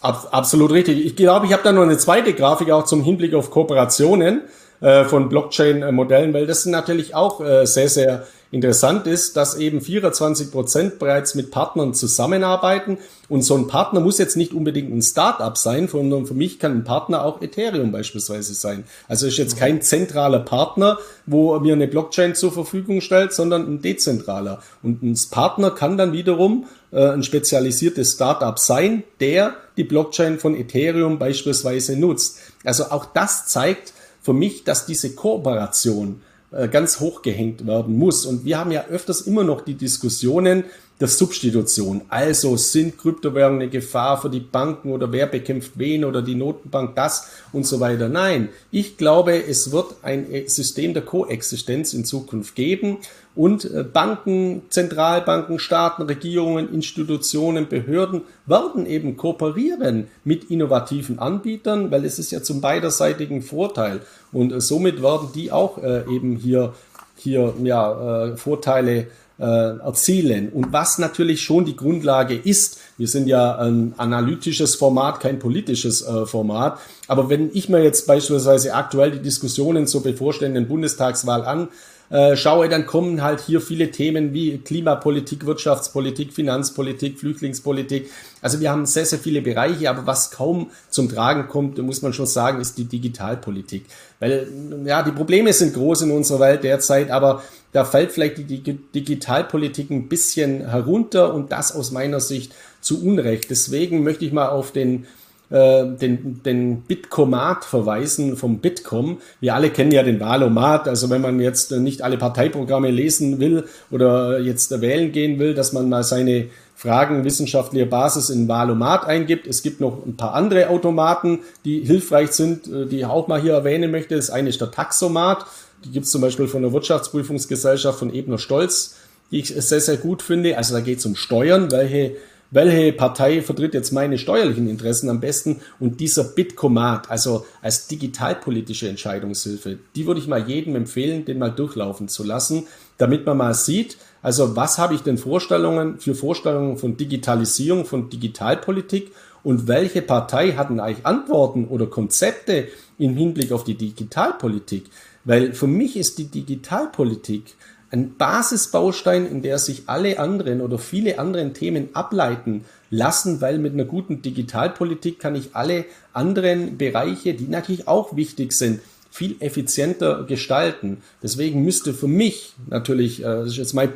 Absolut 0.02 0.72
richtig. 0.72 1.06
Ich 1.06 1.16
glaube, 1.16 1.46
ich 1.46 1.54
habe 1.54 1.62
da 1.62 1.72
noch 1.72 1.84
eine 1.84 1.96
zweite 1.96 2.34
Grafik 2.34 2.70
auch 2.70 2.84
zum 2.84 3.02
Hinblick 3.02 3.32
auf 3.32 3.50
Kooperationen 3.50 4.42
äh, 4.82 5.04
von 5.04 5.30
Blockchain-Modellen, 5.30 6.34
weil 6.34 6.46
das 6.46 6.66
natürlich 6.66 7.14
auch 7.14 7.40
äh, 7.40 7.64
sehr, 7.64 7.88
sehr 7.88 8.26
Interessant 8.52 9.06
ist, 9.06 9.36
dass 9.36 9.56
eben 9.56 9.80
24 9.80 10.50
Prozent 10.50 10.98
bereits 10.98 11.36
mit 11.36 11.52
Partnern 11.52 11.94
zusammenarbeiten. 11.94 12.98
Und 13.28 13.42
so 13.42 13.56
ein 13.56 13.68
Partner 13.68 14.00
muss 14.00 14.18
jetzt 14.18 14.36
nicht 14.36 14.54
unbedingt 14.54 14.92
ein 14.92 15.02
Startup 15.02 15.56
sein, 15.56 15.86
sondern 15.86 16.26
für 16.26 16.34
mich 16.34 16.58
kann 16.58 16.72
ein 16.72 16.82
Partner 16.82 17.24
auch 17.24 17.42
Ethereum 17.42 17.92
beispielsweise 17.92 18.54
sein. 18.54 18.82
Also 19.06 19.28
ist 19.28 19.38
jetzt 19.38 19.56
kein 19.56 19.82
zentraler 19.82 20.40
Partner, 20.40 20.98
wo 21.26 21.56
mir 21.60 21.74
eine 21.74 21.86
Blockchain 21.86 22.34
zur 22.34 22.50
Verfügung 22.50 23.00
stellt, 23.00 23.32
sondern 23.32 23.68
ein 23.68 23.82
dezentraler. 23.82 24.60
Und 24.82 25.04
ein 25.04 25.16
Partner 25.30 25.70
kann 25.70 25.96
dann 25.96 26.12
wiederum 26.12 26.66
äh, 26.90 27.10
ein 27.10 27.22
spezialisiertes 27.22 28.14
Startup 28.14 28.58
sein, 28.58 29.04
der 29.20 29.54
die 29.76 29.84
Blockchain 29.84 30.40
von 30.40 30.56
Ethereum 30.56 31.20
beispielsweise 31.20 31.96
nutzt. 31.96 32.38
Also 32.64 32.86
auch 32.86 33.04
das 33.04 33.46
zeigt 33.46 33.92
für 34.20 34.32
mich, 34.32 34.64
dass 34.64 34.86
diese 34.86 35.14
Kooperation 35.14 36.20
ganz 36.50 37.00
hoch 37.00 37.22
gehängt 37.22 37.66
werden 37.66 37.96
muss. 37.96 38.26
Und 38.26 38.44
wir 38.44 38.58
haben 38.58 38.72
ja 38.72 38.86
öfters 38.86 39.20
immer 39.22 39.44
noch 39.44 39.60
die 39.60 39.74
Diskussionen, 39.74 40.64
der 41.00 41.08
Substitution. 41.08 42.02
Also 42.08 42.56
sind 42.56 42.98
Kryptowährungen 42.98 43.62
eine 43.62 43.70
Gefahr 43.70 44.20
für 44.20 44.28
die 44.28 44.40
Banken 44.40 44.92
oder 44.92 45.10
wer 45.10 45.26
bekämpft 45.26 45.72
wen 45.76 46.04
oder 46.04 46.20
die 46.20 46.34
Notenbank 46.34 46.94
das 46.94 47.28
und 47.52 47.66
so 47.66 47.80
weiter. 47.80 48.08
Nein, 48.08 48.50
ich 48.70 48.98
glaube, 48.98 49.42
es 49.42 49.72
wird 49.72 49.94
ein 50.02 50.26
System 50.46 50.92
der 50.92 51.02
Koexistenz 51.02 51.94
in 51.94 52.04
Zukunft 52.04 52.54
geben 52.54 52.98
und 53.34 53.64
äh, 53.64 53.84
Banken, 53.84 54.62
Zentralbanken, 54.70 55.58
Staaten, 55.58 56.02
Regierungen, 56.02 56.72
Institutionen, 56.74 57.68
Behörden 57.68 58.22
werden 58.46 58.86
eben 58.86 59.16
kooperieren 59.16 60.08
mit 60.24 60.50
innovativen 60.50 61.18
Anbietern, 61.18 61.90
weil 61.90 62.04
es 62.04 62.18
ist 62.18 62.32
ja 62.32 62.42
zum 62.42 62.60
beiderseitigen 62.60 63.42
Vorteil 63.42 64.00
und 64.32 64.52
äh, 64.52 64.60
somit 64.60 65.02
werden 65.02 65.28
die 65.34 65.52
auch 65.52 65.78
äh, 65.78 66.02
eben 66.12 66.36
hier 66.36 66.74
hier 67.22 67.52
ja, 67.62 68.34
Vorteile 68.36 69.08
erzielen. 69.36 70.48
Und 70.48 70.72
was 70.72 70.96
natürlich 70.96 71.42
schon 71.42 71.66
die 71.66 71.76
Grundlage 71.76 72.34
ist, 72.34 72.78
wir 72.96 73.08
sind 73.08 73.26
ja 73.26 73.58
ein 73.58 73.92
analytisches 73.98 74.74
Format, 74.74 75.20
kein 75.20 75.38
politisches 75.38 76.02
Format, 76.24 76.78
aber 77.08 77.28
wenn 77.28 77.50
ich 77.52 77.68
mir 77.68 77.82
jetzt 77.82 78.06
beispielsweise 78.06 78.72
aktuell 78.72 79.10
die 79.10 79.18
Diskussionen 79.18 79.86
zur 79.86 80.02
bevorstehenden 80.02 80.66
Bundestagswahl 80.66 81.44
an 81.44 81.68
äh, 82.10 82.36
schaue, 82.36 82.68
dann 82.68 82.86
kommen 82.86 83.22
halt 83.22 83.40
hier 83.40 83.60
viele 83.60 83.90
Themen 83.92 84.34
wie 84.34 84.58
Klimapolitik, 84.58 85.46
Wirtschaftspolitik, 85.46 86.32
Finanzpolitik, 86.32 87.18
Flüchtlingspolitik. 87.20 88.10
Also 88.42 88.60
wir 88.60 88.70
haben 88.70 88.84
sehr, 88.84 89.06
sehr 89.06 89.20
viele 89.20 89.42
Bereiche, 89.42 89.88
aber 89.88 90.06
was 90.06 90.32
kaum 90.32 90.70
zum 90.88 91.08
Tragen 91.08 91.46
kommt, 91.48 91.78
muss 91.78 92.02
man 92.02 92.12
schon 92.12 92.26
sagen, 92.26 92.60
ist 92.60 92.78
die 92.78 92.84
Digitalpolitik. 92.84 93.84
Weil 94.18 94.48
ja, 94.84 95.02
die 95.02 95.12
Probleme 95.12 95.52
sind 95.52 95.72
groß 95.72 96.02
in 96.02 96.10
unserer 96.10 96.40
Welt 96.40 96.64
derzeit, 96.64 97.10
aber 97.10 97.44
da 97.72 97.84
fällt 97.84 98.10
vielleicht 98.10 98.38
die 98.38 98.60
Digitalpolitik 98.94 99.90
ein 99.90 100.08
bisschen 100.08 100.68
herunter 100.68 101.32
und 101.32 101.52
das 101.52 101.72
aus 101.72 101.92
meiner 101.92 102.18
Sicht 102.18 102.52
zu 102.80 103.04
Unrecht. 103.04 103.50
Deswegen 103.50 104.02
möchte 104.02 104.24
ich 104.24 104.32
mal 104.32 104.48
auf 104.48 104.72
den 104.72 105.06
äh, 105.50 105.84
den, 105.84 106.42
den 106.44 106.82
Bitcomat 106.82 107.64
verweisen 107.64 108.36
vom 108.36 108.60
Bitkom. 108.60 109.18
Wir 109.40 109.54
alle 109.54 109.70
kennen 109.70 109.92
ja 109.92 110.02
den 110.02 110.20
Wahlomat. 110.20 110.86
Also 110.86 111.10
wenn 111.10 111.20
man 111.20 111.40
jetzt 111.40 111.72
nicht 111.72 112.02
alle 112.02 112.18
Parteiprogramme 112.18 112.90
lesen 112.90 113.40
will 113.40 113.64
oder 113.90 114.38
jetzt 114.38 114.80
wählen 114.80 115.12
gehen 115.12 115.38
will, 115.38 115.54
dass 115.54 115.72
man 115.72 115.88
mal 115.88 116.04
seine 116.04 116.46
Fragen 116.80 117.24
wissenschaftlicher 117.24 117.86
Basis 117.86 118.30
in 118.30 118.48
Wahlomat 118.48 119.04
eingibt. 119.04 119.46
Es 119.46 119.62
gibt 119.62 119.80
noch 119.80 120.06
ein 120.06 120.16
paar 120.16 120.34
andere 120.34 120.70
Automaten, 120.70 121.40
die 121.64 121.80
hilfreich 121.80 122.30
sind, 122.30 122.66
äh, 122.68 122.86
die 122.86 122.98
ich 123.00 123.04
auch 123.04 123.28
mal 123.28 123.40
hier 123.40 123.52
erwähnen 123.52 123.90
möchte. 123.90 124.16
Das 124.16 124.30
eine 124.30 124.48
ist 124.48 124.60
der 124.60 124.70
Taxomat. 124.70 125.44
Die 125.84 125.90
gibt 125.90 126.06
es 126.06 126.12
zum 126.12 126.20
Beispiel 126.20 126.46
von 126.46 126.62
der 126.62 126.72
Wirtschaftsprüfungsgesellschaft 126.72 127.98
von 127.98 128.14
Ebner 128.14 128.38
Stolz, 128.38 128.96
die 129.30 129.40
ich 129.40 129.48
sehr, 129.48 129.80
sehr 129.80 129.96
gut 129.96 130.22
finde. 130.22 130.56
Also 130.56 130.74
da 130.74 130.80
geht 130.80 131.00
es 131.00 131.06
um 131.06 131.16
Steuern, 131.16 131.70
welche 131.70 132.16
welche 132.50 132.92
Partei 132.92 133.42
vertritt 133.42 133.74
jetzt 133.74 133.92
meine 133.92 134.18
steuerlichen 134.18 134.68
Interessen 134.68 135.08
am 135.08 135.20
besten 135.20 135.60
und 135.78 136.00
dieser 136.00 136.24
Bitcomat, 136.24 137.10
also 137.10 137.46
als 137.62 137.86
digitalpolitische 137.86 138.88
Entscheidungshilfe, 138.88 139.78
die 139.94 140.06
würde 140.06 140.20
ich 140.20 140.26
mal 140.26 140.48
jedem 140.48 140.74
empfehlen, 140.74 141.24
den 141.24 141.38
mal 141.38 141.50
durchlaufen 141.50 142.08
zu 142.08 142.24
lassen, 142.24 142.66
damit 142.98 143.24
man 143.24 143.36
mal 143.36 143.54
sieht, 143.54 143.96
also 144.22 144.56
was 144.56 144.78
habe 144.78 144.94
ich 144.94 145.02
denn 145.02 145.16
Vorstellungen 145.16 145.98
für 145.98 146.14
Vorstellungen 146.14 146.76
von 146.76 146.96
Digitalisierung, 146.96 147.84
von 147.84 148.10
Digitalpolitik 148.10 149.12
und 149.42 149.68
welche 149.68 150.02
Partei 150.02 150.52
hat 150.52 150.70
denn 150.70 150.80
eigentlich 150.80 151.06
Antworten 151.06 151.66
oder 151.68 151.86
Konzepte 151.86 152.68
im 152.98 153.16
Hinblick 153.16 153.52
auf 153.52 153.64
die 153.64 153.76
Digitalpolitik? 153.76 154.84
Weil 155.24 155.52
für 155.52 155.66
mich 155.66 155.96
ist 155.96 156.18
die 156.18 156.26
Digitalpolitik 156.26 157.54
ein 157.90 158.16
Basisbaustein, 158.16 159.26
in 159.26 159.42
der 159.42 159.58
sich 159.58 159.84
alle 159.86 160.18
anderen 160.18 160.60
oder 160.60 160.78
viele 160.78 161.18
anderen 161.18 161.54
Themen 161.54 161.88
ableiten 161.92 162.64
lassen, 162.90 163.40
weil 163.40 163.58
mit 163.58 163.72
einer 163.72 163.84
guten 163.84 164.22
Digitalpolitik 164.22 165.18
kann 165.18 165.34
ich 165.34 165.54
alle 165.54 165.84
anderen 166.12 166.78
Bereiche, 166.78 167.34
die 167.34 167.48
natürlich 167.48 167.88
auch 167.88 168.16
wichtig 168.16 168.52
sind, 168.52 168.80
viel 169.10 169.36
effizienter 169.40 170.24
gestalten. 170.24 170.98
Deswegen 171.22 171.64
müsste 171.64 171.92
für 171.92 172.08
mich 172.08 172.54
natürlich, 172.68 173.20
äh, 173.20 173.24
das 173.24 173.48
ist 173.48 173.56
jetzt 173.56 173.74
meine 173.74 173.92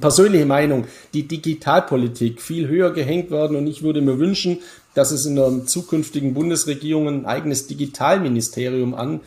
persönliche 0.00 0.46
Meinung, 0.46 0.86
die 1.14 1.26
Digitalpolitik 1.26 2.40
viel 2.40 2.68
höher 2.68 2.92
gehängt 2.92 3.30
werden 3.30 3.56
und 3.56 3.66
ich 3.66 3.82
würde 3.82 4.02
mir 4.02 4.18
wünschen, 4.18 4.58
dass 4.94 5.10
es 5.10 5.24
in 5.26 5.36
der 5.36 5.66
zukünftigen 5.66 6.34
Bundesregierung 6.34 7.08
ein 7.08 7.26
eigenes 7.26 7.66
Digitalministerium 7.66 8.94
an 8.94 9.20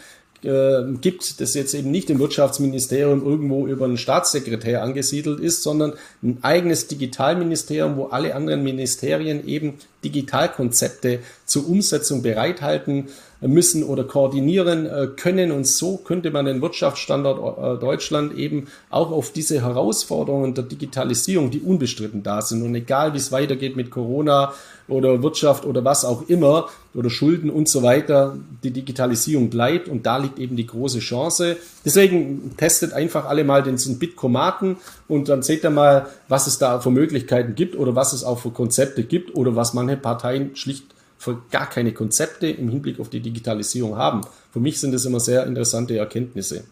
äh, 0.45 0.83
gibt, 1.01 1.41
das 1.41 1.53
jetzt 1.53 1.73
eben 1.73 1.91
nicht 1.91 2.09
im 2.09 2.19
Wirtschaftsministerium 2.19 3.25
irgendwo 3.25 3.67
über 3.67 3.85
einen 3.85 3.97
Staatssekretär 3.97 4.83
angesiedelt 4.83 5.39
ist, 5.39 5.63
sondern 5.63 5.93
ein 6.21 6.39
eigenes 6.41 6.87
Digitalministerium, 6.87 7.97
wo 7.97 8.05
alle 8.05 8.35
anderen 8.35 8.63
Ministerien 8.63 9.47
eben 9.47 9.75
Digitalkonzepte 10.03 11.19
zur 11.45 11.67
Umsetzung 11.67 12.21
bereithalten 12.21 13.07
müssen 13.41 13.83
oder 13.83 14.03
koordinieren 14.03 14.85
äh, 14.85 15.07
können. 15.15 15.51
Und 15.51 15.67
so 15.67 15.97
könnte 15.97 16.31
man 16.31 16.45
den 16.45 16.61
Wirtschaftsstandort 16.61 17.57
äh, 17.57 17.79
Deutschland 17.79 18.37
eben 18.37 18.67
auch 18.89 19.11
auf 19.11 19.31
diese 19.31 19.61
Herausforderungen 19.61 20.53
der 20.53 20.63
Digitalisierung, 20.63 21.51
die 21.51 21.61
unbestritten 21.61 22.23
da 22.23 22.41
sind. 22.41 22.63
Und 22.63 22.75
egal, 22.75 23.13
wie 23.13 23.17
es 23.17 23.31
weitergeht 23.31 23.75
mit 23.75 23.91
Corona 23.91 24.53
oder 24.87 25.23
Wirtschaft 25.23 25.65
oder 25.65 25.83
was 25.85 26.05
auch 26.05 26.27
immer 26.27 26.67
oder 26.93 27.09
Schulden 27.09 27.49
und 27.49 27.67
so 27.67 27.83
weiter, 27.83 28.37
die 28.63 28.71
Digitalisierung 28.71 29.49
bleibt 29.49 29.87
und 29.87 30.05
da 30.05 30.17
liegt 30.17 30.39
eben 30.39 30.55
die 30.55 30.67
große 30.67 30.99
Chance. 30.99 31.57
Deswegen 31.85 32.55
testet 32.57 32.93
einfach 32.93 33.25
alle 33.25 33.43
mal 33.43 33.63
den 33.63 33.77
Bitkomaten 33.97 34.77
und 35.07 35.29
dann 35.29 35.41
seht 35.43 35.63
ihr 35.63 35.69
mal, 35.69 36.07
was 36.27 36.47
es 36.47 36.57
da 36.57 36.79
für 36.79 36.91
Möglichkeiten 36.91 37.55
gibt 37.55 37.75
oder 37.75 37.95
was 37.95 38.13
es 38.13 38.23
auch 38.23 38.39
für 38.39 38.51
Konzepte 38.51 39.03
gibt 39.03 39.35
oder 39.35 39.55
was 39.55 39.73
manche 39.73 39.97
Parteien 39.97 40.55
schlicht 40.55 40.85
für 41.17 41.41
gar 41.51 41.69
keine 41.69 41.93
Konzepte 41.93 42.47
im 42.47 42.69
Hinblick 42.69 42.99
auf 42.99 43.09
die 43.09 43.21
Digitalisierung 43.21 43.95
haben. 43.95 44.21
Für 44.51 44.59
mich 44.59 44.79
sind 44.79 44.91
das 44.91 45.05
immer 45.05 45.21
sehr 45.21 45.45
interessante 45.45 45.97
Erkenntnisse. 45.97 46.65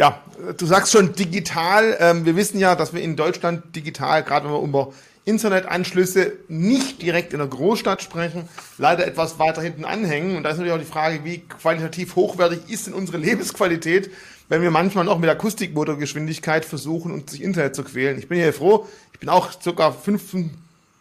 Ja, 0.00 0.18
du 0.56 0.64
sagst 0.64 0.92
schon 0.92 1.12
digital. 1.12 1.94
Ähm, 2.00 2.24
wir 2.24 2.34
wissen 2.34 2.58
ja, 2.58 2.74
dass 2.74 2.94
wir 2.94 3.02
in 3.02 3.16
Deutschland 3.16 3.76
digital, 3.76 4.22
gerade 4.22 4.46
wenn 4.46 4.54
wir 4.54 4.62
über 4.62 4.94
Internetanschlüsse 5.26 6.32
nicht 6.48 7.02
direkt 7.02 7.34
in 7.34 7.38
der 7.38 7.48
Großstadt 7.48 8.00
sprechen, 8.00 8.48
leider 8.78 9.06
etwas 9.06 9.38
weiter 9.38 9.60
hinten 9.60 9.84
anhängen. 9.84 10.38
Und 10.38 10.44
da 10.44 10.48
ist 10.48 10.56
natürlich 10.56 10.72
auch 10.72 10.82
die 10.82 10.90
Frage, 10.90 11.22
wie 11.24 11.40
qualitativ 11.40 12.16
hochwertig 12.16 12.60
ist 12.68 12.86
denn 12.86 12.94
unsere 12.94 13.18
Lebensqualität, 13.26 14.10
wenn 14.48 14.62
wir 14.62 14.70
manchmal 14.70 15.04
noch 15.04 15.18
mit 15.18 15.28
Akustikmotorgeschwindigkeit 15.28 16.64
versuchen, 16.64 17.12
uns 17.12 17.26
durch 17.26 17.42
Internet 17.42 17.76
zu 17.76 17.84
quälen. 17.84 18.18
Ich 18.18 18.26
bin 18.26 18.38
hier 18.38 18.54
froh, 18.54 18.88
ich 19.12 19.18
bin 19.18 19.28
auch 19.28 19.50
sogar 19.60 19.94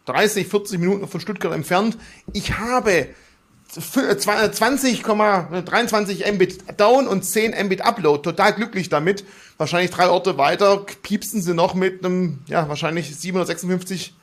30, 0.07 0.45
40 0.45 0.77
Minuten 0.77 1.07
von 1.07 1.21
Stuttgart 1.21 1.53
entfernt. 1.53 1.97
Ich 2.33 2.57
habe 2.57 3.07
20,23 3.77 6.31
Mbit 6.31 6.79
Down 6.79 7.07
und 7.07 7.23
10 7.23 7.53
Mbit 7.65 7.81
Upload. 7.81 8.23
Total 8.23 8.53
glücklich 8.53 8.89
damit. 8.89 9.23
Wahrscheinlich 9.57 9.91
drei 9.91 10.09
Orte 10.09 10.37
weiter 10.37 10.85
piepsen 11.03 11.41
sie 11.41 11.53
noch 11.53 11.75
mit 11.75 12.03
einem, 12.03 12.39
ja, 12.47 12.67
wahrscheinlich 12.67 13.15
756 13.15 14.15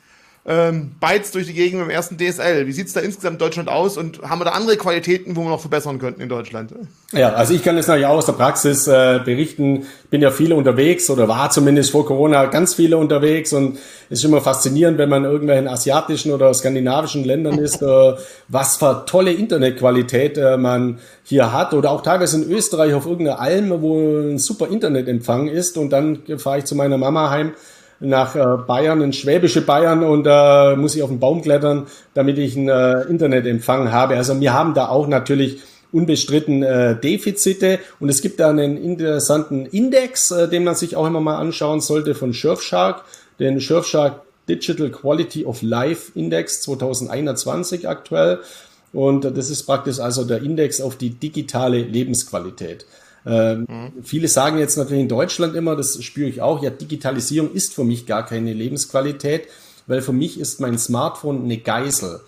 ähm, 0.49 0.91
Bytes 1.01 1.31
durch 1.31 1.45
die 1.45 1.53
Gegend 1.53 1.81
im 1.81 1.89
ersten 1.89 2.17
DSL. 2.17 2.67
Wie 2.67 2.71
sieht's 2.71 2.93
da 2.93 3.01
insgesamt 3.01 3.33
in 3.33 3.39
Deutschland 3.39 3.67
aus 3.67 3.97
und 3.97 4.21
haben 4.21 4.39
wir 4.39 4.45
da 4.45 4.51
andere 4.51 4.77
Qualitäten, 4.77 5.35
wo 5.35 5.41
wir 5.41 5.49
noch 5.49 5.59
verbessern 5.59 5.99
könnten 5.99 6.21
in 6.21 6.29
Deutschland? 6.29 6.73
Ja, 7.11 7.33
also 7.33 7.53
ich 7.53 7.63
kann 7.63 7.75
jetzt 7.75 7.87
natürlich 7.87 8.07
auch 8.07 8.15
aus 8.15 8.27
der 8.27 8.33
Praxis 8.33 8.87
äh, 8.87 9.19
berichten. 9.25 9.85
Ich 10.05 10.09
bin 10.09 10.21
ja 10.21 10.31
viele 10.31 10.55
unterwegs 10.55 11.09
oder 11.09 11.27
war 11.27 11.49
zumindest 11.49 11.91
vor 11.91 12.05
Corona 12.05 12.45
ganz 12.45 12.75
viele 12.75 12.95
unterwegs 12.95 13.51
und 13.51 13.77
es 14.09 14.19
ist 14.19 14.23
immer 14.23 14.39
faszinierend, 14.39 14.97
wenn 14.97 15.09
man 15.09 15.25
in 15.25 15.31
irgendwelchen 15.31 15.67
asiatischen 15.67 16.31
oder 16.31 16.53
skandinavischen 16.53 17.25
Ländern 17.25 17.59
ist, 17.59 17.81
äh, 17.81 18.13
was 18.47 18.77
für 18.77 19.03
tolle 19.05 19.33
Internetqualität 19.33 20.37
äh, 20.37 20.55
man 20.55 20.99
hier 21.25 21.51
hat 21.51 21.73
oder 21.73 21.91
auch 21.91 22.03
teilweise 22.03 22.41
in 22.41 22.49
Österreich 22.49 22.93
auf 22.93 23.05
irgendeiner 23.05 23.41
Alm, 23.41 23.81
wo 23.81 24.17
ein 24.17 24.37
super 24.37 24.69
Internetempfang 24.69 25.49
ist 25.49 25.77
und 25.77 25.89
dann 25.89 26.19
fahre 26.37 26.59
ich 26.59 26.63
zu 26.63 26.75
meiner 26.75 26.97
Mama 26.97 27.29
heim 27.29 27.51
nach 27.99 28.35
äh, 28.35 28.57
Bayern, 28.67 29.01
in 29.01 29.13
schwäbische 29.13 29.61
Bayern 29.61 30.03
und 30.03 30.27
äh, 30.27 30.75
muss 30.75 30.95
ich 30.95 31.03
auf 31.03 31.09
den 31.09 31.19
Baum 31.19 31.41
klettern, 31.41 31.87
damit 32.13 32.37
ich 32.37 32.55
einen 32.55 32.69
äh, 32.69 33.01
Internetempfang 33.03 33.91
habe. 33.91 34.15
Also 34.15 34.39
wir 34.39 34.53
haben 34.53 34.73
da 34.73 34.89
auch 34.89 35.07
natürlich 35.07 35.61
unbestritten 35.91 36.63
äh, 36.63 36.99
Defizite 36.99 37.79
und 37.99 38.09
es 38.09 38.21
gibt 38.21 38.39
da 38.39 38.49
einen 38.49 38.77
interessanten 38.77 39.65
Index, 39.65 40.31
äh, 40.31 40.47
den 40.47 40.63
man 40.63 40.75
sich 40.75 40.95
auch 40.95 41.07
immer 41.07 41.21
mal 41.21 41.37
anschauen 41.37 41.81
sollte 41.81 42.13
von 42.13 42.33
Surfshark, 42.33 43.03
den 43.39 43.59
Surfshark 43.59 44.21
Digital 44.47 44.89
Quality 44.89 45.45
of 45.45 45.61
Life 45.61 46.11
Index 46.15 46.61
2021 46.61 47.87
aktuell. 47.87 48.39
Und 48.93 49.25
das 49.25 49.49
ist 49.49 49.63
praktisch 49.63 49.99
also 49.99 50.23
der 50.23 50.41
Index 50.41 50.79
auf 50.79 50.95
die 50.95 51.09
digitale 51.09 51.81
Lebensqualität. 51.81 52.85
Ähm, 53.27 53.67
mhm. 53.67 54.03
Viele 54.03 54.27
sagen 54.27 54.57
jetzt 54.57 54.77
natürlich 54.77 55.01
in 55.01 55.09
Deutschland 55.09 55.55
immer, 55.55 55.75
das 55.75 56.01
spüre 56.03 56.29
ich 56.29 56.41
auch, 56.41 56.63
ja, 56.63 56.69
Digitalisierung 56.69 57.51
ist 57.51 57.73
für 57.73 57.83
mich 57.83 58.05
gar 58.05 58.25
keine 58.25 58.53
Lebensqualität, 58.53 59.47
weil 59.85 60.01
für 60.01 60.13
mich 60.13 60.39
ist 60.39 60.61
mein 60.61 60.77
Smartphone 60.77 61.43
eine 61.43 61.57
Geisel. 61.57 62.21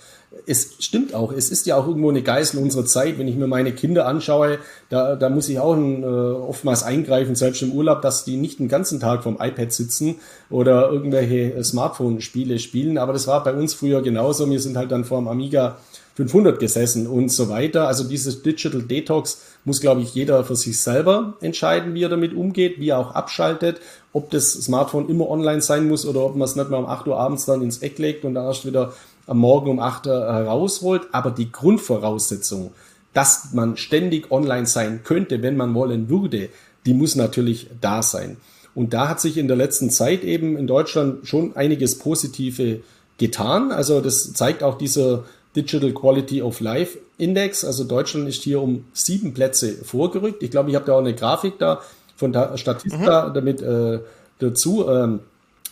es 0.45 0.75
stimmt 0.79 1.15
auch, 1.15 1.31
es 1.31 1.49
ist 1.49 1.65
ja 1.65 1.75
auch 1.75 1.87
irgendwo 1.87 2.09
eine 2.09 2.21
Geißel 2.21 2.61
unserer 2.61 2.85
Zeit. 2.85 3.17
Wenn 3.17 3.27
ich 3.27 3.35
mir 3.35 3.47
meine 3.47 3.71
Kinder 3.71 4.05
anschaue, 4.05 4.59
da, 4.89 5.15
da 5.15 5.29
muss 5.29 5.49
ich 5.49 5.59
auch 5.59 5.73
ein, 5.73 6.03
äh, 6.03 6.05
oftmals 6.05 6.83
eingreifen, 6.83 7.35
selbst 7.35 7.61
im 7.61 7.71
Urlaub, 7.71 8.01
dass 8.01 8.25
die 8.25 8.37
nicht 8.37 8.59
den 8.59 8.67
ganzen 8.67 8.99
Tag 8.99 9.23
vom 9.23 9.37
iPad 9.39 9.71
sitzen 9.71 10.17
oder 10.49 10.91
irgendwelche 10.91 11.63
Smartphone-Spiele 11.63 12.59
spielen. 12.59 12.97
Aber 12.97 13.13
das 13.13 13.25
war 13.25 13.43
bei 13.43 13.53
uns 13.53 13.73
früher 13.73 14.01
genauso. 14.01 14.49
Wir 14.49 14.59
sind 14.59 14.77
halt 14.77 14.91
dann 14.91 15.03
vor 15.03 15.19
dem 15.19 15.27
Amiga 15.27 15.77
500 16.15 16.59
gesessen 16.59 17.07
und 17.07 17.29
so 17.29 17.47
weiter. 17.49 17.87
Also 17.87 18.03
dieses 18.03 18.43
Digital 18.43 18.81
Detox 18.81 19.41
muss, 19.65 19.81
glaube 19.81 20.01
ich, 20.01 20.13
jeder 20.15 20.43
für 20.43 20.55
sich 20.55 20.79
selber 20.79 21.33
entscheiden, 21.41 21.93
wie 21.93 22.03
er 22.03 22.09
damit 22.09 22.33
umgeht, 22.33 22.79
wie 22.79 22.89
er 22.89 22.97
auch 22.97 23.13
abschaltet, 23.13 23.81
ob 24.13 24.29
das 24.31 24.53
Smartphone 24.53 25.09
immer 25.09 25.29
online 25.29 25.61
sein 25.61 25.87
muss 25.87 26.05
oder 26.05 26.25
ob 26.25 26.35
man 26.35 26.47
es 26.47 26.55
nicht 26.55 26.69
mehr 26.69 26.79
um 26.79 26.85
8 26.85 27.07
Uhr 27.07 27.19
abends 27.19 27.45
dann 27.45 27.61
ins 27.61 27.79
Eck 27.79 27.99
legt 27.99 28.25
und 28.25 28.35
dann 28.35 28.45
erst 28.45 28.65
wieder 28.65 28.93
am 29.27 29.37
Morgen 29.39 29.69
um 29.69 29.79
8 29.79 30.07
Uhr 30.07 30.33
herausholt. 30.33 31.07
Aber 31.11 31.31
die 31.31 31.51
Grundvoraussetzung, 31.51 32.71
dass 33.13 33.53
man 33.53 33.77
ständig 33.77 34.31
online 34.31 34.65
sein 34.65 35.01
könnte, 35.03 35.41
wenn 35.41 35.57
man 35.57 35.73
wollen 35.73 36.09
würde, 36.09 36.49
die 36.85 36.93
muss 36.93 37.15
natürlich 37.15 37.67
da 37.81 38.01
sein. 38.01 38.37
Und 38.75 38.93
da 38.93 39.09
hat 39.09 39.19
sich 39.19 39.37
in 39.37 39.47
der 39.47 39.57
letzten 39.57 39.89
Zeit 39.89 40.23
eben 40.23 40.57
in 40.57 40.67
Deutschland 40.67 41.27
schon 41.27 41.55
einiges 41.55 41.99
Positive 41.99 42.81
getan. 43.17 43.71
Also 43.71 43.99
das 43.99 44.33
zeigt 44.33 44.63
auch 44.63 44.77
dieser 44.77 45.25
Digital 45.55 45.91
Quality 45.91 46.41
of 46.41 46.59
Life 46.59 46.99
Index. 47.17 47.65
Also 47.65 47.83
Deutschland 47.83 48.27
ist 48.27 48.43
hier 48.43 48.61
um 48.61 48.85
sieben 48.93 49.33
Plätze 49.33 49.73
vorgerückt. 49.73 50.43
Ich 50.43 50.51
glaube, 50.51 50.69
ich 50.69 50.75
habe 50.75 50.85
da 50.85 50.93
auch 50.93 50.99
eine 50.99 51.15
Grafik 51.15 51.57
da 51.59 51.81
von 52.15 52.33
der 52.33 52.57
Statista 52.57 53.29
mhm. 53.29 53.33
damit 53.33 53.61
äh, 53.61 53.99
dazu 54.39 54.87
ähm, 54.87 55.21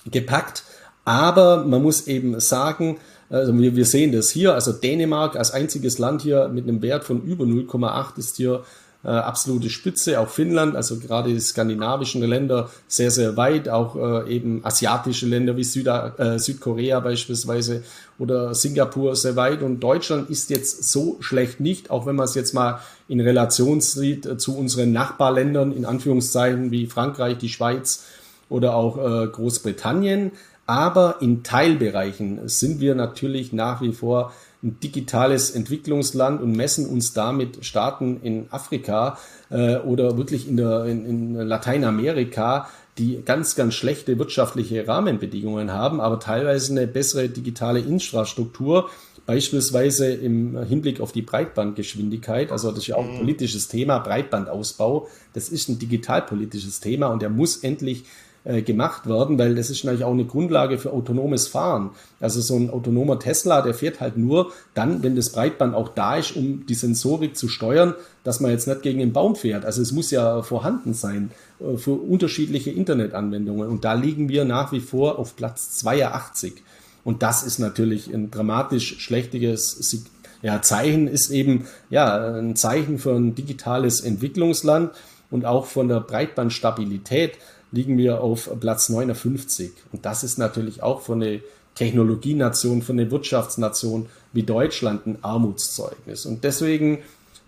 gepackt. 0.09 0.63
Aber 1.05 1.63
man 1.63 1.81
muss 1.81 2.07
eben 2.07 2.39
sagen, 2.39 2.97
also 3.29 3.57
wir, 3.57 3.75
wir 3.75 3.85
sehen 3.85 4.11
das 4.11 4.29
hier, 4.29 4.53
also 4.53 4.71
Dänemark 4.71 5.35
als 5.35 5.51
einziges 5.51 5.99
Land 5.99 6.21
hier 6.21 6.47
mit 6.47 6.63
einem 6.63 6.81
Wert 6.81 7.03
von 7.03 7.21
über 7.23 7.45
0,8 7.45 8.17
ist 8.17 8.37
hier 8.37 8.63
äh, 9.07 9.11
absolute 9.11 9.69
Spitze, 9.69 10.19
auch 10.19 10.27
Finnland, 10.27 10.75
also 10.75 10.99
gerade 10.99 11.29
die 11.29 11.39
skandinavischen 11.39 12.21
Länder 12.21 12.69
sehr, 12.89 13.09
sehr 13.09 13.37
weit, 13.37 13.69
auch 13.69 13.95
äh, 13.95 14.35
eben 14.35 14.65
asiatische 14.65 15.25
Länder 15.25 15.55
wie 15.55 15.63
Süda, 15.63 16.13
äh, 16.17 16.37
Südkorea 16.37 16.99
beispielsweise 16.99 17.83
oder 18.19 18.53
Singapur 18.53 19.15
sehr 19.15 19.37
weit 19.37 19.61
und 19.61 19.79
Deutschland 19.79 20.29
ist 20.29 20.49
jetzt 20.49 20.91
so 20.91 21.15
schlecht 21.21 21.61
nicht, 21.61 21.89
auch 21.89 22.05
wenn 22.05 22.17
man 22.17 22.25
es 22.25 22.35
jetzt 22.35 22.53
mal 22.53 22.81
in 23.07 23.21
Relation 23.21 23.79
sieht 23.79 24.25
äh, 24.25 24.37
zu 24.37 24.57
unseren 24.57 24.91
Nachbarländern, 24.91 25.71
in 25.71 25.85
Anführungszeichen 25.85 26.71
wie 26.71 26.87
Frankreich, 26.87 27.37
die 27.37 27.49
Schweiz 27.49 28.03
oder 28.49 28.75
auch 28.75 28.97
äh, 28.97 29.27
Großbritannien. 29.27 30.33
Aber 30.65 31.21
in 31.21 31.43
Teilbereichen 31.43 32.49
sind 32.49 32.81
wir 32.81 32.93
natürlich 32.93 33.53
nach 33.53 33.81
wie 33.81 33.93
vor 33.93 34.33
ein 34.63 34.79
digitales 34.79 35.51
Entwicklungsland 35.51 36.41
und 36.41 36.55
messen 36.55 36.87
uns 36.87 37.13
damit 37.13 37.63
Staaten 37.65 38.19
in 38.23 38.47
Afrika 38.49 39.17
äh, 39.49 39.77
oder 39.77 40.17
wirklich 40.17 40.47
in, 40.47 40.57
der, 40.57 40.85
in, 40.85 41.05
in 41.05 41.33
Lateinamerika, 41.35 42.67
die 42.97 43.21
ganz, 43.23 43.55
ganz 43.55 43.75
schlechte 43.75 44.17
wirtschaftliche 44.17 44.87
Rahmenbedingungen 44.87 45.71
haben, 45.71 46.01
aber 46.01 46.19
teilweise 46.19 46.71
eine 46.71 46.87
bessere 46.87 47.29
digitale 47.29 47.79
Infrastruktur, 47.79 48.89
beispielsweise 49.27 50.11
im 50.11 50.63
Hinblick 50.63 51.01
auf 51.01 51.11
die 51.11 51.21
Breitbandgeschwindigkeit. 51.21 52.51
Also 52.51 52.69
das 52.69 52.79
ist 52.79 52.87
ja 52.87 52.95
auch 52.95 53.03
ein 53.03 53.15
mhm. 53.15 53.19
politisches 53.19 53.67
Thema, 53.67 53.99
Breitbandausbau. 53.99 55.09
Das 55.33 55.49
ist 55.49 55.69
ein 55.69 55.77
digitalpolitisches 55.77 56.79
Thema 56.79 57.07
und 57.07 57.21
der 57.21 57.29
muss 57.29 57.57
endlich 57.57 58.05
äh, 58.47 58.61
gemacht 58.61 59.07
werden, 59.09 59.37
weil 59.37 59.55
das 59.55 59.69
ist 59.69 59.83
natürlich 59.83 60.05
auch 60.05 60.13
eine 60.13 60.23
Grundlage 60.23 60.77
für 60.77 60.93
autonomes 60.93 61.49
Fahren. 61.49 61.89
Also 62.21 62.39
so 62.39 62.55
ein 62.55 62.69
autonomer 62.69 63.19
Tesla, 63.19 63.61
der 63.61 63.73
fährt 63.73 63.99
halt 63.99 64.15
nur 64.15 64.53
dann, 64.73 65.03
wenn 65.03 65.17
das 65.17 65.33
Breitband 65.33 65.75
auch 65.75 65.89
da 65.89 66.15
ist, 66.15 66.33
um 66.37 66.65
die 66.65 66.73
Sensorik 66.73 67.35
zu 67.35 67.49
steuern, 67.49 67.93
dass 68.23 68.39
man 68.39 68.51
jetzt 68.51 68.65
nicht 68.65 68.83
gegen 68.83 68.99
den 68.99 69.11
Baum 69.11 69.35
fährt. 69.35 69.65
Also 69.65 69.81
es 69.81 69.91
muss 69.91 70.11
ja 70.11 70.43
vorhanden 70.43 70.93
sein 70.93 71.31
äh, 71.59 71.75
für 71.75 71.91
unterschiedliche 71.91 72.71
Internetanwendungen. 72.71 73.67
Und 73.67 73.83
da 73.83 73.95
liegen 73.95 74.29
wir 74.29 74.45
nach 74.45 74.71
wie 74.71 74.79
vor 74.79 75.19
auf 75.19 75.35
Platz 75.35 75.71
82. 75.79 76.63
Und 77.03 77.23
das 77.23 77.43
ist 77.43 77.59
natürlich 77.59 78.13
ein 78.13 78.31
dramatisch 78.31 78.99
schlechtiges 78.99 80.07
ja, 80.41 80.61
Zeichen, 80.61 81.09
ist 81.09 81.31
eben 81.31 81.67
ja, 81.89 82.37
ein 82.37 82.55
Zeichen 82.55 82.97
für 82.97 83.13
ein 83.13 83.35
digitales 83.35 83.99
Entwicklungsland 83.99 84.91
und 85.29 85.45
auch 85.45 85.65
von 85.65 85.89
der 85.89 85.99
Breitbandstabilität 85.99 87.37
liegen 87.77 87.97
wir 87.97 88.21
auf 88.21 88.49
Platz 88.59 88.89
59. 88.89 89.71
Und 89.91 90.05
das 90.05 90.23
ist 90.23 90.39
natürlich 90.39 90.81
auch 90.81 91.01
für 91.01 91.13
eine 91.13 91.41
Technologienation, 91.75 92.81
für 92.81 92.93
eine 92.93 93.11
Wirtschaftsnation 93.11 94.07
wie 94.33 94.43
Deutschland 94.43 95.05
ein 95.05 95.19
Armutszeugnis. 95.21 96.25
Und 96.25 96.43
deswegen 96.43 97.03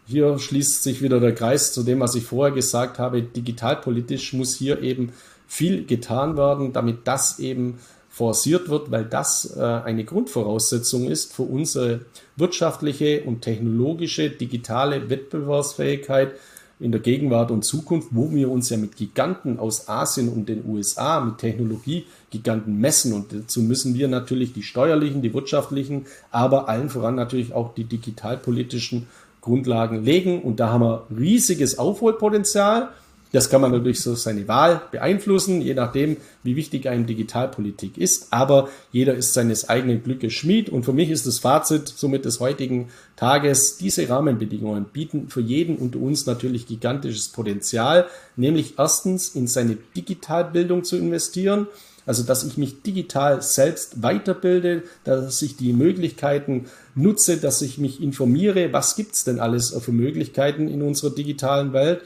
hier 0.05 0.37
schließt 0.37 0.83
sich 0.83 1.01
wieder 1.01 1.19
der 1.19 1.33
Kreis 1.33 1.73
zu 1.73 1.83
dem, 1.83 1.99
was 1.99 2.15
ich 2.15 2.23
vorher 2.23 2.53
gesagt 2.53 2.99
habe. 2.99 3.23
Digitalpolitisch 3.23 4.33
muss 4.33 4.55
hier 4.55 4.81
eben 4.81 5.11
viel 5.47 5.85
getan 5.85 6.37
werden, 6.37 6.73
damit 6.73 6.99
das 7.07 7.39
eben 7.39 7.79
forciert 8.09 8.69
wird, 8.69 8.91
weil 8.91 9.05
das 9.05 9.55
äh, 9.55 9.61
eine 9.61 10.03
Grundvoraussetzung 10.03 11.07
ist 11.09 11.33
für 11.33 11.43
unsere 11.43 12.01
wirtschaftliche 12.35 13.23
und 13.23 13.41
technologische 13.41 14.29
digitale 14.29 15.09
Wettbewerbsfähigkeit 15.09 16.33
in 16.79 16.91
der 16.91 17.01
Gegenwart 17.01 17.51
und 17.51 17.65
Zukunft, 17.65 18.09
wo 18.11 18.31
wir 18.31 18.49
uns 18.49 18.69
ja 18.69 18.77
mit 18.77 18.95
Giganten 18.95 19.59
aus 19.59 19.89
Asien 19.89 20.29
und 20.29 20.47
den 20.47 20.63
USA, 20.65 21.19
mit 21.19 21.37
Technologiegiganten 21.37 22.79
messen. 22.79 23.13
Und 23.13 23.33
dazu 23.33 23.61
müssen 23.61 23.95
wir 23.95 24.07
natürlich 24.07 24.53
die 24.53 24.63
steuerlichen, 24.63 25.21
die 25.21 25.33
wirtschaftlichen, 25.33 26.05
aber 26.31 26.69
allen 26.69 26.89
voran 26.89 27.15
natürlich 27.15 27.53
auch 27.53 27.73
die 27.73 27.83
digitalpolitischen 27.83 29.07
Grundlagen 29.41 30.03
legen. 30.03 30.41
Und 30.41 30.61
da 30.61 30.69
haben 30.69 30.83
wir 30.83 31.05
riesiges 31.15 31.77
Aufholpotenzial. 31.77 32.89
Das 33.31 33.49
kann 33.49 33.61
man 33.61 33.71
natürlich 33.71 34.01
so 34.01 34.15
seine 34.15 34.47
Wahl 34.47 34.81
beeinflussen, 34.91 35.61
je 35.61 35.75
nachdem, 35.75 36.17
wie 36.41 36.55
wichtig 36.55 36.89
einem 36.89 37.05
Digitalpolitik 37.05 37.97
ist. 37.97 38.27
Aber 38.31 38.69
jeder 38.91 39.13
ist 39.13 39.33
seines 39.33 39.69
eigenen 39.69 40.03
Glückes 40.03 40.33
Schmied. 40.33 40.69
Und 40.69 40.83
für 40.83 40.93
mich 40.93 41.11
ist 41.11 41.27
das 41.27 41.39
Fazit 41.39 41.87
somit 41.87 42.25
des 42.25 42.39
heutigen 42.39 42.89
Tages, 43.15 43.77
diese 43.77 44.09
Rahmenbedingungen 44.09 44.85
bieten 44.85 45.29
für 45.29 45.41
jeden 45.41 45.77
unter 45.77 45.99
uns 45.99 46.25
natürlich 46.25 46.65
gigantisches 46.65 47.29
Potenzial, 47.29 48.07
nämlich 48.35 48.79
erstens 48.79 49.29
in 49.29 49.47
seine 49.47 49.77
Digitalbildung 49.95 50.83
zu 50.83 50.97
investieren. 50.97 51.67
Also, 52.07 52.23
dass 52.23 52.43
ich 52.43 52.57
mich 52.57 52.81
digital 52.81 53.43
selbst 53.43 54.01
weiterbilde, 54.01 54.81
dass 55.03 55.39
ich 55.43 55.57
die 55.57 55.73
Möglichkeiten 55.73 56.65
nutze, 56.95 57.37
dass 57.37 57.61
ich 57.61 57.77
mich 57.77 58.01
informiere, 58.01 58.73
was 58.73 58.95
gibt's 58.95 59.25
denn 59.25 59.39
alles 59.39 59.75
für 59.79 59.91
Möglichkeiten 59.91 60.67
in 60.69 60.81
unserer 60.81 61.13
digitalen 61.13 61.71
Welt 61.71 62.01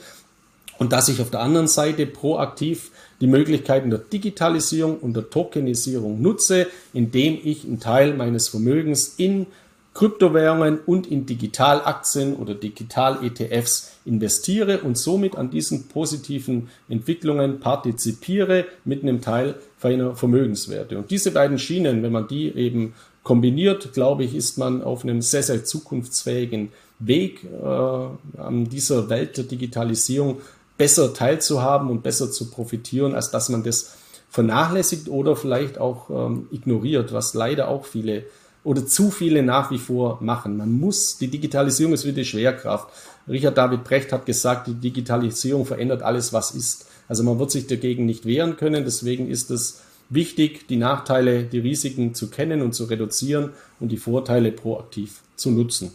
und 0.79 0.91
dass 0.91 1.09
ich 1.09 1.21
auf 1.21 1.29
der 1.29 1.41
anderen 1.41 1.67
Seite 1.67 2.05
proaktiv 2.05 2.91
die 3.21 3.27
Möglichkeiten 3.27 3.89
der 3.89 3.99
Digitalisierung 3.99 4.97
und 4.97 5.15
der 5.15 5.29
Tokenisierung 5.29 6.21
nutze, 6.21 6.67
indem 6.93 7.39
ich 7.43 7.63
einen 7.63 7.79
Teil 7.79 8.13
meines 8.13 8.49
Vermögens 8.49 9.15
in 9.17 9.47
Kryptowährungen 9.93 10.79
und 10.85 11.05
in 11.07 11.25
Digitalaktien 11.25 12.35
oder 12.35 12.55
Digital-ETFs 12.55 13.91
investiere 14.05 14.79
und 14.79 14.97
somit 14.97 15.35
an 15.35 15.51
diesen 15.51 15.87
positiven 15.87 16.69
Entwicklungen 16.89 17.59
partizipiere 17.59 18.65
mit 18.85 19.03
einem 19.03 19.21
Teil 19.21 19.55
feiner 19.77 20.15
Vermögenswerte. 20.15 20.97
Und 20.97 21.11
diese 21.11 21.31
beiden 21.31 21.59
Schienen, 21.59 22.01
wenn 22.01 22.11
man 22.11 22.27
die 22.27 22.47
eben 22.55 22.93
kombiniert, 23.21 23.93
glaube 23.93 24.23
ich, 24.23 24.35
ist 24.35 24.57
man 24.57 24.81
auf 24.81 25.03
einem 25.03 25.21
sehr, 25.21 25.43
sehr 25.43 25.63
zukunftsfähigen 25.63 26.71
Weg 26.99 27.43
äh, 27.43 27.67
an 27.67 28.69
dieser 28.69 29.09
Welt 29.09 29.37
der 29.37 29.43
Digitalisierung 29.45 30.41
besser 30.77 31.13
teilzuhaben 31.13 31.89
und 31.89 32.03
besser 32.03 32.31
zu 32.31 32.49
profitieren, 32.49 33.15
als 33.15 33.31
dass 33.31 33.49
man 33.49 33.63
das 33.63 33.95
vernachlässigt 34.29 35.09
oder 35.09 35.35
vielleicht 35.35 35.77
auch 35.77 36.09
ähm, 36.09 36.47
ignoriert, 36.51 37.13
was 37.13 37.33
leider 37.33 37.67
auch 37.67 37.85
viele 37.85 38.23
oder 38.63 38.85
zu 38.85 39.11
viele 39.11 39.43
nach 39.43 39.71
wie 39.71 39.77
vor 39.77 40.19
machen. 40.21 40.57
Man 40.57 40.71
muss, 40.71 41.17
die 41.17 41.27
Digitalisierung 41.27 41.93
ist 41.93 42.05
wie 42.05 42.13
die 42.13 42.25
Schwerkraft. 42.25 42.87
Richard 43.27 43.57
David 43.57 43.83
Brecht 43.83 44.13
hat 44.13 44.25
gesagt, 44.25 44.67
die 44.67 44.75
Digitalisierung 44.75 45.65
verändert 45.65 46.01
alles, 46.01 46.31
was 46.31 46.51
ist. 46.51 46.87
Also 47.09 47.23
man 47.23 47.39
wird 47.39 47.51
sich 47.51 47.67
dagegen 47.67 48.05
nicht 48.05 48.25
wehren 48.25 48.55
können. 48.55 48.85
Deswegen 48.85 49.29
ist 49.29 49.51
es 49.51 49.81
wichtig, 50.09 50.67
die 50.69 50.77
Nachteile, 50.77 51.43
die 51.43 51.59
Risiken 51.59 52.15
zu 52.15 52.29
kennen 52.29 52.61
und 52.61 52.73
zu 52.73 52.85
reduzieren 52.85 53.51
und 53.81 53.91
die 53.91 53.97
Vorteile 53.97 54.51
proaktiv 54.51 55.21
zu 55.35 55.51
nutzen 55.51 55.91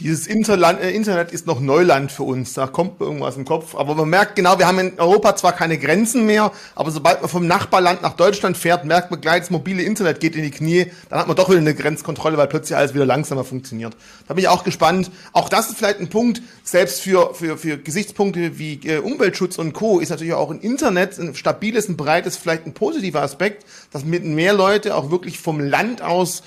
dieses 0.00 0.26
Interland, 0.26 0.80
äh, 0.80 0.90
Internet 0.90 1.32
ist 1.32 1.46
noch 1.46 1.60
Neuland 1.60 2.12
für 2.12 2.22
uns. 2.22 2.54
Da 2.54 2.66
kommt 2.66 3.00
irgendwas 3.00 3.36
im 3.36 3.44
Kopf. 3.44 3.74
Aber 3.74 3.94
man 3.94 4.08
merkt 4.08 4.36
genau, 4.36 4.58
wir 4.58 4.66
haben 4.66 4.78
in 4.78 4.98
Europa 4.98 5.36
zwar 5.36 5.52
keine 5.52 5.78
Grenzen 5.78 6.26
mehr, 6.26 6.52
aber 6.74 6.90
sobald 6.90 7.20
man 7.20 7.28
vom 7.28 7.46
Nachbarland 7.46 8.02
nach 8.02 8.14
Deutschland 8.14 8.56
fährt, 8.56 8.84
merkt 8.84 9.10
man 9.10 9.20
gleich, 9.20 9.40
das 9.40 9.50
mobile 9.50 9.82
Internet 9.82 10.20
geht 10.20 10.36
in 10.36 10.42
die 10.42 10.50
Knie. 10.50 10.86
Dann 11.08 11.18
hat 11.18 11.26
man 11.26 11.36
doch 11.36 11.48
wieder 11.48 11.58
eine 11.58 11.74
Grenzkontrolle, 11.74 12.36
weil 12.36 12.46
plötzlich 12.46 12.76
alles 12.76 12.94
wieder 12.94 13.06
langsamer 13.06 13.44
funktioniert. 13.44 13.96
Da 14.26 14.34
bin 14.34 14.44
ich 14.44 14.48
auch 14.48 14.64
gespannt. 14.64 15.10
Auch 15.32 15.48
das 15.48 15.68
ist 15.68 15.78
vielleicht 15.78 16.00
ein 16.00 16.08
Punkt, 16.08 16.42
selbst 16.62 17.00
für, 17.00 17.34
für, 17.34 17.58
für 17.58 17.78
Gesichtspunkte 17.78 18.58
wie 18.58 18.80
äh, 18.84 18.98
Umweltschutz 18.98 19.58
und 19.58 19.72
Co. 19.72 19.98
ist 19.98 20.10
natürlich 20.10 20.34
auch 20.34 20.50
ein 20.50 20.60
Internet, 20.60 21.18
ein 21.18 21.34
stabiles, 21.34 21.88
ein 21.88 21.96
breites, 21.96 22.36
vielleicht 22.36 22.66
ein 22.66 22.74
positiver 22.74 23.22
Aspekt, 23.22 23.64
dass 23.92 24.04
mit 24.04 24.24
mehr 24.24 24.52
Leute 24.52 24.94
auch 24.94 25.10
wirklich 25.10 25.38
vom 25.38 25.60
Land 25.60 26.02
aus 26.02 26.42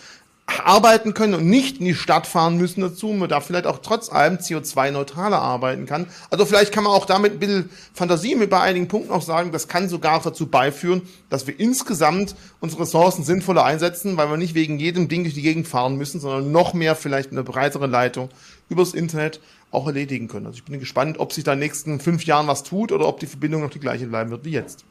arbeiten 0.59 1.13
können 1.13 1.33
und 1.33 1.47
nicht 1.47 1.79
in 1.79 1.85
die 1.85 1.95
Stadt 1.95 2.27
fahren 2.27 2.57
müssen 2.57 2.81
dazu, 2.81 3.07
man 3.07 3.29
da 3.29 3.39
vielleicht 3.39 3.65
auch 3.67 3.79
trotz 3.79 4.11
allem 4.11 4.37
CO2-neutraler 4.37 5.39
arbeiten 5.39 5.85
kann. 5.85 6.07
Also 6.29 6.45
vielleicht 6.45 6.71
kann 6.71 6.83
man 6.83 6.93
auch 6.93 7.05
damit 7.05 7.33
ein 7.33 7.39
bisschen 7.39 7.69
Fantasie 7.93 8.35
mit 8.35 8.49
bei 8.49 8.59
einigen 8.59 8.87
Punkten 8.87 9.11
auch 9.11 9.21
sagen, 9.21 9.51
das 9.51 9.67
kann 9.67 9.89
sogar 9.89 10.21
dazu 10.21 10.47
beiführen, 10.47 11.01
dass 11.29 11.47
wir 11.47 11.59
insgesamt 11.59 12.35
unsere 12.59 12.83
Ressourcen 12.83 13.23
sinnvoller 13.23 13.63
einsetzen, 13.63 14.17
weil 14.17 14.29
wir 14.29 14.37
nicht 14.37 14.55
wegen 14.55 14.79
jedem 14.79 15.07
Ding 15.07 15.23
durch 15.23 15.35
die 15.35 15.41
Gegend 15.41 15.67
fahren 15.67 15.95
müssen, 15.95 16.19
sondern 16.19 16.51
noch 16.51 16.73
mehr 16.73 16.95
vielleicht 16.95 17.31
eine 17.31 17.43
breitere 17.43 17.87
Leitung 17.87 18.29
übers 18.69 18.93
Internet 18.93 19.39
auch 19.71 19.87
erledigen 19.87 20.27
können. 20.27 20.45
Also 20.45 20.57
ich 20.57 20.65
bin 20.65 20.79
gespannt, 20.79 21.19
ob 21.19 21.33
sich 21.33 21.43
da 21.43 21.53
in 21.53 21.59
den 21.59 21.67
nächsten 21.67 21.99
fünf 21.99 22.25
Jahren 22.25 22.47
was 22.47 22.63
tut 22.63 22.91
oder 22.91 23.07
ob 23.07 23.19
die 23.19 23.27
Verbindung 23.27 23.61
noch 23.61 23.69
die 23.69 23.79
gleiche 23.79 24.05
bleiben 24.05 24.31
wird 24.31 24.45
wie 24.45 24.51
jetzt. 24.51 24.83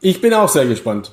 Ich 0.00 0.20
bin 0.20 0.34
auch 0.34 0.48
sehr 0.48 0.66
gespannt. 0.66 1.12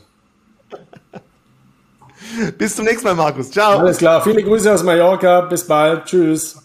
Bis 2.58 2.76
zum 2.76 2.86
nächsten 2.86 3.06
Mal, 3.06 3.16
Markus. 3.16 3.52
Ciao. 3.52 3.80
Alles 3.80 3.98
klar. 3.98 4.22
Viele 4.24 4.44
Grüße 4.44 4.72
aus 4.72 4.84
Mallorca. 4.84 5.42
Bis 5.42 5.66
bald. 5.66 6.06
Tschüss. 6.06 6.58